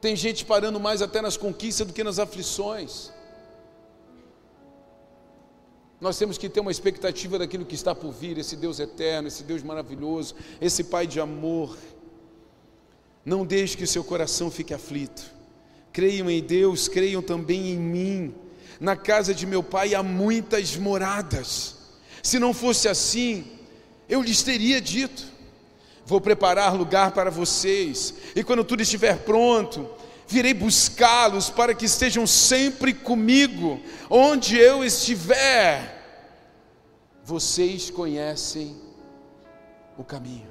Tem 0.00 0.16
gente 0.16 0.44
parando 0.44 0.80
mais 0.80 1.02
até 1.02 1.20
nas 1.20 1.36
conquistas 1.36 1.86
do 1.86 1.92
que 1.92 2.02
nas 2.02 2.18
aflições. 2.18 3.12
Nós 6.00 6.16
temos 6.16 6.38
que 6.38 6.48
ter 6.48 6.60
uma 6.60 6.70
expectativa 6.70 7.38
daquilo 7.38 7.66
que 7.66 7.74
está 7.74 7.92
por 7.94 8.12
vir, 8.12 8.38
esse 8.38 8.56
Deus 8.56 8.78
eterno, 8.78 9.26
esse 9.26 9.42
Deus 9.42 9.64
maravilhoso, 9.64 10.36
esse 10.60 10.84
Pai 10.84 11.06
de 11.06 11.20
amor. 11.20 11.76
Não 13.24 13.44
deixe 13.44 13.76
que 13.76 13.82
o 13.82 13.88
seu 13.88 14.04
coração 14.04 14.50
fique 14.50 14.72
aflito. 14.72 15.37
Creiam 15.92 16.30
em 16.30 16.42
Deus, 16.42 16.88
creiam 16.88 17.22
também 17.22 17.70
em 17.70 17.78
mim. 17.78 18.34
Na 18.80 18.96
casa 18.96 19.34
de 19.34 19.46
meu 19.46 19.62
pai 19.62 19.94
há 19.94 20.02
muitas 20.02 20.76
moradas. 20.76 21.76
Se 22.22 22.38
não 22.38 22.54
fosse 22.54 22.88
assim, 22.88 23.46
eu 24.08 24.22
lhes 24.22 24.42
teria 24.42 24.80
dito: 24.80 25.24
Vou 26.06 26.20
preparar 26.20 26.74
lugar 26.74 27.12
para 27.12 27.30
vocês, 27.30 28.14
e 28.34 28.42
quando 28.42 28.64
tudo 28.64 28.82
estiver 28.82 29.18
pronto, 29.18 29.88
virei 30.26 30.54
buscá-los 30.54 31.50
para 31.50 31.74
que 31.74 31.86
estejam 31.86 32.26
sempre 32.26 32.92
comigo, 32.92 33.80
onde 34.08 34.56
eu 34.56 34.84
estiver. 34.84 35.96
Vocês 37.24 37.90
conhecem 37.90 38.76
o 39.98 40.04
caminho. 40.04 40.47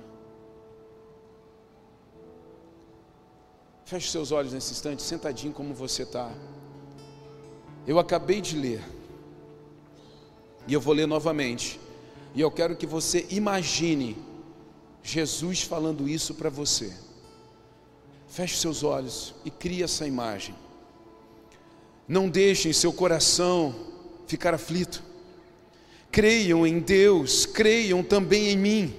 Feche 3.87 4.11
seus 4.11 4.33
olhos 4.33 4.51
nesse 4.51 4.73
instante, 4.73 5.01
sentadinho 5.01 5.53
como 5.53 5.73
você 5.73 6.03
está. 6.03 6.29
Eu 7.87 7.97
acabei 7.97 8.41
de 8.41 8.57
ler, 8.57 8.83
e 10.67 10.73
eu 10.73 10.81
vou 10.81 10.93
ler 10.93 11.07
novamente, 11.07 11.79
e 12.35 12.41
eu 12.41 12.51
quero 12.51 12.75
que 12.75 12.85
você 12.85 13.25
imagine 13.29 14.17
Jesus 15.01 15.61
falando 15.61 16.05
isso 16.05 16.35
para 16.35 16.49
você. 16.49 16.93
Feche 18.27 18.57
seus 18.57 18.83
olhos 18.83 19.33
e 19.45 19.49
crie 19.49 19.83
essa 19.83 20.05
imagem. 20.05 20.53
Não 22.05 22.27
deixem 22.27 22.73
seu 22.73 22.91
coração 22.91 23.73
ficar 24.27 24.53
aflito. 24.53 25.01
Creiam 26.11 26.67
em 26.67 26.81
Deus, 26.81 27.45
creiam 27.45 28.03
também 28.03 28.49
em 28.49 28.57
mim. 28.57 28.95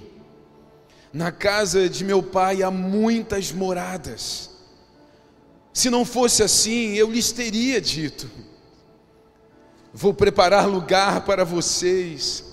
Na 1.13 1.31
casa 1.31 1.87
de 1.87 2.03
meu 2.03 2.23
pai 2.23 2.63
há 2.63 2.71
muitas 2.71 3.51
moradas. 3.51 4.48
Se 5.73 5.89
não 5.89 6.03
fosse 6.03 6.43
assim, 6.43 6.93
eu 6.93 7.09
lhes 7.09 7.31
teria 7.31 7.79
dito: 7.79 8.29
Vou 9.93 10.13
preparar 10.13 10.67
lugar 10.67 11.25
para 11.25 11.43
vocês, 11.43 12.43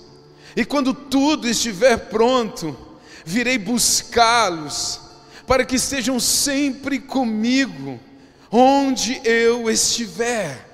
e 0.55 0.65
quando 0.65 0.93
tudo 0.93 1.47
estiver 1.47 1.97
pronto, 2.09 2.75
virei 3.25 3.57
buscá-los, 3.57 5.01
para 5.45 5.65
que 5.65 5.75
estejam 5.75 6.19
sempre 6.19 6.99
comigo, 6.99 7.99
onde 8.51 9.21
eu 9.23 9.69
estiver. 9.69 10.65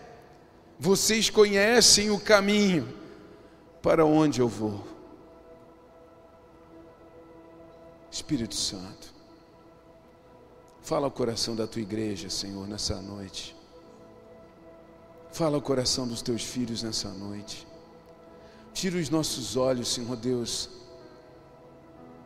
Vocês 0.79 1.29
conhecem 1.29 2.09
o 2.09 2.19
caminho 2.19 2.93
para 3.81 4.05
onde 4.05 4.39
eu 4.39 4.47
vou. 4.47 4.85
Espírito 8.11 8.55
Santo, 8.55 9.13
Fala 10.83 11.05
ao 11.05 11.11
coração 11.11 11.55
da 11.55 11.65
tua 11.65 11.81
igreja, 11.81 12.29
Senhor, 12.29 12.67
nessa 12.67 13.01
noite. 13.01 13.55
Fala 15.31 15.55
ao 15.55 15.61
coração 15.61 16.05
dos 16.05 16.21
teus 16.21 16.43
filhos 16.43 16.83
nessa 16.83 17.07
noite. 17.07 17.65
Tira 18.73 18.97
os 18.97 19.09
nossos 19.09 19.55
olhos, 19.55 19.87
Senhor 19.87 20.17
Deus, 20.17 20.69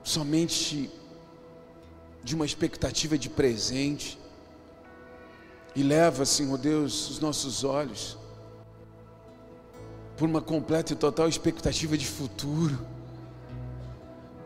somente 0.04 0.90
de 2.24 2.34
uma 2.34 2.48
expectativa 2.48 3.16
de 3.16 3.30
presente. 3.30 4.18
E 5.76 5.84
leva, 5.84 6.26
Senhor 6.26 6.58
Deus, 6.58 7.12
os 7.12 7.20
nossos 7.20 7.64
olhos 7.64 8.18
por 10.18 10.28
uma 10.28 10.42
completa 10.42 10.94
e 10.94 10.96
total 10.96 11.30
expectativa 11.30 11.96
de 11.96 12.08
futuro. 12.08 12.76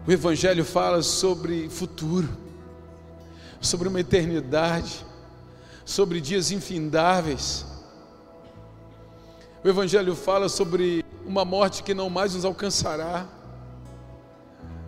O 0.06 0.12
Evangelho 0.12 0.66
fala 0.66 1.02
sobre 1.02 1.70
futuro 1.70 2.51
sobre 3.62 3.88
uma 3.88 4.00
eternidade, 4.00 5.06
sobre 5.86 6.20
dias 6.20 6.52
infindáveis. 6.52 7.66
O 9.64 9.70
Evangelho 9.70 10.16
fala 10.16 10.50
sobre 10.50 11.06
uma 11.26 11.46
morte 11.46 11.84
que 11.84 11.94
não 11.94 12.10
mais 12.10 12.34
nos 12.34 12.44
alcançará. 12.44 13.28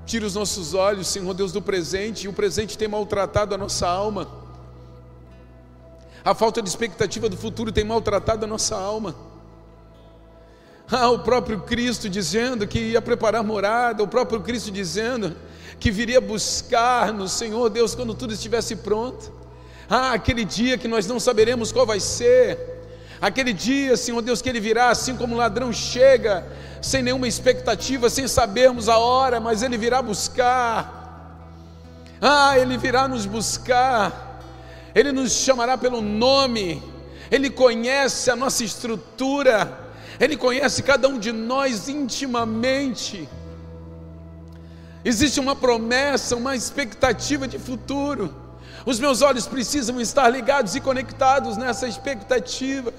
Tira 0.05 0.25
os 0.25 0.33
nossos 0.33 0.73
olhos, 0.73 1.07
Senhor 1.07 1.33
Deus, 1.33 1.51
do 1.51 1.61
presente, 1.61 2.25
e 2.25 2.27
o 2.27 2.33
presente 2.33 2.77
tem 2.77 2.87
maltratado 2.87 3.53
a 3.53 3.57
nossa 3.57 3.87
alma. 3.87 4.27
A 6.25 6.33
falta 6.33 6.61
de 6.61 6.67
expectativa 6.67 7.29
do 7.29 7.37
futuro 7.37 7.71
tem 7.71 7.83
maltratado 7.83 8.45
a 8.45 8.47
nossa 8.47 8.75
alma. 8.75 9.15
Ah, 10.91 11.09
o 11.09 11.19
próprio 11.19 11.61
Cristo 11.61 12.09
dizendo 12.09 12.67
que 12.67 12.79
ia 12.79 13.01
preparar 13.01 13.43
morada, 13.43 14.03
o 14.03 14.07
próprio 14.07 14.41
Cristo 14.41 14.71
dizendo 14.71 15.35
que 15.79 15.91
viria 15.91 16.21
buscar 16.21 17.11
no 17.11 17.27
Senhor 17.27 17.69
Deus 17.69 17.95
quando 17.95 18.13
tudo 18.13 18.33
estivesse 18.33 18.75
pronto. 18.75 19.31
Ah, 19.89 20.13
aquele 20.13 20.45
dia 20.45 20.77
que 20.77 20.87
nós 20.87 21.05
não 21.05 21.19
saberemos 21.19 21.71
qual 21.71 21.85
vai 21.85 21.99
ser. 21.99 22.57
Aquele 23.21 23.53
dia, 23.53 23.95
Senhor 23.95 24.21
Deus, 24.21 24.41
que 24.41 24.49
Ele 24.49 24.59
virá, 24.59 24.89
assim 24.89 25.15
como 25.15 25.35
o 25.35 25.37
ladrão 25.37 25.71
chega, 25.71 26.45
sem 26.81 27.01
nenhuma 27.01 27.27
expectativa, 27.27 28.09
sem 28.09 28.27
sabermos 28.27 28.89
a 28.89 28.97
hora, 28.97 29.39
mas 29.39 29.61
Ele 29.63 29.77
virá 29.77 30.01
buscar. 30.01 31.01
Ah, 32.21 32.57
Ele 32.57 32.77
virá 32.77 33.07
nos 33.07 33.25
buscar. 33.25 34.41
Ele 34.93 35.11
nos 35.11 35.31
chamará 35.31 35.77
pelo 35.77 36.01
nome. 36.01 36.83
Ele 37.31 37.49
conhece 37.49 38.29
a 38.29 38.35
nossa 38.35 38.63
estrutura. 38.63 39.79
Ele 40.19 40.37
conhece 40.37 40.83
cada 40.83 41.07
um 41.07 41.17
de 41.17 41.31
nós 41.31 41.89
intimamente. 41.89 43.27
Existe 45.05 45.39
uma 45.39 45.55
promessa, 45.55 46.35
uma 46.35 46.55
expectativa 46.55 47.47
de 47.47 47.59
futuro. 47.59 48.33
Os 48.85 48.99
meus 48.99 49.21
olhos 49.21 49.47
precisam 49.47 49.99
estar 49.99 50.29
ligados 50.29 50.75
e 50.75 50.81
conectados 50.81 51.57
nessa 51.57 51.87
expectativa. 51.87 52.93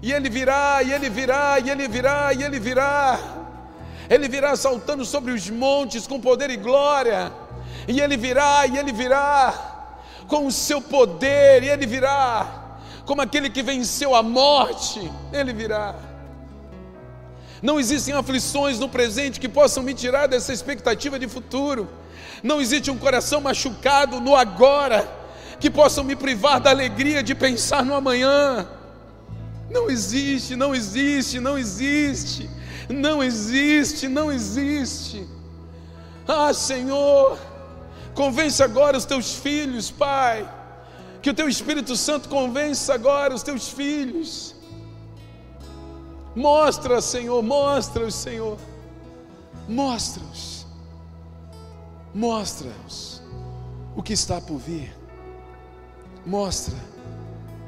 E 0.00 0.12
ele 0.12 0.28
virá, 0.28 0.82
e 0.82 0.92
ele 0.92 1.08
virá, 1.08 1.58
e 1.60 1.70
ele 1.70 1.88
virá, 1.88 2.32
e 2.32 2.42
ele 2.42 2.58
virá. 2.58 3.18
Ele 4.10 4.28
virá 4.28 4.56
saltando 4.56 5.04
sobre 5.04 5.32
os 5.32 5.48
montes 5.48 6.06
com 6.06 6.20
poder 6.20 6.50
e 6.50 6.56
glória. 6.56 7.32
E 7.86 8.00
ele 8.00 8.16
virá, 8.16 8.66
e 8.66 8.78
ele 8.78 8.92
virá 8.92 9.88
com 10.28 10.46
o 10.46 10.52
seu 10.52 10.80
poder, 10.80 11.62
e 11.62 11.68
ele 11.68 11.86
virá 11.86 12.62
como 13.04 13.20
aquele 13.20 13.50
que 13.50 13.62
venceu 13.62 14.14
a 14.14 14.22
morte, 14.22 15.10
ele 15.32 15.52
virá. 15.52 15.94
Não 17.62 17.78
existem 17.78 18.12
aflições 18.12 18.80
no 18.80 18.88
presente 18.88 19.38
que 19.38 19.48
possam 19.48 19.84
me 19.84 19.94
tirar 19.94 20.26
dessa 20.26 20.52
expectativa 20.52 21.16
de 21.16 21.28
futuro. 21.28 21.88
Não 22.42 22.60
existe 22.60 22.90
um 22.90 22.98
coração 22.98 23.40
machucado 23.40 24.20
no 24.20 24.34
agora 24.34 25.08
que 25.60 25.70
possam 25.70 26.02
me 26.02 26.16
privar 26.16 26.60
da 26.60 26.70
alegria 26.70 27.22
de 27.22 27.36
pensar 27.36 27.84
no 27.84 27.94
amanhã. 27.94 28.68
Não 29.70 29.88
existe, 29.88 30.56
não 30.56 30.74
existe, 30.74 31.38
não 31.38 31.56
existe, 31.56 32.50
não 32.88 33.22
existe, 33.22 34.08
não 34.08 34.32
existe. 34.32 35.24
Ah, 36.26 36.52
Senhor, 36.52 37.38
convence 38.12 38.60
agora 38.60 38.98
os 38.98 39.04
teus 39.04 39.34
filhos, 39.34 39.88
Pai, 39.88 40.52
que 41.22 41.30
o 41.30 41.34
teu 41.34 41.48
Espírito 41.48 41.96
Santo 41.96 42.28
convença 42.28 42.92
agora 42.92 43.32
os 43.32 43.44
teus 43.44 43.68
filhos 43.68 44.61
Mostra, 46.34 47.00
Senhor, 47.00 47.42
mostra-os, 47.42 48.14
Senhor. 48.14 48.58
Mostra-os. 49.68 50.66
Mostra-os 52.14 53.22
o 53.94 54.02
que 54.02 54.12
está 54.12 54.40
por 54.40 54.58
vir. 54.58 54.94
Mostra 56.24 56.76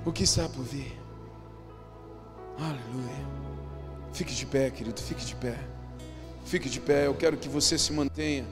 o 0.05 0.13
que 0.13 0.25
está 0.25 0.49
por 0.49 0.65
vir. 0.65 0.99
Aleluia. 2.59 3.35
Fique 4.13 4.33
de 4.33 4.47
pé, 4.47 4.71
querido, 4.71 5.01
fique 5.01 5.25
de 5.25 5.35
pé. 5.35 5.59
Fique 6.45 6.69
de 6.69 6.81
pé, 6.81 7.07
eu 7.07 7.15
quero 7.15 7.37
que 7.37 7.49
você 7.49 7.77
se 7.77 7.93
mantenha. 7.93 8.47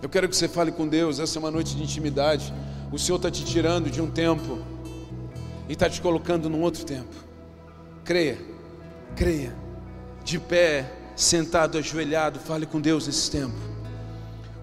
Eu 0.00 0.08
quero 0.08 0.28
que 0.28 0.36
você 0.36 0.46
fale 0.46 0.70
com 0.70 0.86
Deus. 0.86 1.18
Essa 1.18 1.38
é 1.38 1.40
uma 1.40 1.50
noite 1.50 1.74
de 1.74 1.82
intimidade. 1.82 2.52
O 2.92 2.98
Senhor 2.98 3.16
está 3.16 3.30
te 3.30 3.44
tirando 3.44 3.90
de 3.90 4.00
um 4.00 4.10
tempo 4.10 4.58
e 5.68 5.72
está 5.72 5.90
te 5.90 6.00
colocando 6.00 6.48
num 6.48 6.62
outro 6.62 6.84
tempo. 6.84 7.14
Creia, 8.04 8.38
creia. 9.16 9.54
De 10.24 10.38
pé, 10.38 10.90
sentado, 11.16 11.78
ajoelhado, 11.78 12.38
fale 12.38 12.66
com 12.66 12.80
Deus 12.80 13.06
nesse 13.06 13.30
tempo. 13.30 13.56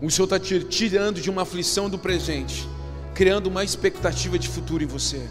O 0.01 0.09
Senhor 0.09 0.25
está 0.25 0.39
te 0.39 0.59
tirando 0.63 1.19
de 1.19 1.29
uma 1.29 1.41
aflição 1.41 1.89
do 1.89 1.97
presente, 1.97 2.67
criando 3.13 3.47
uma 3.47 3.63
expectativa 3.63 4.38
de 4.38 4.47
futuro 4.47 4.83
em 4.83 4.88
você. 4.88 5.21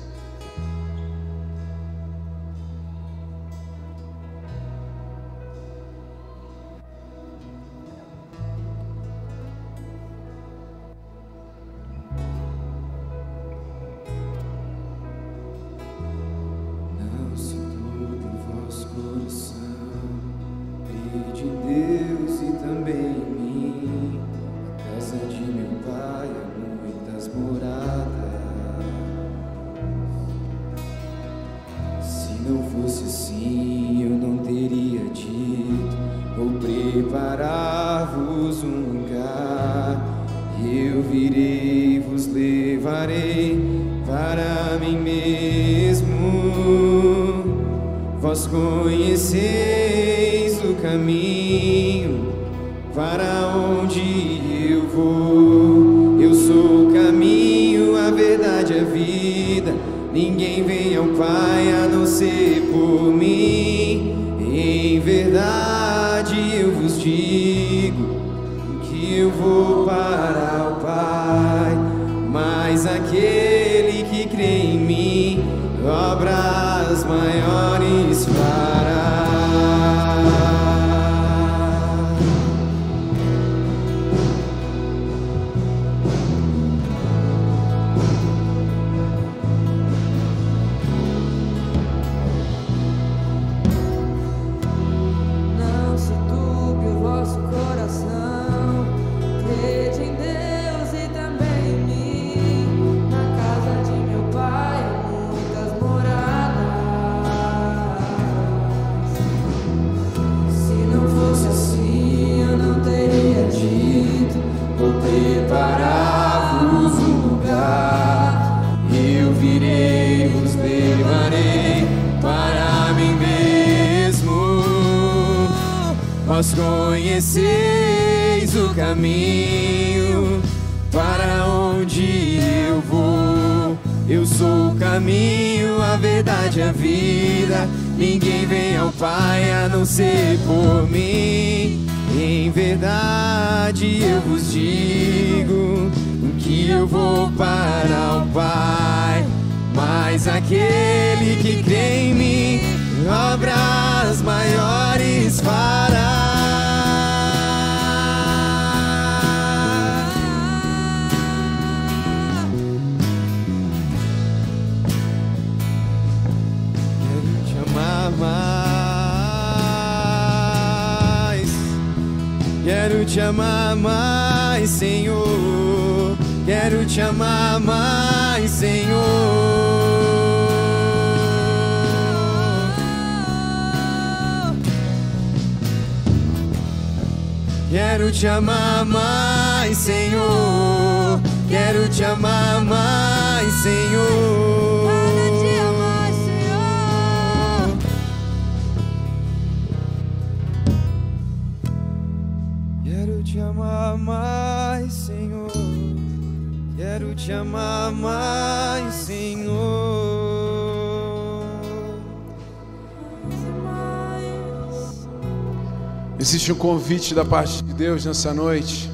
Convite 216.65 217.15
da 217.15 217.27
parte 217.27 217.63
de 217.63 217.75
Deus 217.75 218.07
nessa 218.07 218.33
noite 218.33 218.91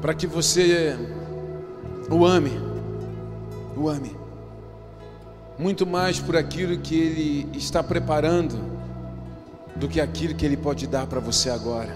para 0.00 0.14
que 0.14 0.26
você 0.26 0.96
o 2.10 2.24
ame, 2.24 2.52
o 3.76 3.86
ame, 3.86 4.16
muito 5.58 5.86
mais 5.86 6.18
por 6.18 6.34
aquilo 6.34 6.78
que 6.78 6.98
Ele 6.98 7.58
está 7.58 7.82
preparando 7.82 8.58
do 9.76 9.86
que 9.86 10.00
aquilo 10.00 10.34
que 10.34 10.46
Ele 10.46 10.56
pode 10.56 10.86
dar 10.86 11.06
para 11.06 11.20
você 11.20 11.50
agora. 11.50 11.94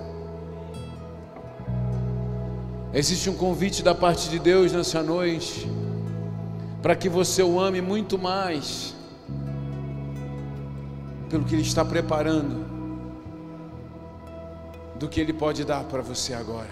Existe 2.93 3.31
um 3.31 3.35
convite 3.35 3.83
da 3.83 3.95
parte 3.95 4.29
de 4.29 4.39
Deus 4.39 4.73
nessa 4.73 5.03
noite 5.03 5.67
para 6.83 6.95
que 6.95 7.09
você 7.09 7.43
o 7.43 7.59
ame 7.59 7.81
muito 7.81 8.19
mais 8.19 8.98
pelo 11.29 11.45
que 11.45 11.55
Ele 11.55 11.63
está 11.63 11.85
preparando, 11.85 12.67
do 14.99 15.09
que 15.09 15.21
Ele 15.21 15.33
pode 15.33 15.65
dar 15.65 15.85
para 15.85 16.03
você 16.03 16.35
agora. 16.35 16.71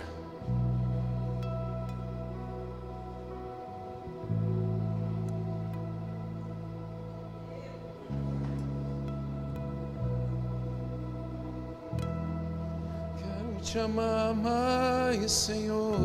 Quero 13.18 13.61
te 13.61 13.78
amar 13.78 14.34
mais, 14.34 15.30
Senhor. 15.30 15.96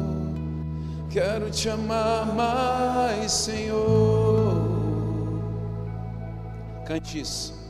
Quero 1.09 1.49
te 1.49 1.69
amar 1.69 2.25
mais, 2.33 3.31
Senhor. 3.31 4.61
Cante 6.85 7.19
isso. 7.21 7.60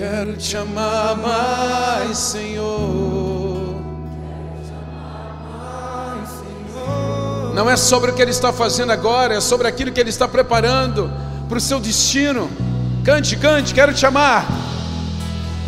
Quero 0.00 0.34
te 0.34 0.56
amar 0.56 1.14
mais, 1.14 2.16
Senhor. 2.16 3.76
Não 7.54 7.68
é 7.68 7.76
sobre 7.76 8.10
o 8.10 8.14
que 8.14 8.22
Ele 8.22 8.30
está 8.30 8.50
fazendo 8.50 8.92
agora, 8.92 9.34
é 9.34 9.40
sobre 9.42 9.68
aquilo 9.68 9.92
que 9.92 10.00
Ele 10.00 10.08
está 10.08 10.26
preparando 10.26 11.12
para 11.50 11.58
o 11.58 11.60
seu 11.60 11.78
destino. 11.78 12.50
Cante, 13.04 13.36
cante, 13.36 13.74
quero 13.74 13.92
te 13.92 14.06
amar. 14.06 14.46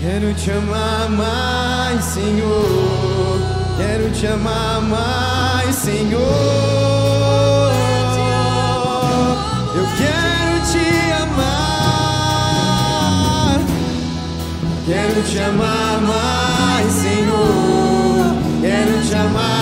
Quero 0.00 0.32
te 0.32 0.50
amar 0.50 1.10
mais, 1.10 2.02
Senhor. 2.02 3.38
Quero 3.76 4.10
te 4.12 4.26
amar 4.26 4.80
mais, 4.80 5.74
Senhor. 5.74 6.22
Eu 9.76 9.86
quero 9.98 10.21
Quero 14.93 15.22
te 15.22 15.38
amar 15.38 16.03
mais, 16.03 16.93
Senhor. 16.93 18.36
Quero 18.61 19.01
te 19.09 19.14
amar 19.14 19.61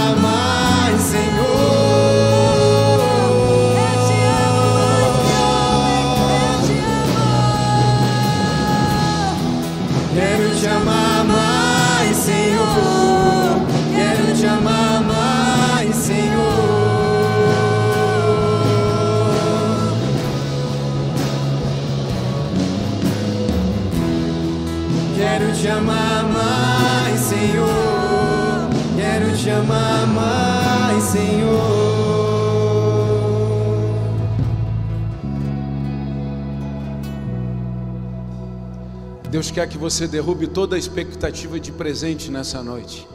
Deus 39.30 39.48
quer 39.48 39.68
que 39.68 39.78
você 39.78 40.08
derrube 40.08 40.48
toda 40.48 40.74
a 40.74 40.78
expectativa 40.78 41.60
de 41.60 41.70
presente 41.70 42.32
nessa 42.32 42.64
noite. 42.64 43.06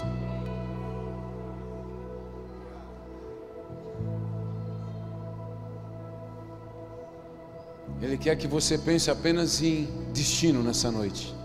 Ele 8.02 8.18
quer 8.18 8.38
que 8.38 8.48
você 8.48 8.78
pense 8.78 9.12
apenas 9.12 9.62
em 9.62 9.90
destino 10.14 10.64
nessa 10.64 10.90
noite. 10.90 11.36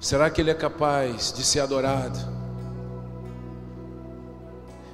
Será 0.00 0.28
que 0.28 0.40
Ele 0.40 0.50
é 0.50 0.54
capaz 0.54 1.32
de 1.32 1.44
ser 1.44 1.60
adorado? 1.60 2.18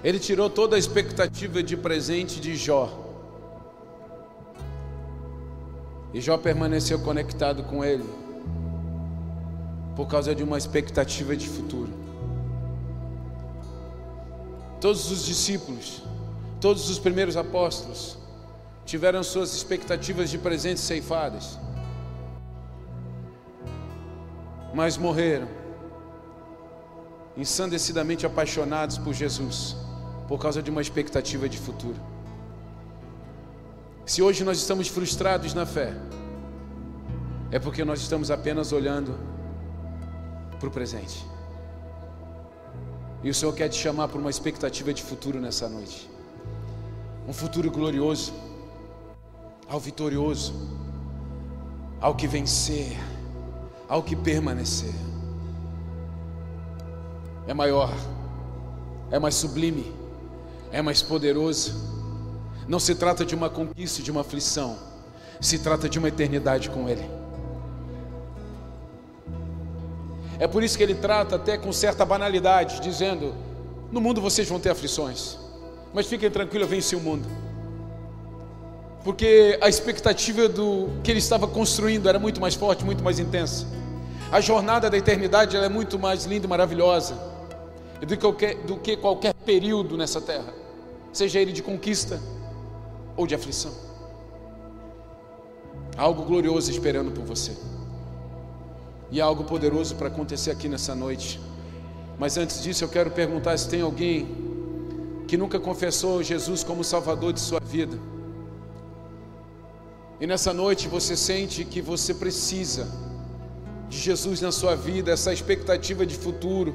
Ele 0.05 0.19
tirou 0.19 0.51
toda 0.51 0.77
a 0.77 0.79
expectativa 0.79 1.63
de 1.63 1.79
presente 1.79 2.41
de 2.43 2.55
Jó. 2.55 3.08
E 6.13 6.21
Jó 6.21 6.39
permaneceu 6.39 6.99
conectado 7.01 7.63
com 7.65 7.85
ele 7.85 8.05
por 9.95 10.07
causa 10.07 10.35
de 10.35 10.43
uma 10.43 10.57
expectativa 10.57 11.37
de 11.37 11.49
futuro. 11.49 11.93
Todos 14.81 15.11
os 15.11 15.25
discípulos, 15.25 16.03
todos 16.61 16.89
os 16.89 16.99
primeiros 16.99 17.37
apóstolos 17.37 18.17
tiveram 18.87 19.23
suas 19.23 19.55
expectativas 19.55 20.31
de 20.31 20.39
presentes 20.39 20.85
ceifadas, 20.85 21.59
mas 24.73 24.97
morreram 24.97 25.49
ensandecidamente 27.37 28.25
apaixonados 28.25 28.99
por 28.99 29.13
Jesus 29.13 29.77
por 30.27 30.39
causa 30.39 30.63
de 30.63 30.71
uma 30.71 30.81
expectativa 30.81 31.49
de 31.49 31.59
futuro. 31.59 32.08
Se 34.09 34.23
hoje 34.23 34.43
nós 34.43 34.57
estamos 34.57 34.89
frustrados 34.89 35.53
na 35.53 35.67
fé, 35.67 35.95
é 37.51 37.59
porque 37.59 37.85
nós 37.85 38.01
estamos 38.01 38.31
apenas 38.31 38.73
olhando 38.73 39.15
para 40.59 40.67
o 40.67 40.71
presente. 40.71 41.27
E 43.23 43.29
o 43.29 43.35
Senhor 43.35 43.55
quer 43.55 43.69
te 43.69 43.77
chamar 43.77 44.09
para 44.09 44.19
uma 44.19 44.31
expectativa 44.31 44.95
de 44.95 45.03
futuro 45.03 45.39
nessa 45.39 45.69
noite. 45.69 46.09
Um 47.29 47.35
futuro 47.35 47.71
glorioso, 47.71 48.33
ao 49.69 49.79
vitorioso, 49.79 50.55
ao 52.01 52.15
que 52.15 52.27
vencer, 52.27 52.97
ao 53.87 54.03
que 54.03 54.17
permanecer. 54.17 54.95
É 57.47 57.53
maior, 57.53 57.93
é 59.11 59.19
mais 59.19 59.35
sublime, 59.35 59.95
é 60.73 60.81
mais 60.81 61.03
poderoso. 61.03 61.98
Não 62.69 62.79
se 62.79 62.95
trata 62.95 63.25
de 63.25 63.35
uma 63.35 63.49
conquista, 63.49 64.03
de 64.03 64.11
uma 64.11 64.21
aflição, 64.21 64.77
se 65.41 65.59
trata 65.59 65.89
de 65.89 65.99
uma 65.99 66.09
eternidade 66.09 66.69
com 66.69 66.87
Ele. 66.87 67.05
É 70.39 70.47
por 70.47 70.63
isso 70.63 70.77
que 70.77 70.85
ele 70.85 70.95
trata 70.95 71.35
até 71.35 71.57
com 71.59 71.73
certa 71.73 72.05
banalidade, 72.05 72.81
dizendo: 72.81 73.35
No 73.91 74.01
mundo 74.01 74.21
vocês 74.21 74.49
vão 74.49 74.61
ter 74.61 74.71
aflições, 74.71 75.37
mas 75.93 76.07
fiquem 76.07 76.31
tranquilos, 76.31 76.69
eu 76.69 76.71
venci 76.71 76.95
o 76.95 77.01
mundo. 77.01 77.27
Porque 79.03 79.59
a 79.61 79.69
expectativa 79.69 80.47
do 80.49 80.91
que 81.03 81.11
ele 81.11 81.19
estava 81.19 81.49
construindo 81.49 82.09
era 82.09 82.19
muito 82.19 82.41
mais 82.41 82.55
forte, 82.55 82.85
muito 82.85 83.03
mais 83.03 83.19
intensa. 83.19 83.67
A 84.31 84.41
jornada 84.41 84.91
da 84.91 84.97
eternidade 84.97 85.57
é 85.57 85.69
muito 85.69 85.99
mais 85.99 86.25
linda 86.25 86.47
e 86.47 86.49
maravilhosa 86.49 87.19
do 88.01 88.07
que, 88.07 88.17
qualquer, 88.17 88.55
do 88.59 88.77
que 88.77 88.97
qualquer 88.97 89.35
período 89.35 89.97
nessa 89.97 90.21
terra, 90.21 90.53
seja 91.13 91.41
ele 91.41 91.51
de 91.51 91.63
conquista 91.63 92.21
ou 93.19 93.27
de 93.27 93.35
aflição. 93.35 93.73
Há 95.97 96.03
algo 96.03 96.23
glorioso 96.25 96.71
esperando 96.71 97.11
por 97.11 97.25
você. 97.25 97.53
E 99.11 99.21
há 99.21 99.25
algo 99.25 99.45
poderoso 99.45 99.97
para 99.97 100.09
acontecer 100.09 100.51
aqui 100.53 100.69
nessa 100.69 100.95
noite. 100.95 101.41
Mas 102.19 102.37
antes 102.37 102.63
disso, 102.63 102.85
eu 102.85 102.89
quero 102.89 103.11
perguntar 103.11 103.57
se 103.59 103.69
tem 103.69 103.83
alguém 103.83 104.29
que 105.27 105.37
nunca 105.37 105.59
confessou 105.59 106.23
Jesus 106.23 106.63
como 106.63 106.85
Salvador 106.85 107.33
de 107.33 107.41
sua 107.41 107.61
vida. 107.61 107.99
E 110.21 110.27
nessa 110.27 110.53
noite 110.53 110.89
você 110.89 111.17
sente 111.17 111.65
que 111.65 111.81
você 111.81 112.15
precisa 112.15 112.87
de 113.89 113.99
Jesus 113.99 114.41
na 114.41 114.53
sua 114.53 114.75
vida, 114.75 115.11
essa 115.11 115.33
expectativa 115.33 116.07
de 116.07 116.17
futuro. 116.17 116.73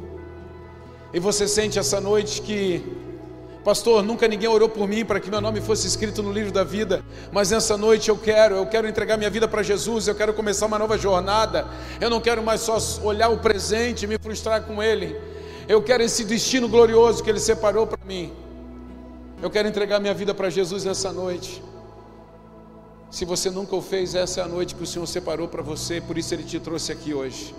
E 1.14 1.20
você 1.20 1.48
sente 1.48 1.80
essa 1.80 2.02
noite 2.02 2.42
que, 2.42 2.84
pastor, 3.64 4.04
nunca 4.04 4.28
ninguém 4.28 4.50
orou 4.50 4.68
por 4.68 4.88
mim 4.88 5.06
para 5.06 5.20
que 5.20 5.30
meu 5.30 5.40
nome 5.40 5.62
fosse 5.62 5.88
escrito 5.88 6.22
no 6.22 6.32
livro 6.32 6.52
da 6.52 6.64
vida, 6.64 7.04
mas 7.32 7.52
nessa 7.52 7.78
noite 7.78 8.10
eu 8.10 8.18
quero, 8.18 8.56
eu 8.56 8.66
quero 8.66 8.88
entregar 8.88 9.18
minha 9.18 9.30
vida 9.30 9.48
para 9.48 9.64
Jesus, 9.64 10.08
eu 10.08 10.16
quero 10.16 10.34
começar 10.34 10.66
uma 10.66 10.78
nova 10.78 10.98
jornada. 10.98 11.68
Eu 12.00 12.10
não 12.10 12.20
quero 12.20 12.44
mais 12.44 12.62
só 12.62 12.78
olhar 13.04 13.30
o 13.30 13.38
presente 13.38 14.04
e 14.04 14.08
me 14.08 14.18
frustrar 14.18 14.64
com 14.64 14.82
ele. 14.82 15.16
Eu 15.68 15.82
quero 15.82 16.04
esse 16.04 16.24
destino 16.24 16.68
glorioso 16.68 17.24
que 17.24 17.30
ele 17.30 17.40
separou 17.40 17.88
para 17.88 18.04
mim. 18.06 18.34
Eu 19.42 19.50
quero 19.50 19.68
entregar 19.68 20.00
minha 20.00 20.14
vida 20.14 20.34
para 20.34 20.50
Jesus 20.50 20.84
nessa 20.84 21.12
noite. 21.12 21.62
Se 23.14 23.26
você 23.26 23.52
nunca 23.52 23.76
o 23.76 23.82
fez, 23.82 24.16
essa 24.16 24.42
é 24.42 24.44
a 24.44 24.48
noite 24.48 24.74
que 24.74 24.82
o 24.82 24.88
Senhor 24.88 25.06
separou 25.06 25.48
para 25.48 25.62
você, 25.62 26.02
por 26.02 26.18
isso 26.18 26.34
Ele 26.34 26.44
te 26.44 26.60
trouxe 26.60 26.92
aqui 26.92 27.14
hoje. 27.14 27.54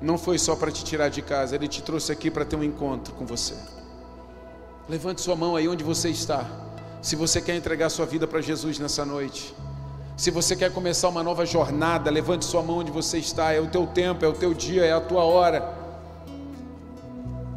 Não 0.00 0.16
foi 0.16 0.38
só 0.38 0.54
para 0.54 0.70
te 0.70 0.84
tirar 0.84 1.08
de 1.08 1.20
casa, 1.22 1.56
Ele 1.56 1.66
te 1.66 1.82
trouxe 1.82 2.12
aqui 2.12 2.30
para 2.30 2.44
ter 2.44 2.54
um 2.54 2.62
encontro 2.62 3.12
com 3.14 3.26
você. 3.26 3.54
Levante 4.90 5.20
sua 5.20 5.36
mão 5.36 5.54
aí 5.54 5.68
onde 5.68 5.84
você 5.84 6.08
está. 6.08 6.44
Se 7.00 7.14
você 7.14 7.40
quer 7.40 7.54
entregar 7.54 7.88
sua 7.90 8.04
vida 8.04 8.26
para 8.26 8.40
Jesus 8.40 8.76
nessa 8.80 9.04
noite. 9.04 9.54
Se 10.16 10.32
você 10.32 10.56
quer 10.56 10.72
começar 10.72 11.08
uma 11.08 11.22
nova 11.22 11.46
jornada, 11.46 12.10
levante 12.10 12.44
sua 12.44 12.60
mão 12.60 12.78
onde 12.78 12.90
você 12.90 13.18
está. 13.18 13.52
É 13.52 13.60
o 13.60 13.68
teu 13.68 13.86
tempo, 13.86 14.24
é 14.24 14.28
o 14.28 14.32
teu 14.32 14.52
dia, 14.52 14.84
é 14.84 14.92
a 14.92 15.00
tua 15.00 15.22
hora. 15.22 15.72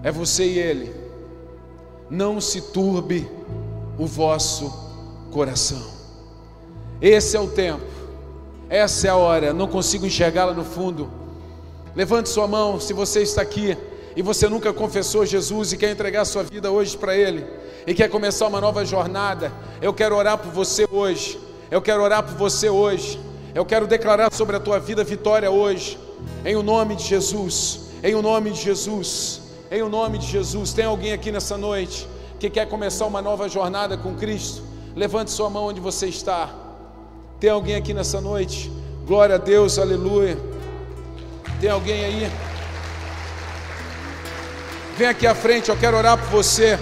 É 0.03 0.11
você 0.11 0.45
e 0.45 0.59
Ele. 0.59 0.95
Não 2.07 2.39
se 2.39 2.61
turbe 2.61 3.27
o 3.97 4.05
vosso 4.05 4.71
coração. 5.31 5.81
Esse 7.01 7.35
é 7.35 7.39
o 7.39 7.47
tempo, 7.47 7.83
essa 8.69 9.07
é 9.07 9.09
a 9.09 9.15
hora. 9.15 9.51
Não 9.51 9.67
consigo 9.67 10.05
enxergá-la 10.05 10.53
no 10.53 10.63
fundo. 10.63 11.09
Levante 11.95 12.29
sua 12.29 12.47
mão 12.47 12.79
se 12.79 12.93
você 12.93 13.23
está 13.23 13.41
aqui 13.41 13.75
e 14.15 14.21
você 14.21 14.47
nunca 14.47 14.71
confessou 14.71 15.25
Jesus 15.25 15.73
e 15.73 15.77
quer 15.77 15.91
entregar 15.91 16.25
sua 16.25 16.43
vida 16.43 16.71
hoje 16.71 16.97
para 16.97 17.15
Ele 17.15 17.45
e 17.85 17.93
quer 17.93 18.09
começar 18.09 18.47
uma 18.47 18.61
nova 18.61 18.85
jornada. 18.85 19.51
Eu 19.81 19.93
quero 19.93 20.15
orar 20.15 20.37
por 20.37 20.51
você 20.51 20.87
hoje. 20.89 21.39
Eu 21.69 21.81
quero 21.81 22.01
orar 22.01 22.23
por 22.23 22.35
você 22.35 22.69
hoje. 22.69 23.19
Eu 23.53 23.65
quero 23.65 23.87
declarar 23.87 24.33
sobre 24.33 24.55
a 24.55 24.59
tua 24.59 24.79
vida 24.79 25.03
vitória 25.03 25.49
hoje, 25.49 25.99
em 26.43 26.55
o 26.55 26.63
nome 26.63 26.95
de 26.95 27.03
Jesus. 27.03 27.81
Em 28.03 28.15
o 28.15 28.21
nome 28.21 28.51
de 28.51 28.61
Jesus. 28.61 29.41
Em 29.71 29.81
o 29.81 29.89
nome 29.89 30.17
de 30.17 30.27
Jesus. 30.27 30.73
Tem 30.73 30.85
alguém 30.85 31.13
aqui 31.13 31.31
nessa 31.31 31.57
noite 31.57 32.07
que 32.39 32.49
quer 32.49 32.67
começar 32.67 33.05
uma 33.05 33.21
nova 33.21 33.47
jornada 33.47 33.97
com 33.97 34.15
Cristo? 34.15 34.63
Levante 34.95 35.31
sua 35.31 35.49
mão 35.49 35.65
onde 35.65 35.79
você 35.79 36.07
está. 36.07 36.49
Tem 37.39 37.49
alguém 37.49 37.75
aqui 37.75 37.93
nessa 37.93 38.19
noite? 38.19 38.71
Glória 39.05 39.35
a 39.35 39.37
Deus, 39.37 39.77
aleluia. 39.77 40.37
Tem 41.59 41.69
alguém 41.69 42.05
aí? 42.05 42.52
Vem 44.97 45.07
aqui 45.07 45.25
à 45.25 45.33
frente, 45.33 45.69
eu 45.69 45.77
quero 45.77 45.97
orar 45.97 46.17
por 46.17 46.29
você. 46.29 46.77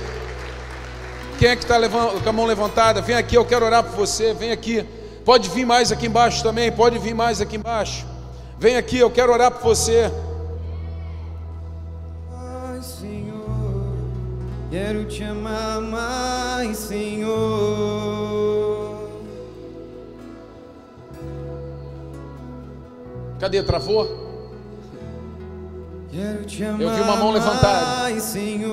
Quem 1.39 1.49
é 1.49 1.55
que 1.55 1.63
está 1.63 1.79
com 1.89 2.29
a 2.29 2.33
mão 2.33 2.45
levantada? 2.45 3.01
Vem 3.01 3.15
aqui, 3.15 3.35
eu 3.35 3.45
quero 3.45 3.65
orar 3.65 3.83
por 3.83 3.95
você. 3.95 4.33
Vem 4.33 4.51
aqui. 4.51 4.85
Pode 5.23 5.49
vir 5.49 5.65
mais 5.65 5.91
aqui 5.91 6.07
embaixo 6.07 6.43
também. 6.43 6.71
Pode 6.71 6.99
vir 6.99 7.15
mais 7.15 7.39
aqui 7.39 7.55
embaixo. 7.55 8.05
Vem 8.59 8.75
aqui, 8.75 8.99
eu 8.99 9.09
quero 9.09 9.31
orar 9.31 9.49
por 9.49 9.61
você. 9.61 10.11
Ai, 12.31 12.81
Senhor, 12.83 13.95
quero 14.69 15.05
te 15.05 15.23
amar 15.23 15.81
mais, 15.81 16.77
Senhor. 16.77 17.31
Cadê? 23.39 23.63
Travou? 23.63 24.30
Eu 26.13 26.89
vi 26.93 27.01
uma 27.01 27.15
mão 27.15 27.31
levantada. 27.31 28.07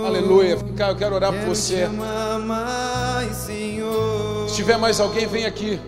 Aleluia. 0.07 0.57
Vem 0.57 0.75
cá, 0.75 0.89
eu 0.89 0.97
quero 0.97 1.15
orar 1.15 1.33
por 1.33 1.45
você. 1.45 1.89
Se 4.49 4.57
tiver 4.57 4.77
mais 4.77 4.99
alguém, 4.99 5.27
vem 5.27 5.47
aqui. 5.47 5.81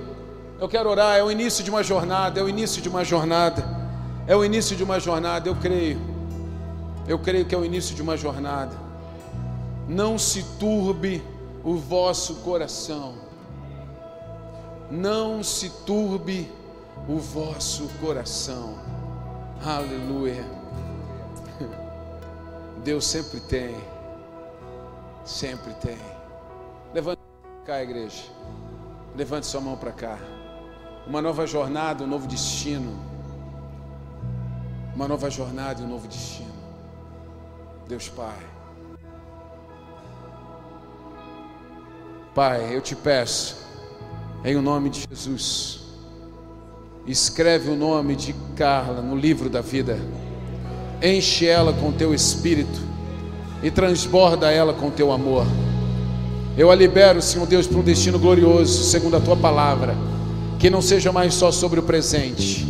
Eu 0.60 0.68
quero 0.68 0.88
orar. 0.88 1.16
É 1.16 1.24
o 1.24 1.30
início 1.30 1.64
de 1.64 1.70
uma 1.70 1.82
jornada. 1.82 2.38
É 2.38 2.42
o 2.42 2.48
início 2.48 2.80
de 2.80 2.88
uma 2.88 3.04
jornada. 3.04 3.64
É 4.28 4.36
o 4.36 4.44
início 4.44 4.76
de 4.76 4.84
uma 4.84 5.00
jornada. 5.00 5.48
Eu 5.48 5.56
creio. 5.56 6.00
Eu 7.08 7.18
creio 7.18 7.44
que 7.44 7.54
é 7.54 7.58
o 7.58 7.64
início 7.64 7.96
de 7.96 8.02
uma 8.02 8.16
jornada. 8.16 8.76
Não 9.88 10.16
se 10.16 10.44
turbe 10.60 11.20
o 11.64 11.74
vosso 11.74 12.36
coração. 12.36 13.14
Não 14.88 15.42
se 15.42 15.68
turbe 15.84 16.48
o 17.08 17.18
vosso 17.18 17.88
coração. 18.00 18.74
Aleluia. 19.64 20.59
Deus 22.82 23.06
sempre 23.06 23.40
tem. 23.40 23.76
Sempre 25.24 25.74
tem. 25.74 25.98
Levante 26.94 27.20
cá, 27.64 27.82
igreja. 27.82 28.24
Levante 29.16 29.46
sua 29.46 29.60
mão 29.60 29.76
para 29.76 29.92
cá. 29.92 30.18
Uma 31.06 31.20
nova 31.20 31.46
jornada, 31.46 32.04
um 32.04 32.06
novo 32.06 32.26
destino. 32.26 32.98
Uma 34.94 35.06
nova 35.06 35.30
jornada 35.30 35.82
e 35.82 35.84
um 35.84 35.88
novo 35.88 36.08
destino. 36.08 36.52
Deus 37.86 38.08
Pai. 38.08 38.38
Pai, 42.34 42.76
eu 42.76 42.80
te 42.80 42.94
peço, 42.94 43.56
em 44.44 44.54
o 44.54 44.62
nome 44.62 44.88
de 44.88 45.04
Jesus, 45.10 45.80
escreve 47.04 47.70
o 47.70 47.76
nome 47.76 48.14
de 48.14 48.32
Carla 48.54 49.02
no 49.02 49.16
livro 49.16 49.50
da 49.50 49.60
vida, 49.60 49.98
enche 51.02 51.46
ela 51.46 51.72
com 51.72 51.92
teu 51.92 52.14
espírito 52.14 52.80
e 53.62 53.70
transborda 53.70 54.50
ela 54.50 54.72
com 54.72 54.90
teu 54.90 55.12
amor. 55.12 55.46
Eu 56.56 56.70
a 56.70 56.74
libero, 56.74 57.22
Senhor 57.22 57.46
Deus, 57.46 57.66
para 57.66 57.78
um 57.78 57.82
destino 57.82 58.18
glorioso, 58.18 58.84
segundo 58.84 59.16
a 59.16 59.20
tua 59.20 59.36
palavra, 59.36 59.96
que 60.58 60.68
não 60.68 60.82
seja 60.82 61.12
mais 61.12 61.34
só 61.34 61.50
sobre 61.50 61.80
o 61.80 61.82
presente, 61.82 62.66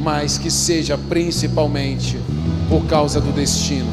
mas 0.00 0.36
que 0.36 0.50
seja 0.50 0.98
principalmente 0.98 2.18
por 2.68 2.84
causa 2.86 3.20
do 3.20 3.32
destino. 3.32 3.90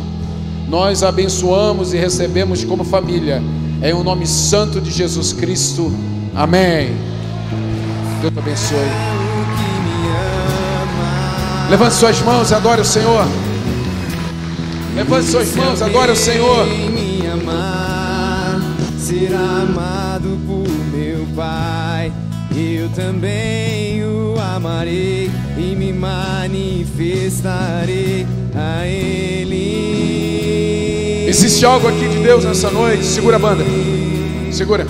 Nós 0.68 1.04
abençoamos 1.04 1.94
e 1.94 1.98
recebemos 1.98 2.64
como 2.64 2.84
família, 2.84 3.42
em 3.84 3.94
o 3.94 4.04
nome 4.04 4.26
santo 4.26 4.80
de 4.82 4.92
Jesus 4.92 5.34
Cristo. 5.34 5.92
Amém. 6.36 6.96
Deus 8.22 8.34
te 8.34 8.40
abençoe. 8.40 9.12
Levante 11.70 11.96
suas 11.96 12.22
mãos 12.22 12.52
e 12.52 12.54
adore 12.54 12.82
o 12.82 12.86
Senhor. 12.86 13.26
Levante 14.96 15.28
suas 15.28 15.54
mãos, 15.56 15.82
adore 15.82 16.12
o 16.12 16.16
Senhor. 16.16 16.68
Me 16.68 17.26
amar 17.28 18.60
será 18.98 19.39
amado 19.39 20.39
por 20.48 20.68
meu 20.94 21.26
Pai. 21.36 22.14
Eu 22.56 22.88
também 22.89 24.04
o 24.04 24.36
amarei 24.39 25.30
e 25.58 25.76
me 25.76 25.92
manifestarei 25.94 28.28
a 28.56 28.88
Ele. 28.88 29.62
Existe 31.28 31.66
algo 31.66 31.88
aqui 31.88 32.08
de 32.08 32.20
Deus 32.20 32.44
nessa 32.44 32.70
noite. 32.70 33.04
Segura 33.06 33.38
a 33.38 33.39
banda. 33.39 33.64
Segura. 34.52 34.86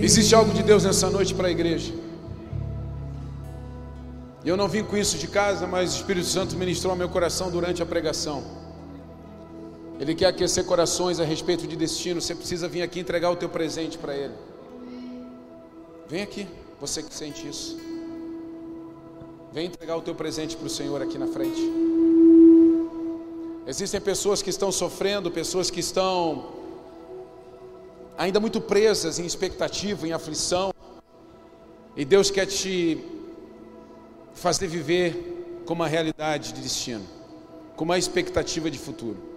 Existe 0.00 0.34
algo 0.34 0.54
de 0.54 0.62
Deus 0.62 0.84
nessa 0.84 1.10
noite 1.10 1.34
para 1.34 1.48
a 1.48 1.50
igreja. 1.50 1.92
Eu 4.48 4.56
não 4.56 4.66
vim 4.66 4.82
com 4.82 4.96
isso 4.96 5.18
de 5.18 5.28
casa, 5.28 5.66
mas 5.66 5.92
o 5.92 5.96
Espírito 5.96 6.26
Santo 6.26 6.56
ministrou 6.56 6.92
ao 6.92 6.96
meu 6.96 7.10
coração 7.10 7.50
durante 7.50 7.82
a 7.82 7.86
pregação. 7.86 8.42
Ele 10.00 10.14
quer 10.14 10.28
aquecer 10.28 10.64
corações 10.64 11.20
a 11.20 11.24
respeito 11.32 11.66
de 11.66 11.76
destino. 11.76 12.18
Você 12.18 12.34
precisa 12.34 12.66
vir 12.66 12.80
aqui 12.80 12.98
entregar 12.98 13.30
o 13.30 13.36
teu 13.36 13.50
presente 13.50 13.98
para 13.98 14.16
Ele. 14.16 14.32
Vem 16.08 16.22
aqui, 16.22 16.48
você 16.80 17.02
que 17.02 17.14
sente 17.14 17.46
isso. 17.46 17.78
Vem 19.52 19.66
entregar 19.66 19.98
o 19.98 20.00
teu 20.00 20.14
presente 20.14 20.56
para 20.56 20.66
o 20.66 20.70
Senhor 20.70 21.02
aqui 21.02 21.18
na 21.18 21.26
frente. 21.26 21.60
Existem 23.66 24.00
pessoas 24.00 24.40
que 24.40 24.48
estão 24.48 24.72
sofrendo, 24.72 25.30
pessoas 25.30 25.70
que 25.70 25.80
estão 25.80 26.54
ainda 28.16 28.40
muito 28.40 28.62
presas 28.62 29.18
em 29.18 29.26
expectativa, 29.26 30.08
em 30.08 30.12
aflição. 30.12 30.72
E 31.94 32.02
Deus 32.02 32.30
quer 32.30 32.46
te 32.46 33.17
fazer 34.38 34.68
viver 34.68 35.62
com 35.66 35.74
uma 35.74 35.88
realidade 35.88 36.52
de 36.52 36.60
destino, 36.62 37.04
com 37.76 37.84
uma 37.84 37.98
expectativa 37.98 38.70
de 38.70 38.78
futuro. 38.78 39.28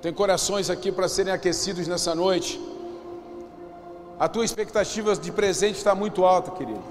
Tem 0.00 0.12
corações 0.14 0.70
aqui 0.70 0.92
para 0.92 1.08
serem 1.08 1.32
aquecidos 1.32 1.88
nessa 1.88 2.14
noite. 2.14 2.60
A 4.18 4.28
tua 4.28 4.44
expectativa 4.44 5.14
de 5.14 5.30
presente 5.30 5.76
está 5.76 5.94
muito 5.94 6.24
alta, 6.24 6.50
querido. 6.50 6.82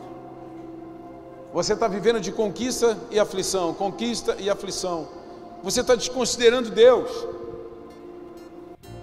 Você 1.51 1.73
está 1.73 1.87
vivendo 1.87 2.19
de 2.19 2.31
conquista 2.31 2.97
e 3.09 3.19
aflição, 3.19 3.73
conquista 3.73 4.35
e 4.39 4.49
aflição. 4.49 5.07
Você 5.63 5.81
está 5.81 5.95
desconsiderando 5.95 6.69
Deus. 6.69 7.09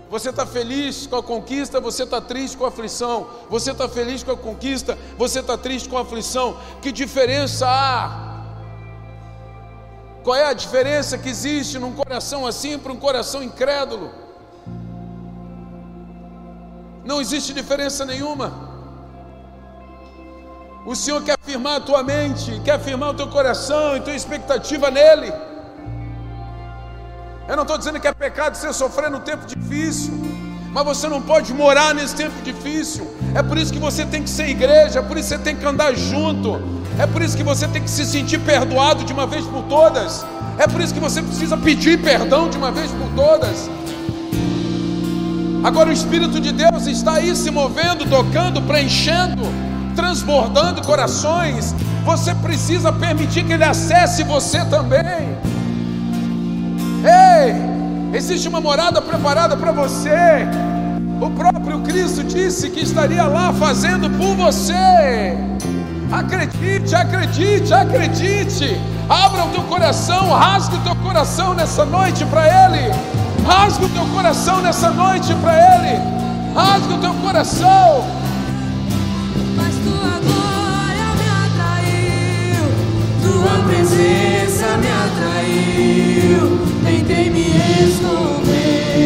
Você 0.08 0.30
está 0.30 0.46
feliz 0.46 1.06
com 1.06 1.16
a 1.16 1.22
conquista, 1.22 1.80
você 1.80 2.04
está 2.04 2.20
triste 2.20 2.56
com 2.56 2.64
a 2.64 2.68
aflição. 2.68 3.26
Você 3.50 3.72
está 3.72 3.88
feliz 3.88 4.22
com 4.22 4.30
a 4.30 4.36
conquista, 4.36 4.96
você 5.18 5.40
está 5.40 5.58
triste 5.58 5.88
com 5.88 5.98
a 5.98 6.02
aflição. 6.02 6.56
Que 6.80 6.92
diferença 6.92 7.66
há? 7.66 8.44
Qual 10.22 10.36
é 10.36 10.44
a 10.44 10.52
diferença 10.52 11.18
que 11.18 11.28
existe 11.28 11.78
num 11.78 11.92
coração 11.92 12.46
assim 12.46 12.78
para 12.78 12.92
um 12.92 12.96
coração 12.96 13.42
incrédulo? 13.42 14.21
Não 17.04 17.20
existe 17.20 17.52
diferença 17.52 18.04
nenhuma. 18.04 18.70
O 20.84 20.94
Senhor 20.94 21.22
quer 21.22 21.36
afirmar 21.40 21.76
a 21.76 21.80
tua 21.80 22.02
mente, 22.02 22.60
quer 22.64 22.72
afirmar 22.72 23.10
o 23.10 23.14
teu 23.14 23.28
coração 23.28 23.96
e 23.96 24.00
tua 24.00 24.14
expectativa 24.14 24.90
nele. 24.90 25.32
Eu 27.48 27.56
não 27.56 27.62
estou 27.62 27.76
dizendo 27.76 28.00
que 28.00 28.06
é 28.06 28.12
pecado 28.12 28.56
você 28.56 28.72
sofrer 28.72 29.10
no 29.10 29.20
tempo 29.20 29.46
difícil, 29.46 30.14
mas 30.72 30.84
você 30.84 31.08
não 31.08 31.20
pode 31.20 31.52
morar 31.52 31.94
nesse 31.94 32.14
tempo 32.14 32.40
difícil. 32.42 33.08
É 33.34 33.42
por 33.42 33.58
isso 33.58 33.72
que 33.72 33.78
você 33.78 34.04
tem 34.06 34.22
que 34.22 34.30
ser 34.30 34.48
igreja, 34.48 35.00
é 35.00 35.02
por 35.02 35.16
isso 35.16 35.28
que 35.28 35.36
você 35.36 35.42
tem 35.42 35.56
que 35.56 35.66
andar 35.66 35.94
junto, 35.94 36.60
é 36.98 37.06
por 37.06 37.20
isso 37.20 37.36
que 37.36 37.42
você 37.42 37.66
tem 37.68 37.82
que 37.82 37.90
se 37.90 38.04
sentir 38.04 38.38
perdoado 38.40 39.04
de 39.04 39.12
uma 39.12 39.26
vez 39.26 39.44
por 39.46 39.62
todas, 39.64 40.24
é 40.58 40.66
por 40.66 40.80
isso 40.80 40.94
que 40.94 41.00
você 41.00 41.22
precisa 41.22 41.56
pedir 41.56 42.00
perdão 42.00 42.48
de 42.48 42.56
uma 42.56 42.70
vez 42.70 42.90
por 42.90 43.08
todas. 43.14 43.68
Agora 45.64 45.90
o 45.90 45.92
Espírito 45.92 46.40
de 46.40 46.50
Deus 46.50 46.86
está 46.86 47.14
aí 47.14 47.36
se 47.36 47.48
movendo, 47.50 48.04
tocando, 48.08 48.60
preenchendo, 48.62 49.42
transbordando 49.94 50.82
corações. 50.82 51.72
Você 52.04 52.34
precisa 52.34 52.92
permitir 52.92 53.44
que 53.44 53.52
Ele 53.52 53.62
acesse 53.62 54.24
você 54.24 54.64
também. 54.64 55.36
Ei, 57.04 58.16
existe 58.16 58.48
uma 58.48 58.60
morada 58.60 59.00
preparada 59.00 59.56
para 59.56 59.70
você. 59.70 60.48
O 61.20 61.30
próprio 61.30 61.78
Cristo 61.82 62.24
disse 62.24 62.68
que 62.68 62.80
estaria 62.80 63.22
lá 63.22 63.52
fazendo 63.52 64.10
por 64.18 64.34
você. 64.34 65.36
Acredite, 66.10 66.92
acredite, 66.92 67.72
acredite. 67.72 68.80
Abra 69.08 69.44
o 69.44 69.48
teu 69.50 69.62
coração, 69.62 70.30
rasgue 70.30 70.74
o 70.74 70.80
teu 70.80 70.96
coração 70.96 71.54
nessa 71.54 71.84
noite 71.84 72.24
para 72.24 72.66
Ele. 72.66 73.21
Rasgue 73.46 73.84
o 73.86 73.88
teu 73.88 74.04
coração 74.06 74.60
nessa 74.60 74.90
noite 74.90 75.34
para 75.34 75.52
Ele. 75.54 76.00
Rasgue 76.54 76.94
o 76.94 76.98
teu 76.98 77.14
coração. 77.14 78.04
Mas 79.56 79.74
tua 79.76 80.20
glória 80.20 81.06
me 81.18 81.28
atraiu, 81.46 82.64
Tua 83.22 83.58
presença 83.68 84.76
me 84.78 84.88
atraiu, 84.88 86.60
tentei 86.84 87.30
me 87.30 87.46
esconder, 87.84 88.96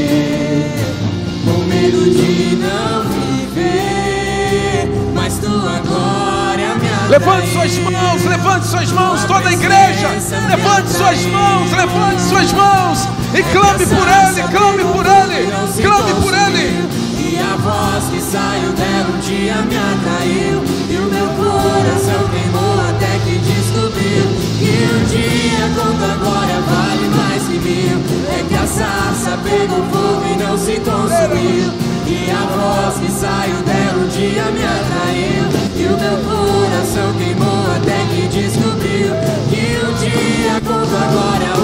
com 1.45 1.59
medo 1.65 2.05
de 2.11 2.57
não 2.57 3.05
viver, 3.09 4.91
mas 5.15 5.39
tua 5.39 5.81
glória 5.81 6.75
me 6.75 6.89
atraiu. 6.89 7.11
Levante 7.11 7.53
suas 7.53 7.79
mãos, 7.79 8.25
levante 8.25 8.67
suas 8.67 8.93
mãos, 8.93 9.25
toda 9.25 9.49
a 9.49 9.53
igreja. 9.53 10.09
Levante 10.49 10.91
suas 10.91 11.25
mãos, 11.27 11.73
levante 11.73 12.21
suas 12.23 12.53
mãos 12.53 13.09
e 13.37 13.43
clame 13.53 13.87
por 13.87 14.09
Ele, 14.09 14.49
clame 14.49 14.85
por 14.85 15.07
Ele, 15.07 15.83
clame 15.83 16.15
por 16.23 16.33
Ele. 16.33 17.07
E 17.37 17.39
a 17.39 17.57
voz 17.57 18.05
que 18.05 18.21
saiu 18.21 18.73
dela 18.73 19.11
um 19.15 19.21
dia 19.21 19.57
me 19.57 19.77
atraiu 19.77 20.65
E 20.89 20.97
o 20.97 21.03
meu 21.03 21.27
coração 21.37 22.29
queimou 22.31 22.81
até 22.89 23.19
que 23.25 23.37
descobriu 23.37 24.25
Que 24.59 24.89
um 24.89 25.05
dia 25.05 25.69
quando 25.75 26.03
agora 26.03 26.61
vale 26.63 27.09
mais 27.09 27.43
que 27.43 27.59
mil 27.59 27.99
É 28.31 28.43
que 28.49 28.55
a 28.55 28.67
sarça 28.67 29.39
pegou 29.45 29.85
fogo 29.93 30.25
e 30.33 30.43
não 30.43 30.57
se 30.57 30.81
consumiu 30.81 31.73
E 32.07 32.31
a 32.31 32.47
voz 32.57 32.99
que 33.01 33.11
saiu 33.11 33.61
dela 33.65 34.03
um 34.03 34.09
dia 34.09 34.45
me 34.45 34.65
atraiu 34.65 35.45
E 35.77 35.85
o 35.85 35.99
meu 35.99 36.17
coração 36.25 37.13
queimou 37.19 37.67
até 37.77 37.99
que 38.15 38.29
descobriu 38.29 39.13
Que 39.51 39.77
um 39.85 39.93
dia 39.99 40.61
quando 40.65 40.97
agora, 40.97 41.56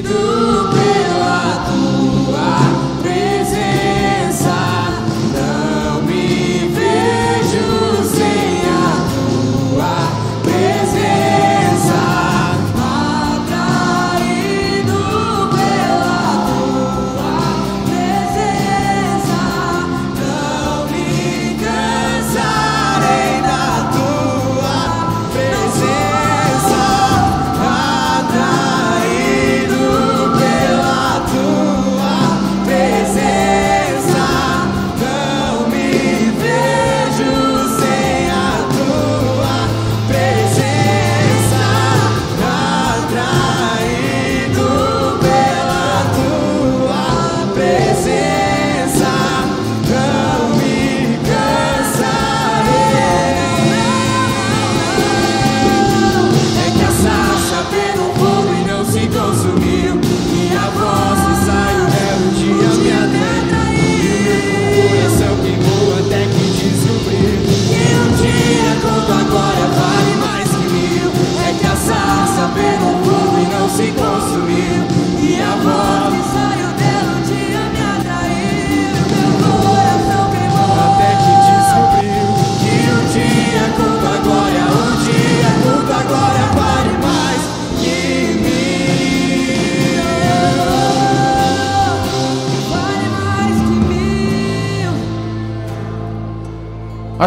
atraído 0.00 0.79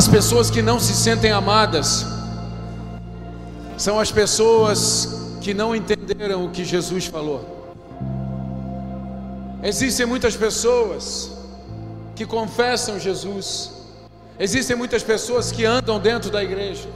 As 0.03 0.09
pessoas 0.09 0.49
que 0.49 0.61
não 0.61 0.81
se 0.81 0.93
sentem 0.93 1.31
amadas 1.31 2.05
são 3.77 3.97
as 3.97 4.11
pessoas 4.11 5.37
que 5.39 5.53
não 5.53 5.73
entenderam 5.73 6.43
o 6.43 6.49
que 6.49 6.65
Jesus 6.65 7.05
falou. 7.05 7.73
Existem 9.63 10.05
muitas 10.05 10.35
pessoas 10.35 11.31
que 12.17 12.25
confessam 12.25 12.99
Jesus, 12.99 13.71
existem 14.37 14.75
muitas 14.75 15.01
pessoas 15.01 15.53
que 15.53 15.63
andam 15.63 15.97
dentro 16.01 16.29
da 16.29 16.43
igreja, 16.43 16.89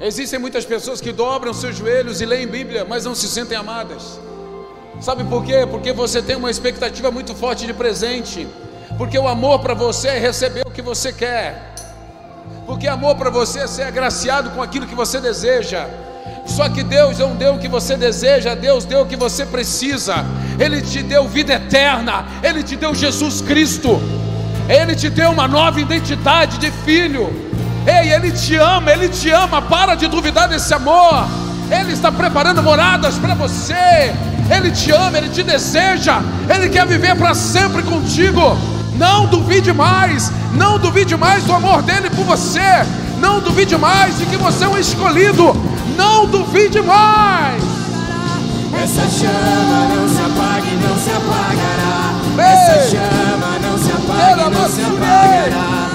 existem 0.00 0.38
muitas 0.38 0.64
pessoas 0.64 1.02
que 1.02 1.12
dobram 1.12 1.52
seus 1.52 1.76
joelhos 1.76 2.22
e 2.22 2.24
leem 2.24 2.46
Bíblia, 2.46 2.82
mas 2.82 3.04
não 3.04 3.14
se 3.14 3.28
sentem 3.28 3.58
amadas. 3.58 4.18
Sabe 5.02 5.22
por 5.22 5.44
quê? 5.44 5.68
Porque 5.70 5.92
você 5.92 6.22
tem 6.22 6.36
uma 6.36 6.50
expectativa 6.50 7.10
muito 7.10 7.34
forte 7.34 7.66
de 7.66 7.74
presente. 7.74 8.48
Porque 8.96 9.18
o 9.18 9.28
amor 9.28 9.60
para 9.60 9.74
você 9.74 10.08
é 10.08 10.18
receber 10.18 10.66
o 10.66 10.70
que 10.70 10.80
você 10.80 11.12
quer. 11.12 11.67
Porque 12.78 12.86
amor 12.86 13.16
para 13.16 13.28
você 13.28 13.58
é 13.58 13.66
ser 13.66 13.82
agraciado 13.82 14.50
com 14.50 14.62
aquilo 14.62 14.86
que 14.86 14.94
você 14.94 15.20
deseja. 15.20 15.88
Só 16.46 16.68
que 16.68 16.84
Deus 16.84 17.18
não 17.18 17.34
deu 17.34 17.54
o 17.54 17.58
que 17.58 17.66
você 17.66 17.96
deseja, 17.96 18.54
Deus 18.54 18.84
deu 18.84 19.00
o 19.00 19.06
que 19.06 19.16
você 19.16 19.44
precisa. 19.44 20.24
Ele 20.60 20.80
te 20.80 21.02
deu 21.02 21.26
vida 21.26 21.54
eterna, 21.54 22.24
Ele 22.40 22.62
te 22.62 22.76
deu 22.76 22.94
Jesus 22.94 23.40
Cristo, 23.40 24.00
Ele 24.68 24.94
te 24.94 25.10
deu 25.10 25.32
uma 25.32 25.48
nova 25.48 25.80
identidade 25.80 26.56
de 26.58 26.70
filho. 26.70 27.50
Ei, 27.84 28.12
Ele 28.12 28.30
te 28.30 28.54
ama, 28.54 28.92
Ele 28.92 29.08
te 29.08 29.28
ama. 29.28 29.60
Para 29.60 29.96
de 29.96 30.06
duvidar 30.06 30.46
desse 30.46 30.72
amor. 30.72 31.26
Ele 31.68 31.92
está 31.92 32.12
preparando 32.12 32.62
moradas 32.62 33.18
para 33.18 33.34
você. 33.34 34.14
Ele 34.56 34.70
te 34.70 34.92
ama, 34.92 35.18
Ele 35.18 35.30
te 35.30 35.42
deseja, 35.42 36.20
Ele 36.48 36.68
quer 36.68 36.86
viver 36.86 37.16
para 37.16 37.34
sempre 37.34 37.82
contigo. 37.82 38.56
Não 38.94 39.26
duvide 39.26 39.72
mais, 39.72 40.30
não 40.52 40.78
duvide 40.78 41.16
mais 41.16 41.44
do 41.44 41.52
amor 41.52 41.82
dele 41.82 42.10
por 42.10 42.24
você. 42.24 42.86
Não 43.18 43.40
duvide 43.40 43.76
mais 43.76 44.18
de 44.18 44.26
que 44.26 44.36
você 44.36 44.64
é 44.64 44.68
um 44.68 44.78
escolhido. 44.78 45.54
Não 45.96 46.26
duvide 46.26 46.80
mais. 46.80 47.62
Essa 48.74 49.08
chama 49.08 49.88
não 49.94 50.08
se 50.08 50.20
apague, 50.20 50.70
não 50.76 50.96
se 50.96 51.10
apagará. 51.10 52.12
Ei. 52.38 52.44
Essa 52.44 52.90
chama 52.90 53.58
não 53.60 53.78
se 53.78 53.90
apague, 53.90 54.50
não 54.50 54.68
se 54.68 54.82
apagará. 54.82 55.88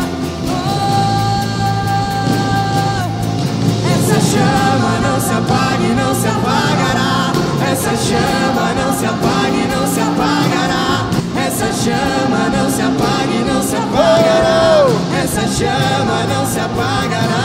Essa 3.93 4.20
chama 4.20 4.99
não 5.01 5.20
se 5.20 5.32
apague, 5.32 5.88
não 5.95 6.16
se 6.16 6.28
apagará. 6.28 7.34
Essa 7.72 7.95
chama 7.95 8.74
não 8.74 8.93
se 8.99 9.06
apague, 9.06 9.68
não 9.74 9.88
se 9.88 9.93
chama 11.84 12.48
não 12.56 12.70
se 12.70 12.82
apague, 12.82 13.44
não 13.44 13.62
se 13.62 13.76
apagará. 13.76 14.88
Essa 15.22 15.42
chama 15.42 16.24
não 16.32 16.46
se 16.46 16.60
apagará. 16.60 17.44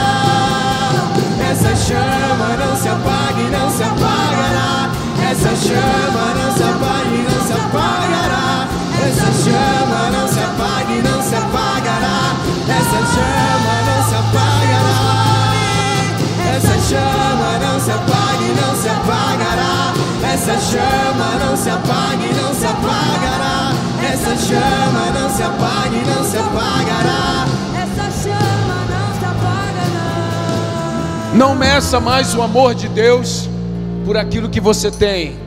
Essa 1.51 1.75
chama 1.75 2.55
não 2.55 2.73
se 2.77 2.87
apague, 2.87 3.43
não 3.51 3.69
se 3.69 3.83
apagará. 3.83 4.89
Essa 5.29 5.55
chama 5.67 6.23
não 6.39 6.49
se 6.55 6.63
apague, 6.63 7.19
não 7.27 7.39
se 7.47 7.53
apagará. 7.53 8.67
Essa 9.05 9.29
chama 9.43 10.09
não 10.15 10.25
se 10.27 10.39
apague, 10.39 11.01
não 11.01 11.21
se 11.21 11.35
apagará. 11.35 12.19
Essa 12.79 12.99
chama 13.13 13.75
não 13.87 13.99
se 14.07 14.15
apagará. 14.23 14.99
Essa 16.55 16.75
chama 16.87 17.49
não 17.59 17.79
se 17.79 17.91
apague, 17.91 18.49
não 18.55 18.71
se 18.81 18.87
apagará. 18.87 19.93
Essa 20.33 20.55
chama 20.71 21.27
não 21.43 21.57
se 21.57 21.69
apague, 21.69 22.33
não 22.41 22.53
se 22.53 22.65
apagará. 22.65 23.78
Essa 24.21 24.35
chama 24.35 25.11
não 25.17 25.29
se 25.29 25.41
apague, 25.41 25.95
não 26.05 26.23
se 26.25 26.37
apagará. 26.37 27.45
Essa 27.73 28.21
chama 28.21 28.75
não 28.89 29.17
se 29.17 29.25
apaga, 29.25 29.83
não. 31.31 31.35
Não 31.35 31.55
meça 31.55 32.01
mais 32.01 32.35
o 32.35 32.41
amor 32.41 32.75
de 32.75 32.89
Deus 32.89 33.49
por 34.05 34.17
aquilo 34.17 34.49
que 34.49 34.59
você 34.59 34.91
tem. 34.91 35.39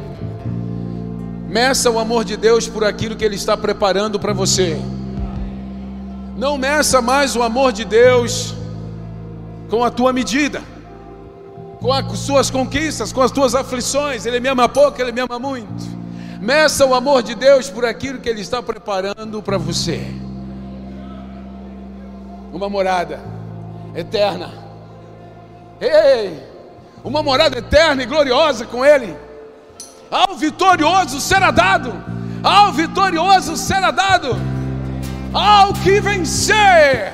Meça 1.46 1.90
o 1.90 1.98
amor 1.98 2.24
de 2.24 2.34
Deus 2.34 2.66
por 2.66 2.82
aquilo 2.82 3.14
que 3.14 3.22
Ele 3.22 3.34
está 3.34 3.58
preparando 3.58 4.18
para 4.18 4.32
você. 4.32 4.80
Não 6.34 6.56
meça 6.56 7.02
mais 7.02 7.36
o 7.36 7.42
amor 7.42 7.74
de 7.74 7.84
Deus 7.84 8.54
com 9.68 9.84
a 9.84 9.90
tua 9.90 10.14
medida, 10.14 10.62
com 11.78 11.92
as 11.92 12.18
suas 12.18 12.50
conquistas, 12.50 13.12
com 13.12 13.20
as 13.20 13.30
tuas 13.30 13.54
aflições. 13.54 14.24
Ele 14.24 14.40
me 14.40 14.48
ama 14.48 14.66
pouco, 14.66 14.98
Ele 14.98 15.12
me 15.12 15.20
ama 15.20 15.38
muito. 15.38 16.01
Meça 16.42 16.84
o 16.84 16.92
amor 16.92 17.22
de 17.22 17.36
Deus 17.36 17.70
por 17.70 17.84
aquilo 17.84 18.18
que 18.18 18.28
Ele 18.28 18.40
está 18.40 18.60
preparando 18.60 19.40
para 19.40 19.56
você. 19.56 20.04
Uma 22.52 22.68
morada 22.68 23.20
eterna. 23.94 24.50
Ei, 25.80 26.42
uma 27.04 27.22
morada 27.22 27.58
eterna 27.58 28.02
e 28.02 28.06
gloriosa 28.06 28.66
com 28.66 28.84
Ele. 28.84 29.16
Ao 30.10 30.34
vitorioso 30.34 31.20
será 31.20 31.52
dado, 31.52 31.94
ao 32.42 32.72
vitorioso 32.72 33.56
será 33.56 33.92
dado, 33.92 34.36
ao 35.32 35.72
que 35.74 36.00
vencer. 36.00 37.12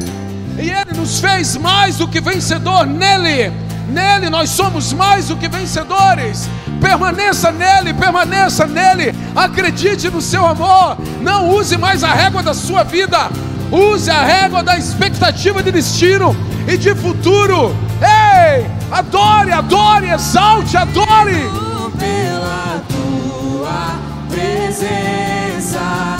E 0.58 0.70
Ele 0.70 0.96
nos 0.96 1.20
fez 1.20 1.54
mais 1.58 1.98
do 1.98 2.08
que 2.08 2.18
vencedor 2.18 2.86
nele. 2.86 3.52
Nele 3.88 4.28
nós 4.28 4.50
somos 4.50 4.92
mais 4.92 5.28
do 5.28 5.36
que 5.36 5.48
vencedores. 5.48 6.48
Permaneça 6.80 7.50
nele, 7.50 7.94
permaneça 7.94 8.66
nele. 8.66 9.14
Acredite 9.34 10.10
no 10.10 10.20
seu 10.20 10.46
amor. 10.46 10.96
Não 11.20 11.48
use 11.50 11.76
mais 11.76 12.04
a 12.04 12.12
régua 12.12 12.42
da 12.42 12.54
sua 12.54 12.84
vida. 12.84 13.30
Use 13.70 14.10
a 14.10 14.22
régua 14.22 14.62
da 14.62 14.76
expectativa 14.76 15.62
de 15.62 15.72
destino 15.72 16.36
e 16.66 16.76
de 16.76 16.94
futuro. 16.94 17.74
Ei, 18.00 18.66
adore, 18.90 19.52
adore, 19.52 20.10
exalte, 20.10 20.76
adore. 20.76 21.50
pela 21.98 22.82
tua 22.88 23.98
presença. 24.30 26.17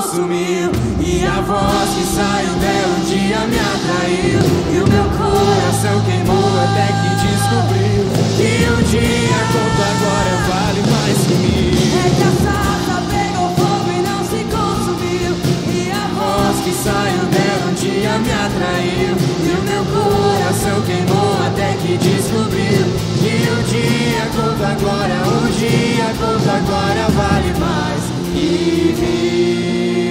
E 0.00 1.26
a 1.26 1.40
voz 1.42 1.90
que 1.90 2.04
saiu 2.04 2.54
dela 2.54 2.96
um 2.96 3.04
dia 3.04 3.38
me 3.40 3.58
atraiu. 3.58 4.40
E 4.72 4.80
o 4.80 4.88
meu 4.88 5.04
coração 5.04 6.00
queimou 6.06 6.48
até 6.64 6.86
que 6.88 7.10
descobriu. 7.20 8.08
Que 8.34 8.64
um 8.70 8.82
dia 8.88 9.40
conto 9.52 9.82
agora 9.92 10.32
vale 10.48 10.82
mais 10.90 11.18
que 11.18 11.34
mil. 11.34 11.76
É 11.92 12.08
que 12.16 12.22
a 12.22 12.32
sarça 12.40 13.02
pegou 13.10 13.50
fogo 13.56 13.90
e 13.90 14.00
não 14.00 14.24
se 14.24 14.42
consumiu. 14.48 15.36
E 15.68 15.92
a 15.92 16.06
voz 16.14 16.30
voz 16.50 16.60
que 16.64 16.72
saiu 16.72 17.24
dela 17.26 17.70
um 17.70 17.74
dia 17.74 18.18
me 18.18 18.32
atraiu 18.32 19.16
E 19.44 19.50
o 19.52 19.62
meu 19.68 19.84
coração 19.84 20.80
queimou 20.82 21.36
até 21.46 21.74
que 21.74 21.98
descobriu 21.98 22.86
Que 23.20 23.50
um 23.50 23.62
dia 23.68 24.24
conta 24.34 24.66
agora, 24.68 25.28
um 25.28 25.50
dia 25.50 26.06
conta 26.18 26.52
agora 26.56 27.08
vale 27.10 27.52
mais 27.58 28.09
que 28.32 28.40
mil 28.40 30.09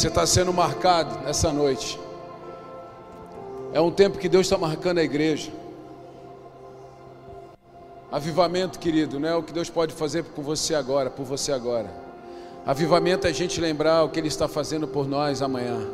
Você 0.00 0.08
está 0.08 0.24
sendo 0.24 0.50
marcado 0.50 1.22
nessa 1.26 1.52
noite. 1.52 2.00
É 3.70 3.82
um 3.82 3.90
tempo 3.90 4.16
que 4.16 4.30
Deus 4.30 4.46
está 4.46 4.56
marcando 4.56 4.96
a 4.96 5.02
igreja. 5.02 5.52
Avivamento, 8.10 8.78
querido, 8.78 9.20
não 9.20 9.28
é 9.28 9.34
o 9.34 9.42
que 9.42 9.52
Deus 9.52 9.68
pode 9.68 9.92
fazer 9.92 10.24
com 10.24 10.40
você 10.40 10.74
agora, 10.74 11.10
por 11.10 11.26
você 11.26 11.52
agora. 11.52 11.90
Avivamento 12.64 13.26
é 13.26 13.30
a 13.30 13.32
gente 13.34 13.60
lembrar 13.60 14.02
o 14.02 14.08
que 14.08 14.18
Ele 14.18 14.28
está 14.28 14.48
fazendo 14.48 14.88
por 14.88 15.06
nós 15.06 15.42
amanhã. 15.42 15.86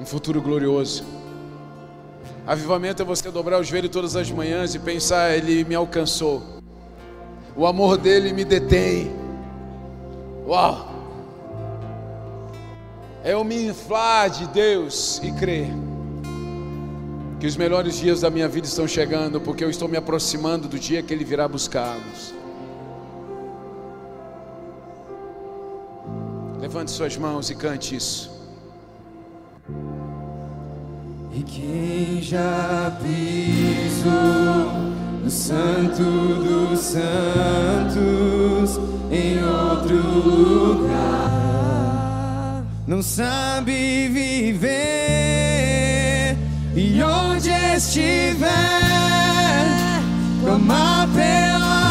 Um 0.00 0.06
futuro 0.06 0.40
glorioso. 0.40 1.04
Avivamento 2.46 3.02
é 3.02 3.04
você 3.04 3.30
dobrar 3.30 3.60
o 3.60 3.62
joelho 3.62 3.90
todas 3.90 4.16
as 4.16 4.30
manhãs 4.30 4.74
e 4.74 4.78
pensar: 4.78 5.36
Ele 5.36 5.64
me 5.64 5.74
alcançou. 5.74 6.42
O 7.54 7.66
amor 7.66 7.98
dele 7.98 8.32
me 8.32 8.42
detém. 8.42 9.14
Uau! 10.46 10.93
É 13.24 13.32
eu 13.32 13.42
me 13.42 13.68
inflar 13.68 14.28
de 14.28 14.46
Deus 14.48 15.18
e 15.22 15.32
crer 15.32 15.70
que 17.40 17.46
os 17.46 17.56
melhores 17.56 17.96
dias 17.96 18.20
da 18.20 18.28
minha 18.28 18.46
vida 18.46 18.66
estão 18.66 18.86
chegando, 18.86 19.40
porque 19.40 19.64
eu 19.64 19.70
estou 19.70 19.88
me 19.88 19.96
aproximando 19.96 20.68
do 20.68 20.78
dia 20.78 21.02
que 21.02 21.14
Ele 21.14 21.24
virá 21.24 21.48
buscá-los. 21.48 22.34
Levante 26.60 26.90
suas 26.90 27.16
mãos 27.16 27.48
e 27.48 27.54
cante 27.54 27.96
isso. 27.96 28.30
E 31.32 31.42
quem 31.44 32.20
já 32.20 32.94
pisou 33.02 34.70
no 35.22 35.30
Santo 35.30 36.02
dos 36.02 36.78
Santos 36.78 38.78
em 39.10 39.42
outro 39.42 39.96
lugar 39.96 41.43
não 42.86 43.02
sabe 43.02 44.08
viver. 44.08 44.64
E 46.76 47.02
onde 47.02 47.50
estiver 47.50 48.48
clamar 50.42 51.08
pela 51.08 51.83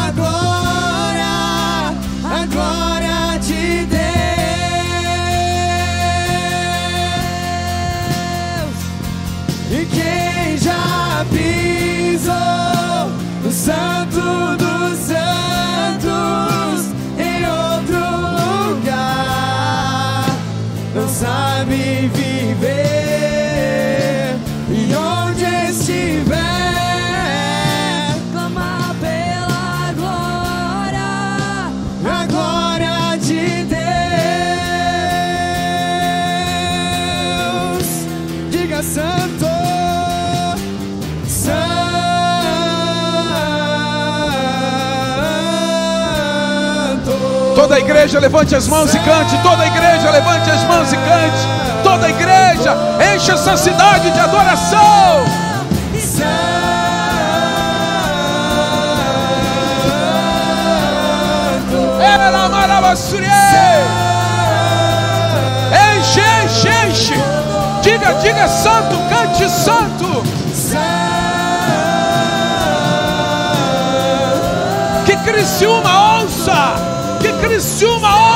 igreja 47.84 48.18
levante 48.18 48.56
as 48.56 48.66
mãos 48.66 48.94
e 48.94 48.98
cante. 49.00 49.36
Toda 49.42 49.62
a 49.62 49.66
igreja 49.66 50.10
levante 50.10 50.50
as 50.50 50.64
mãos 50.64 50.92
e 50.92 50.96
cante. 50.96 51.82
Toda 51.82 52.06
a 52.06 52.08
igreja 52.08 52.76
enche 53.14 53.30
essa 53.30 53.56
cidade 53.56 54.10
de 54.10 54.18
adoração. 54.18 55.24
Era 62.00 62.48
maravilhoso. 62.48 63.16
Enche, 65.96 66.20
enche, 66.44 66.68
enche. 66.88 67.14
Diga, 67.82 68.14
diga 68.14 68.48
santo, 68.48 68.96
cante 69.10 69.48
santo. 69.50 70.24
Que 75.04 75.16
Criciúma 75.18 76.20
ouça. 76.22 76.93
Que 77.44 77.48
Criciúma 77.50 78.08
ouça. 78.08 78.33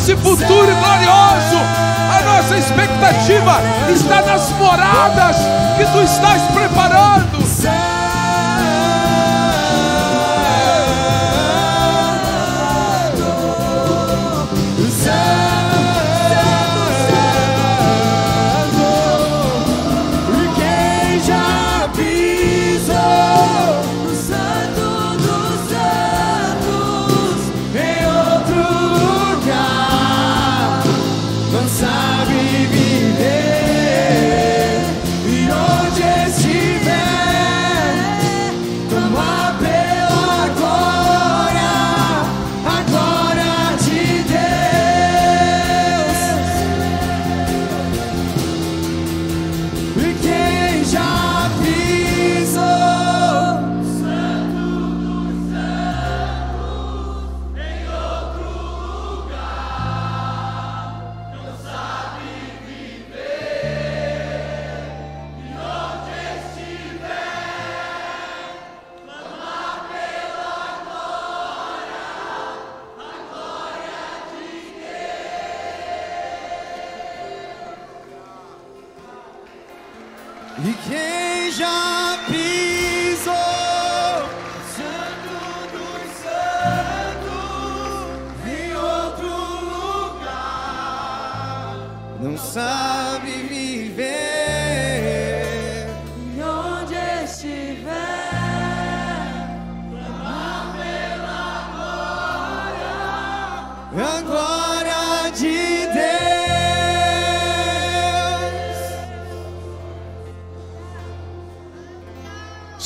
Nesse 0.00 0.16
futuro 0.16 0.40
glorioso. 0.48 1.58
A 2.10 2.22
nossa 2.24 2.56
expectativa 2.56 3.60
está 3.92 4.22
nas 4.22 4.50
moradas 4.52 5.36
que 5.76 5.84
tu 5.92 6.00
estás 6.00 6.40
preparando. 6.52 7.29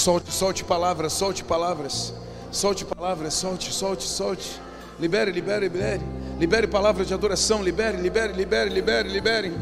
Solte, 0.04 0.30
solte 0.34 0.64
palavras, 0.64 1.14
solte 1.14 1.42
palavras. 1.42 2.12
Solte 2.52 2.84
palavras, 2.84 3.32
solte, 3.32 3.72
solte, 3.72 4.02
solte. 4.02 4.60
Libere, 5.00 5.32
libere, 5.32 5.66
libere. 5.66 6.02
Libere 6.38 6.66
palavras 6.66 7.08
de 7.08 7.14
adoração, 7.14 7.62
libere, 7.62 7.96
libere, 7.96 8.34
libere, 8.34 8.68
libere, 8.68 9.08
libere. 9.08 9.52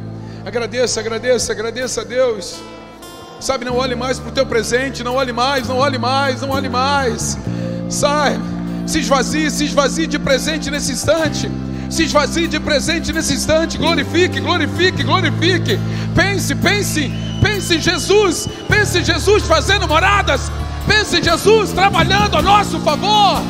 Agradeça, 0.45 0.99
agradeça, 0.99 1.53
agradeça 1.53 2.01
a 2.01 2.05
Deus. 2.05 2.57
Sabe, 3.39 3.65
não 3.65 3.77
olhe 3.77 3.95
mais 3.95 4.19
para 4.19 4.31
o 4.31 4.33
teu 4.33 4.45
presente, 4.45 5.05
não 5.05 5.15
olhe 5.15 5.33
mais, 5.33 5.69
não 5.69 5.77
olhe 5.77 5.97
mais, 5.97 6.41
não 6.41 6.51
olhe 6.51 6.69
mais. 6.69 7.39
Sai, 7.89 8.37
se 8.85 8.99
esvazie, 8.99 9.49
se 9.49 9.67
esvazie 9.67 10.09
de 10.09 10.19
presente 10.19 10.73
nesse 10.73 10.91
instante. 10.91 11.49
Se 11.89 12.03
esvazie 12.03 12.49
de 12.49 12.59
presente 12.59 13.13
nesse 13.13 13.33
instante. 13.33 13.79
Glorifique, 13.79 14.41
glorifique, 14.41 15.05
glorifique. 15.05 15.79
Pense, 16.17 16.53
pense, 16.57 17.13
pense 17.43 17.75
em 17.75 17.81
Jesus. 17.81 18.49
Pense 18.69 18.99
em 18.99 19.05
Jesus 19.05 19.43
fazendo 19.45 19.87
moradas. 19.87 20.51
Pense 20.87 21.19
em 21.19 21.23
Jesus 21.23 21.73
trabalhando 21.73 22.37
a 22.37 22.43
nosso 22.43 22.81
favor. 22.81 23.43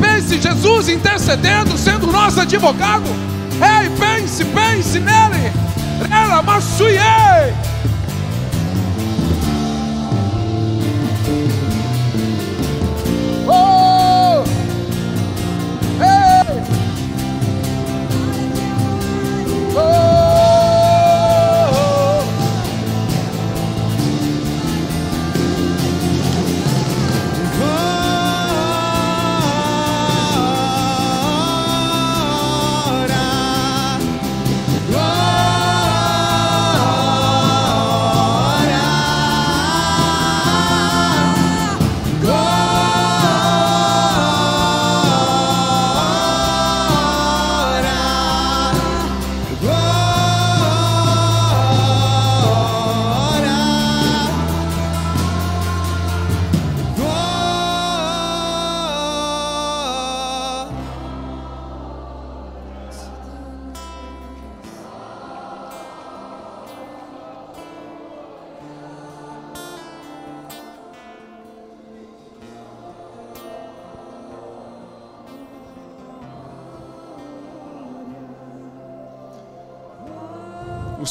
Pense 0.00 0.36
em 0.36 0.42
Jesus 0.42 0.88
intercedendo, 0.88 1.78
sendo 1.78 2.06
nosso 2.06 2.40
advogado. 2.40 3.06
Ei, 3.54 3.88
pense, 3.90 4.44
pense 4.44 4.98
nele. 4.98 5.52
Ela, 6.10 6.42
machuie. 6.42 6.98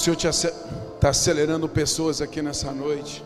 Senhor 0.06 0.18
está 0.20 1.10
acelerando 1.10 1.68
pessoas 1.68 2.22
aqui 2.22 2.40
nessa 2.40 2.72
noite. 2.72 3.24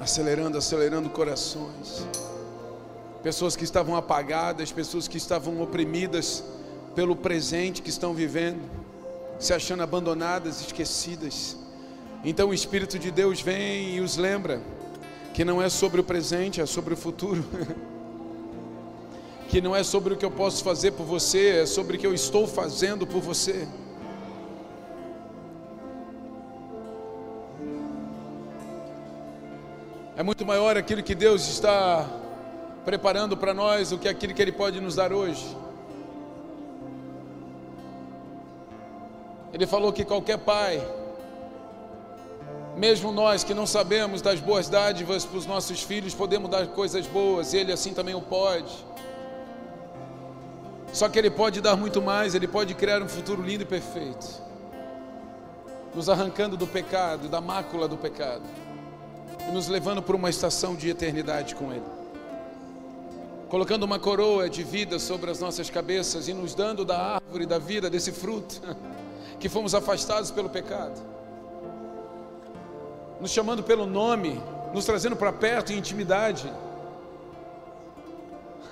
Acelerando, 0.00 0.56
acelerando 0.56 1.10
corações. 1.10 2.02
Pessoas 3.22 3.56
que 3.56 3.64
estavam 3.64 3.94
apagadas, 3.94 4.72
pessoas 4.72 5.06
que 5.06 5.18
estavam 5.18 5.60
oprimidas 5.60 6.42
pelo 6.94 7.14
presente 7.14 7.82
que 7.82 7.90
estão 7.90 8.14
vivendo, 8.14 8.62
se 9.38 9.52
achando 9.52 9.82
abandonadas, 9.82 10.62
esquecidas. 10.62 11.58
Então 12.24 12.48
o 12.48 12.54
Espírito 12.54 12.98
de 12.98 13.10
Deus 13.10 13.42
vem 13.42 13.96
e 13.96 14.00
os 14.00 14.16
lembra 14.16 14.62
que 15.34 15.44
não 15.44 15.60
é 15.60 15.68
sobre 15.68 16.00
o 16.00 16.04
presente, 16.04 16.62
é 16.62 16.64
sobre 16.64 16.94
o 16.94 16.96
futuro. 16.96 17.44
que 19.50 19.60
não 19.60 19.76
é 19.76 19.84
sobre 19.84 20.14
o 20.14 20.16
que 20.16 20.24
eu 20.24 20.30
posso 20.30 20.64
fazer 20.64 20.92
por 20.92 21.04
você, 21.04 21.60
é 21.60 21.66
sobre 21.66 21.98
o 21.98 22.00
que 22.00 22.06
eu 22.06 22.14
estou 22.14 22.46
fazendo 22.46 23.06
por 23.06 23.20
você. 23.20 23.68
É 30.20 30.22
muito 30.22 30.44
maior 30.44 30.76
aquilo 30.76 31.02
que 31.02 31.14
Deus 31.14 31.48
está 31.48 32.06
preparando 32.84 33.38
para 33.38 33.54
nós 33.54 33.88
do 33.88 33.96
que 33.96 34.06
aquilo 34.06 34.34
que 34.34 34.42
Ele 34.42 34.52
pode 34.52 34.78
nos 34.78 34.94
dar 34.94 35.14
hoje. 35.14 35.56
Ele 39.50 39.66
falou 39.66 39.90
que 39.90 40.04
qualquer 40.04 40.36
pai, 40.36 40.86
mesmo 42.76 43.10
nós 43.10 43.42
que 43.42 43.54
não 43.54 43.66
sabemos 43.66 44.20
das 44.20 44.40
boas 44.40 44.68
dádivas 44.68 45.24
para 45.24 45.38
os 45.38 45.46
nossos 45.46 45.82
filhos, 45.82 46.12
podemos 46.12 46.50
dar 46.50 46.66
coisas 46.66 47.06
boas, 47.06 47.54
Ele 47.54 47.72
assim 47.72 47.94
também 47.94 48.14
o 48.14 48.20
pode. 48.20 48.76
Só 50.92 51.08
que 51.08 51.18
Ele 51.18 51.30
pode 51.30 51.62
dar 51.62 51.76
muito 51.76 52.02
mais, 52.02 52.34
Ele 52.34 52.46
pode 52.46 52.74
criar 52.74 53.02
um 53.02 53.08
futuro 53.08 53.40
lindo 53.40 53.62
e 53.62 53.66
perfeito, 53.66 54.26
nos 55.94 56.10
arrancando 56.10 56.58
do 56.58 56.66
pecado, 56.66 57.26
da 57.26 57.40
mácula 57.40 57.88
do 57.88 57.96
pecado 57.96 58.44
e 59.48 59.52
nos 59.52 59.68
levando 59.68 60.02
para 60.02 60.16
uma 60.16 60.30
estação 60.30 60.74
de 60.74 60.88
eternidade 60.88 61.54
com 61.54 61.72
Ele. 61.72 61.84
Colocando 63.48 63.82
uma 63.82 63.98
coroa 63.98 64.48
de 64.48 64.62
vida 64.62 64.98
sobre 64.98 65.30
as 65.30 65.40
nossas 65.40 65.68
cabeças 65.68 66.28
e 66.28 66.32
nos 66.32 66.54
dando 66.54 66.84
da 66.84 67.16
árvore 67.16 67.46
da 67.46 67.58
vida, 67.58 67.90
desse 67.90 68.12
fruto, 68.12 68.60
que 69.40 69.48
fomos 69.48 69.74
afastados 69.74 70.30
pelo 70.30 70.48
pecado. 70.48 71.00
Nos 73.20 73.30
chamando 73.30 73.62
pelo 73.62 73.86
nome, 73.86 74.40
nos 74.72 74.84
trazendo 74.84 75.16
para 75.16 75.32
perto 75.32 75.72
em 75.72 75.78
intimidade. 75.78 76.50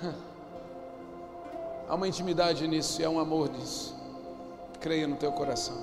Há 1.87 1.95
uma 1.95 2.07
intimidade 2.07 2.67
nisso 2.67 3.01
e 3.01 3.05
há 3.05 3.09
um 3.09 3.19
amor 3.19 3.49
nisso. 3.49 3.95
Creia 4.79 5.07
no 5.07 5.15
teu 5.15 5.31
coração. 5.31 5.75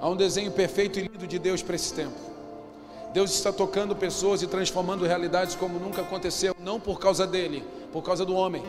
Há 0.00 0.08
um 0.08 0.14
desenho 0.16 0.52
perfeito 0.52 0.98
e 0.98 1.02
lindo 1.02 1.26
de 1.26 1.38
Deus 1.38 1.60
para 1.62 1.74
esse 1.74 1.92
tempo. 1.92 2.35
Deus 3.16 3.30
está 3.30 3.50
tocando 3.50 3.96
pessoas 3.96 4.42
e 4.42 4.46
transformando 4.46 5.06
realidades 5.06 5.54
como 5.54 5.78
nunca 5.78 6.02
aconteceu, 6.02 6.54
não 6.60 6.78
por 6.78 7.00
causa 7.00 7.26
dele, 7.26 7.64
por 7.90 8.02
causa 8.02 8.26
do 8.26 8.34
homem. 8.34 8.62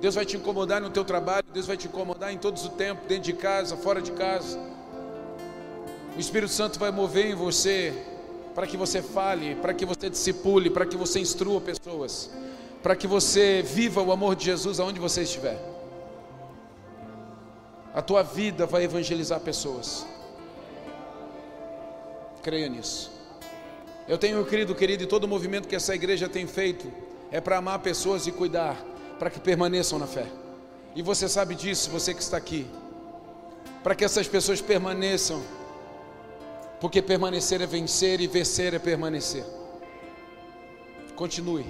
Deus 0.00 0.14
vai 0.14 0.24
te 0.24 0.38
incomodar 0.38 0.80
no 0.80 0.88
teu 0.88 1.04
trabalho, 1.04 1.44
Deus 1.52 1.66
vai 1.66 1.76
te 1.76 1.86
incomodar 1.86 2.32
em 2.32 2.38
todos 2.38 2.64
o 2.64 2.70
tempo, 2.70 3.06
dentro 3.06 3.24
de 3.24 3.34
casa, 3.34 3.76
fora 3.76 4.00
de 4.00 4.12
casa. 4.12 4.58
O 6.16 6.18
Espírito 6.18 6.50
Santo 6.50 6.78
vai 6.78 6.90
mover 6.90 7.26
em 7.26 7.34
você 7.34 7.92
para 8.54 8.66
que 8.66 8.74
você 8.74 9.02
fale, 9.02 9.56
para 9.56 9.74
que 9.74 9.84
você 9.84 10.08
discipule, 10.08 10.70
para 10.70 10.86
que 10.86 10.96
você 10.96 11.20
instrua 11.20 11.60
pessoas, 11.60 12.30
para 12.82 12.96
que 12.96 13.06
você 13.06 13.60
viva 13.60 14.00
o 14.00 14.10
amor 14.10 14.34
de 14.34 14.46
Jesus 14.46 14.80
aonde 14.80 14.98
você 14.98 15.24
estiver. 15.24 15.62
A 17.92 18.00
tua 18.00 18.22
vida 18.22 18.64
vai 18.64 18.84
evangelizar 18.84 19.40
pessoas. 19.40 20.06
Creia 22.42 22.68
nisso. 22.68 23.10
Eu 24.08 24.18
tenho 24.18 24.44
crido, 24.44 24.74
querido, 24.74 25.04
e 25.04 25.06
todo 25.06 25.24
o 25.24 25.28
movimento 25.28 25.68
que 25.68 25.76
essa 25.76 25.94
igreja 25.94 26.28
tem 26.28 26.46
feito 26.46 26.90
é 27.30 27.40
para 27.40 27.58
amar 27.58 27.78
pessoas 27.78 28.26
e 28.26 28.32
cuidar, 28.32 28.76
para 29.18 29.30
que 29.30 29.38
permaneçam 29.38 29.98
na 29.98 30.06
fé. 30.06 30.26
E 30.96 31.02
você 31.02 31.28
sabe 31.28 31.54
disso, 31.54 31.90
você 31.90 32.12
que 32.12 32.22
está 32.22 32.36
aqui. 32.36 32.66
Para 33.82 33.94
que 33.94 34.04
essas 34.04 34.26
pessoas 34.26 34.60
permaneçam, 34.60 35.42
porque 36.80 37.00
permanecer 37.00 37.60
é 37.60 37.66
vencer 37.66 38.20
e 38.20 38.26
vencer 38.26 38.74
é 38.74 38.78
permanecer. 38.78 39.44
Continue. 41.14 41.66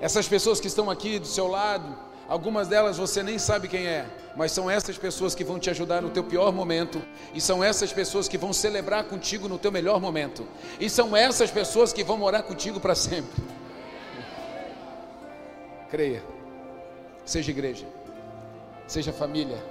Essas 0.00 0.28
pessoas 0.28 0.60
que 0.60 0.66
estão 0.66 0.90
aqui 0.90 1.18
do 1.18 1.26
seu 1.26 1.48
lado, 1.48 1.96
algumas 2.28 2.68
delas 2.68 2.98
você 2.98 3.22
nem 3.22 3.38
sabe 3.38 3.68
quem 3.68 3.86
é, 3.86 4.06
mas 4.36 4.52
são 4.52 4.70
essas 4.70 4.98
pessoas 4.98 5.34
que 5.34 5.44
vão 5.44 5.58
te 5.58 5.70
ajudar 5.70 6.02
no 6.02 6.10
teu 6.10 6.24
pior 6.24 6.52
momento, 6.52 7.00
e 7.32 7.40
são 7.40 7.62
essas 7.62 7.92
pessoas 7.92 8.28
que 8.28 8.38
vão 8.38 8.52
celebrar 8.52 9.04
contigo 9.04 9.48
no 9.48 9.58
teu 9.58 9.70
melhor 9.70 10.00
momento, 10.00 10.46
e 10.80 10.90
são 10.90 11.16
essas 11.16 11.50
pessoas 11.50 11.92
que 11.92 12.02
vão 12.02 12.16
morar 12.16 12.42
contigo 12.42 12.80
para 12.80 12.94
sempre. 12.94 13.42
Creia, 15.90 16.22
seja 17.24 17.50
igreja, 17.50 17.86
seja 18.86 19.12
família, 19.12 19.62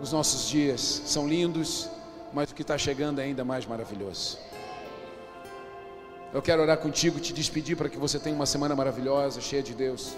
Os 0.00 0.12
nossos 0.12 0.48
dias 0.48 1.02
são 1.06 1.26
lindos, 1.26 1.88
mas 2.32 2.50
o 2.50 2.54
que 2.54 2.62
está 2.62 2.76
chegando 2.76 3.20
é 3.20 3.24
ainda 3.24 3.44
mais 3.44 3.64
maravilhoso. 3.64 4.38
Eu 6.34 6.42
quero 6.42 6.60
orar 6.60 6.76
contigo, 6.76 7.18
te 7.18 7.32
despedir 7.32 7.76
para 7.76 7.88
que 7.88 7.96
você 7.96 8.18
tenha 8.18 8.36
uma 8.36 8.44
semana 8.44 8.76
maravilhosa, 8.76 9.40
cheia 9.40 9.62
de 9.62 9.72
Deus. 9.72 10.14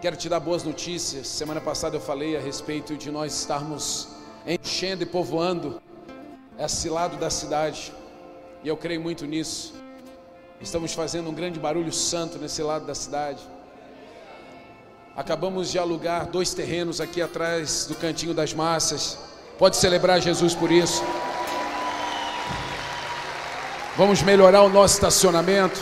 Quero 0.00 0.16
te 0.16 0.30
dar 0.30 0.40
boas 0.40 0.64
notícias. 0.64 1.28
Semana 1.28 1.60
passada 1.60 1.94
eu 1.94 2.00
falei 2.00 2.34
a 2.34 2.40
respeito 2.40 2.96
de 2.96 3.10
nós 3.10 3.34
estarmos 3.34 4.08
enchendo 4.46 5.02
e 5.02 5.06
povoando 5.06 5.78
esse 6.58 6.88
lado 6.88 7.18
da 7.18 7.28
cidade. 7.28 7.92
E 8.64 8.68
eu 8.68 8.78
creio 8.78 9.02
muito 9.02 9.26
nisso. 9.26 9.74
Estamos 10.58 10.94
fazendo 10.94 11.28
um 11.28 11.34
grande 11.34 11.60
barulho 11.60 11.92
santo 11.92 12.38
nesse 12.38 12.62
lado 12.62 12.86
da 12.86 12.94
cidade. 12.94 13.42
Acabamos 15.14 15.70
de 15.70 15.78
alugar 15.78 16.30
dois 16.30 16.54
terrenos 16.54 16.98
aqui 16.98 17.20
atrás 17.20 17.84
do 17.84 17.94
Cantinho 17.94 18.32
das 18.32 18.54
Massas. 18.54 19.18
Pode 19.58 19.76
celebrar 19.76 20.18
Jesus 20.18 20.54
por 20.54 20.72
isso. 20.72 21.02
Vamos 23.98 24.22
melhorar 24.22 24.62
o 24.62 24.70
nosso 24.70 24.94
estacionamento. 24.94 25.78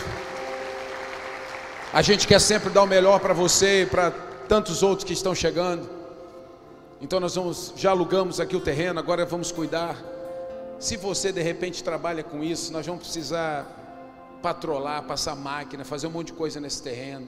A 1.91 2.01
gente 2.01 2.27
quer 2.27 2.39
sempre 2.39 2.69
dar 2.69 2.83
o 2.83 2.87
melhor 2.87 3.19
para 3.19 3.33
você 3.33 3.83
e 3.83 3.85
para 3.85 4.11
tantos 4.47 4.83
outros 4.83 5.03
que 5.03 5.13
estão 5.13 5.33
chegando. 5.33 5.89
Então 7.01 7.19
nós 7.19 7.35
vamos, 7.35 7.73
já 7.75 7.91
alugamos 7.91 8.39
aqui 8.39 8.55
o 8.55 8.59
terreno, 8.59 8.99
agora 8.99 9.25
vamos 9.25 9.51
cuidar. 9.51 9.97
Se 10.79 10.95
você 10.97 11.31
de 11.31 11.41
repente 11.41 11.83
trabalha 11.83 12.23
com 12.23 12.43
isso, 12.43 12.71
nós 12.71 12.85
vamos 12.85 13.01
precisar 13.01 13.65
patrolar, 14.41 15.03
passar 15.03 15.35
máquina, 15.35 15.83
fazer 15.83 16.07
um 16.07 16.11
monte 16.11 16.27
de 16.27 16.33
coisa 16.33 16.59
nesse 16.59 16.81
terreno 16.81 17.27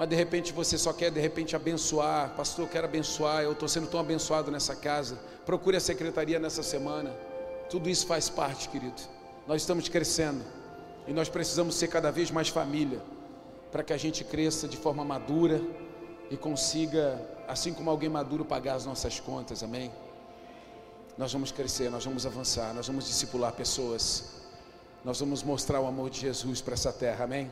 mas 0.00 0.08
de 0.08 0.16
repente 0.16 0.50
você 0.50 0.78
só 0.78 0.94
quer 0.94 1.10
de 1.10 1.20
repente 1.20 1.54
abençoar, 1.54 2.30
pastor, 2.30 2.64
eu 2.64 2.70
quero 2.70 2.86
abençoar, 2.86 3.42
eu 3.42 3.52
estou 3.52 3.68
sendo 3.68 3.86
tão 3.86 4.00
abençoado 4.00 4.50
nessa 4.50 4.74
casa. 4.74 5.18
Procure 5.44 5.76
a 5.76 5.80
secretaria 5.80 6.38
nessa 6.38 6.62
semana. 6.62 7.10
Tudo 7.68 7.86
isso 7.86 8.06
faz 8.06 8.30
parte, 8.30 8.70
querido. 8.70 8.98
Nós 9.46 9.60
estamos 9.60 9.90
crescendo 9.90 10.42
e 11.06 11.12
nós 11.12 11.28
precisamos 11.28 11.74
ser 11.74 11.88
cada 11.88 12.10
vez 12.10 12.30
mais 12.30 12.48
família 12.48 12.98
para 13.70 13.82
que 13.82 13.92
a 13.92 13.96
gente 13.96 14.24
cresça 14.24 14.66
de 14.66 14.76
forma 14.76 15.04
madura 15.04 15.60
e 16.30 16.36
consiga, 16.36 17.20
assim 17.48 17.72
como 17.72 17.90
alguém 17.90 18.08
maduro, 18.08 18.44
pagar 18.44 18.74
as 18.74 18.84
nossas 18.84 19.20
contas. 19.20 19.62
Amém? 19.62 19.90
Nós 21.16 21.32
vamos 21.32 21.52
crescer, 21.52 21.90
nós 21.90 22.04
vamos 22.04 22.24
avançar, 22.24 22.72
nós 22.74 22.86
vamos 22.86 23.04
discipular 23.06 23.52
pessoas. 23.52 24.40
Nós 25.04 25.18
vamos 25.18 25.42
mostrar 25.42 25.80
o 25.80 25.86
amor 25.86 26.10
de 26.10 26.20
Jesus 26.20 26.60
para 26.60 26.74
essa 26.74 26.92
terra. 26.92 27.24
Amém? 27.24 27.50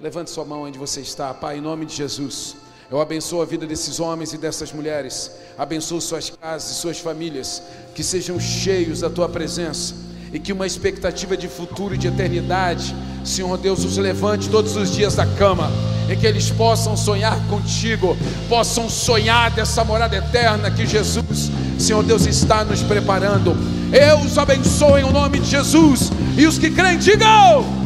Levante 0.00 0.30
sua 0.30 0.44
mão 0.44 0.62
onde 0.62 0.78
você 0.78 1.00
está, 1.00 1.32
Pai, 1.34 1.58
em 1.58 1.60
nome 1.60 1.86
de 1.86 1.94
Jesus. 1.94 2.56
Eu 2.90 3.00
abençoo 3.00 3.42
a 3.42 3.44
vida 3.44 3.66
desses 3.66 3.98
homens 3.98 4.32
e 4.32 4.38
dessas 4.38 4.72
mulheres. 4.72 5.30
Abençoo 5.56 6.00
suas 6.00 6.30
casas 6.30 6.70
e 6.70 6.74
suas 6.74 6.98
famílias. 6.98 7.62
Que 7.94 8.04
sejam 8.04 8.38
cheios 8.38 9.00
da 9.00 9.10
tua 9.10 9.28
presença. 9.28 9.94
E 10.34 10.40
que 10.40 10.52
uma 10.52 10.66
expectativa 10.66 11.36
de 11.36 11.46
futuro 11.46 11.94
e 11.94 11.98
de 11.98 12.08
eternidade, 12.08 12.92
Senhor 13.24 13.56
Deus, 13.56 13.84
os 13.84 13.96
levante 13.96 14.48
todos 14.48 14.76
os 14.76 14.92
dias 14.92 15.14
da 15.14 15.24
cama. 15.24 15.70
E 16.10 16.16
que 16.16 16.26
eles 16.26 16.50
possam 16.50 16.96
sonhar 16.96 17.38
contigo. 17.48 18.16
Possam 18.48 18.90
sonhar 18.90 19.52
dessa 19.52 19.84
morada 19.84 20.16
eterna 20.16 20.72
que 20.72 20.84
Jesus, 20.86 21.52
Senhor 21.78 22.02
Deus, 22.02 22.26
está 22.26 22.64
nos 22.64 22.82
preparando. 22.82 23.56
Eu 23.92 24.18
os 24.18 24.36
abençoo 24.36 24.98
em 24.98 25.08
nome 25.12 25.38
de 25.38 25.48
Jesus. 25.48 26.10
E 26.36 26.44
os 26.48 26.58
que 26.58 26.68
creem, 26.68 26.98
digam. 26.98 27.83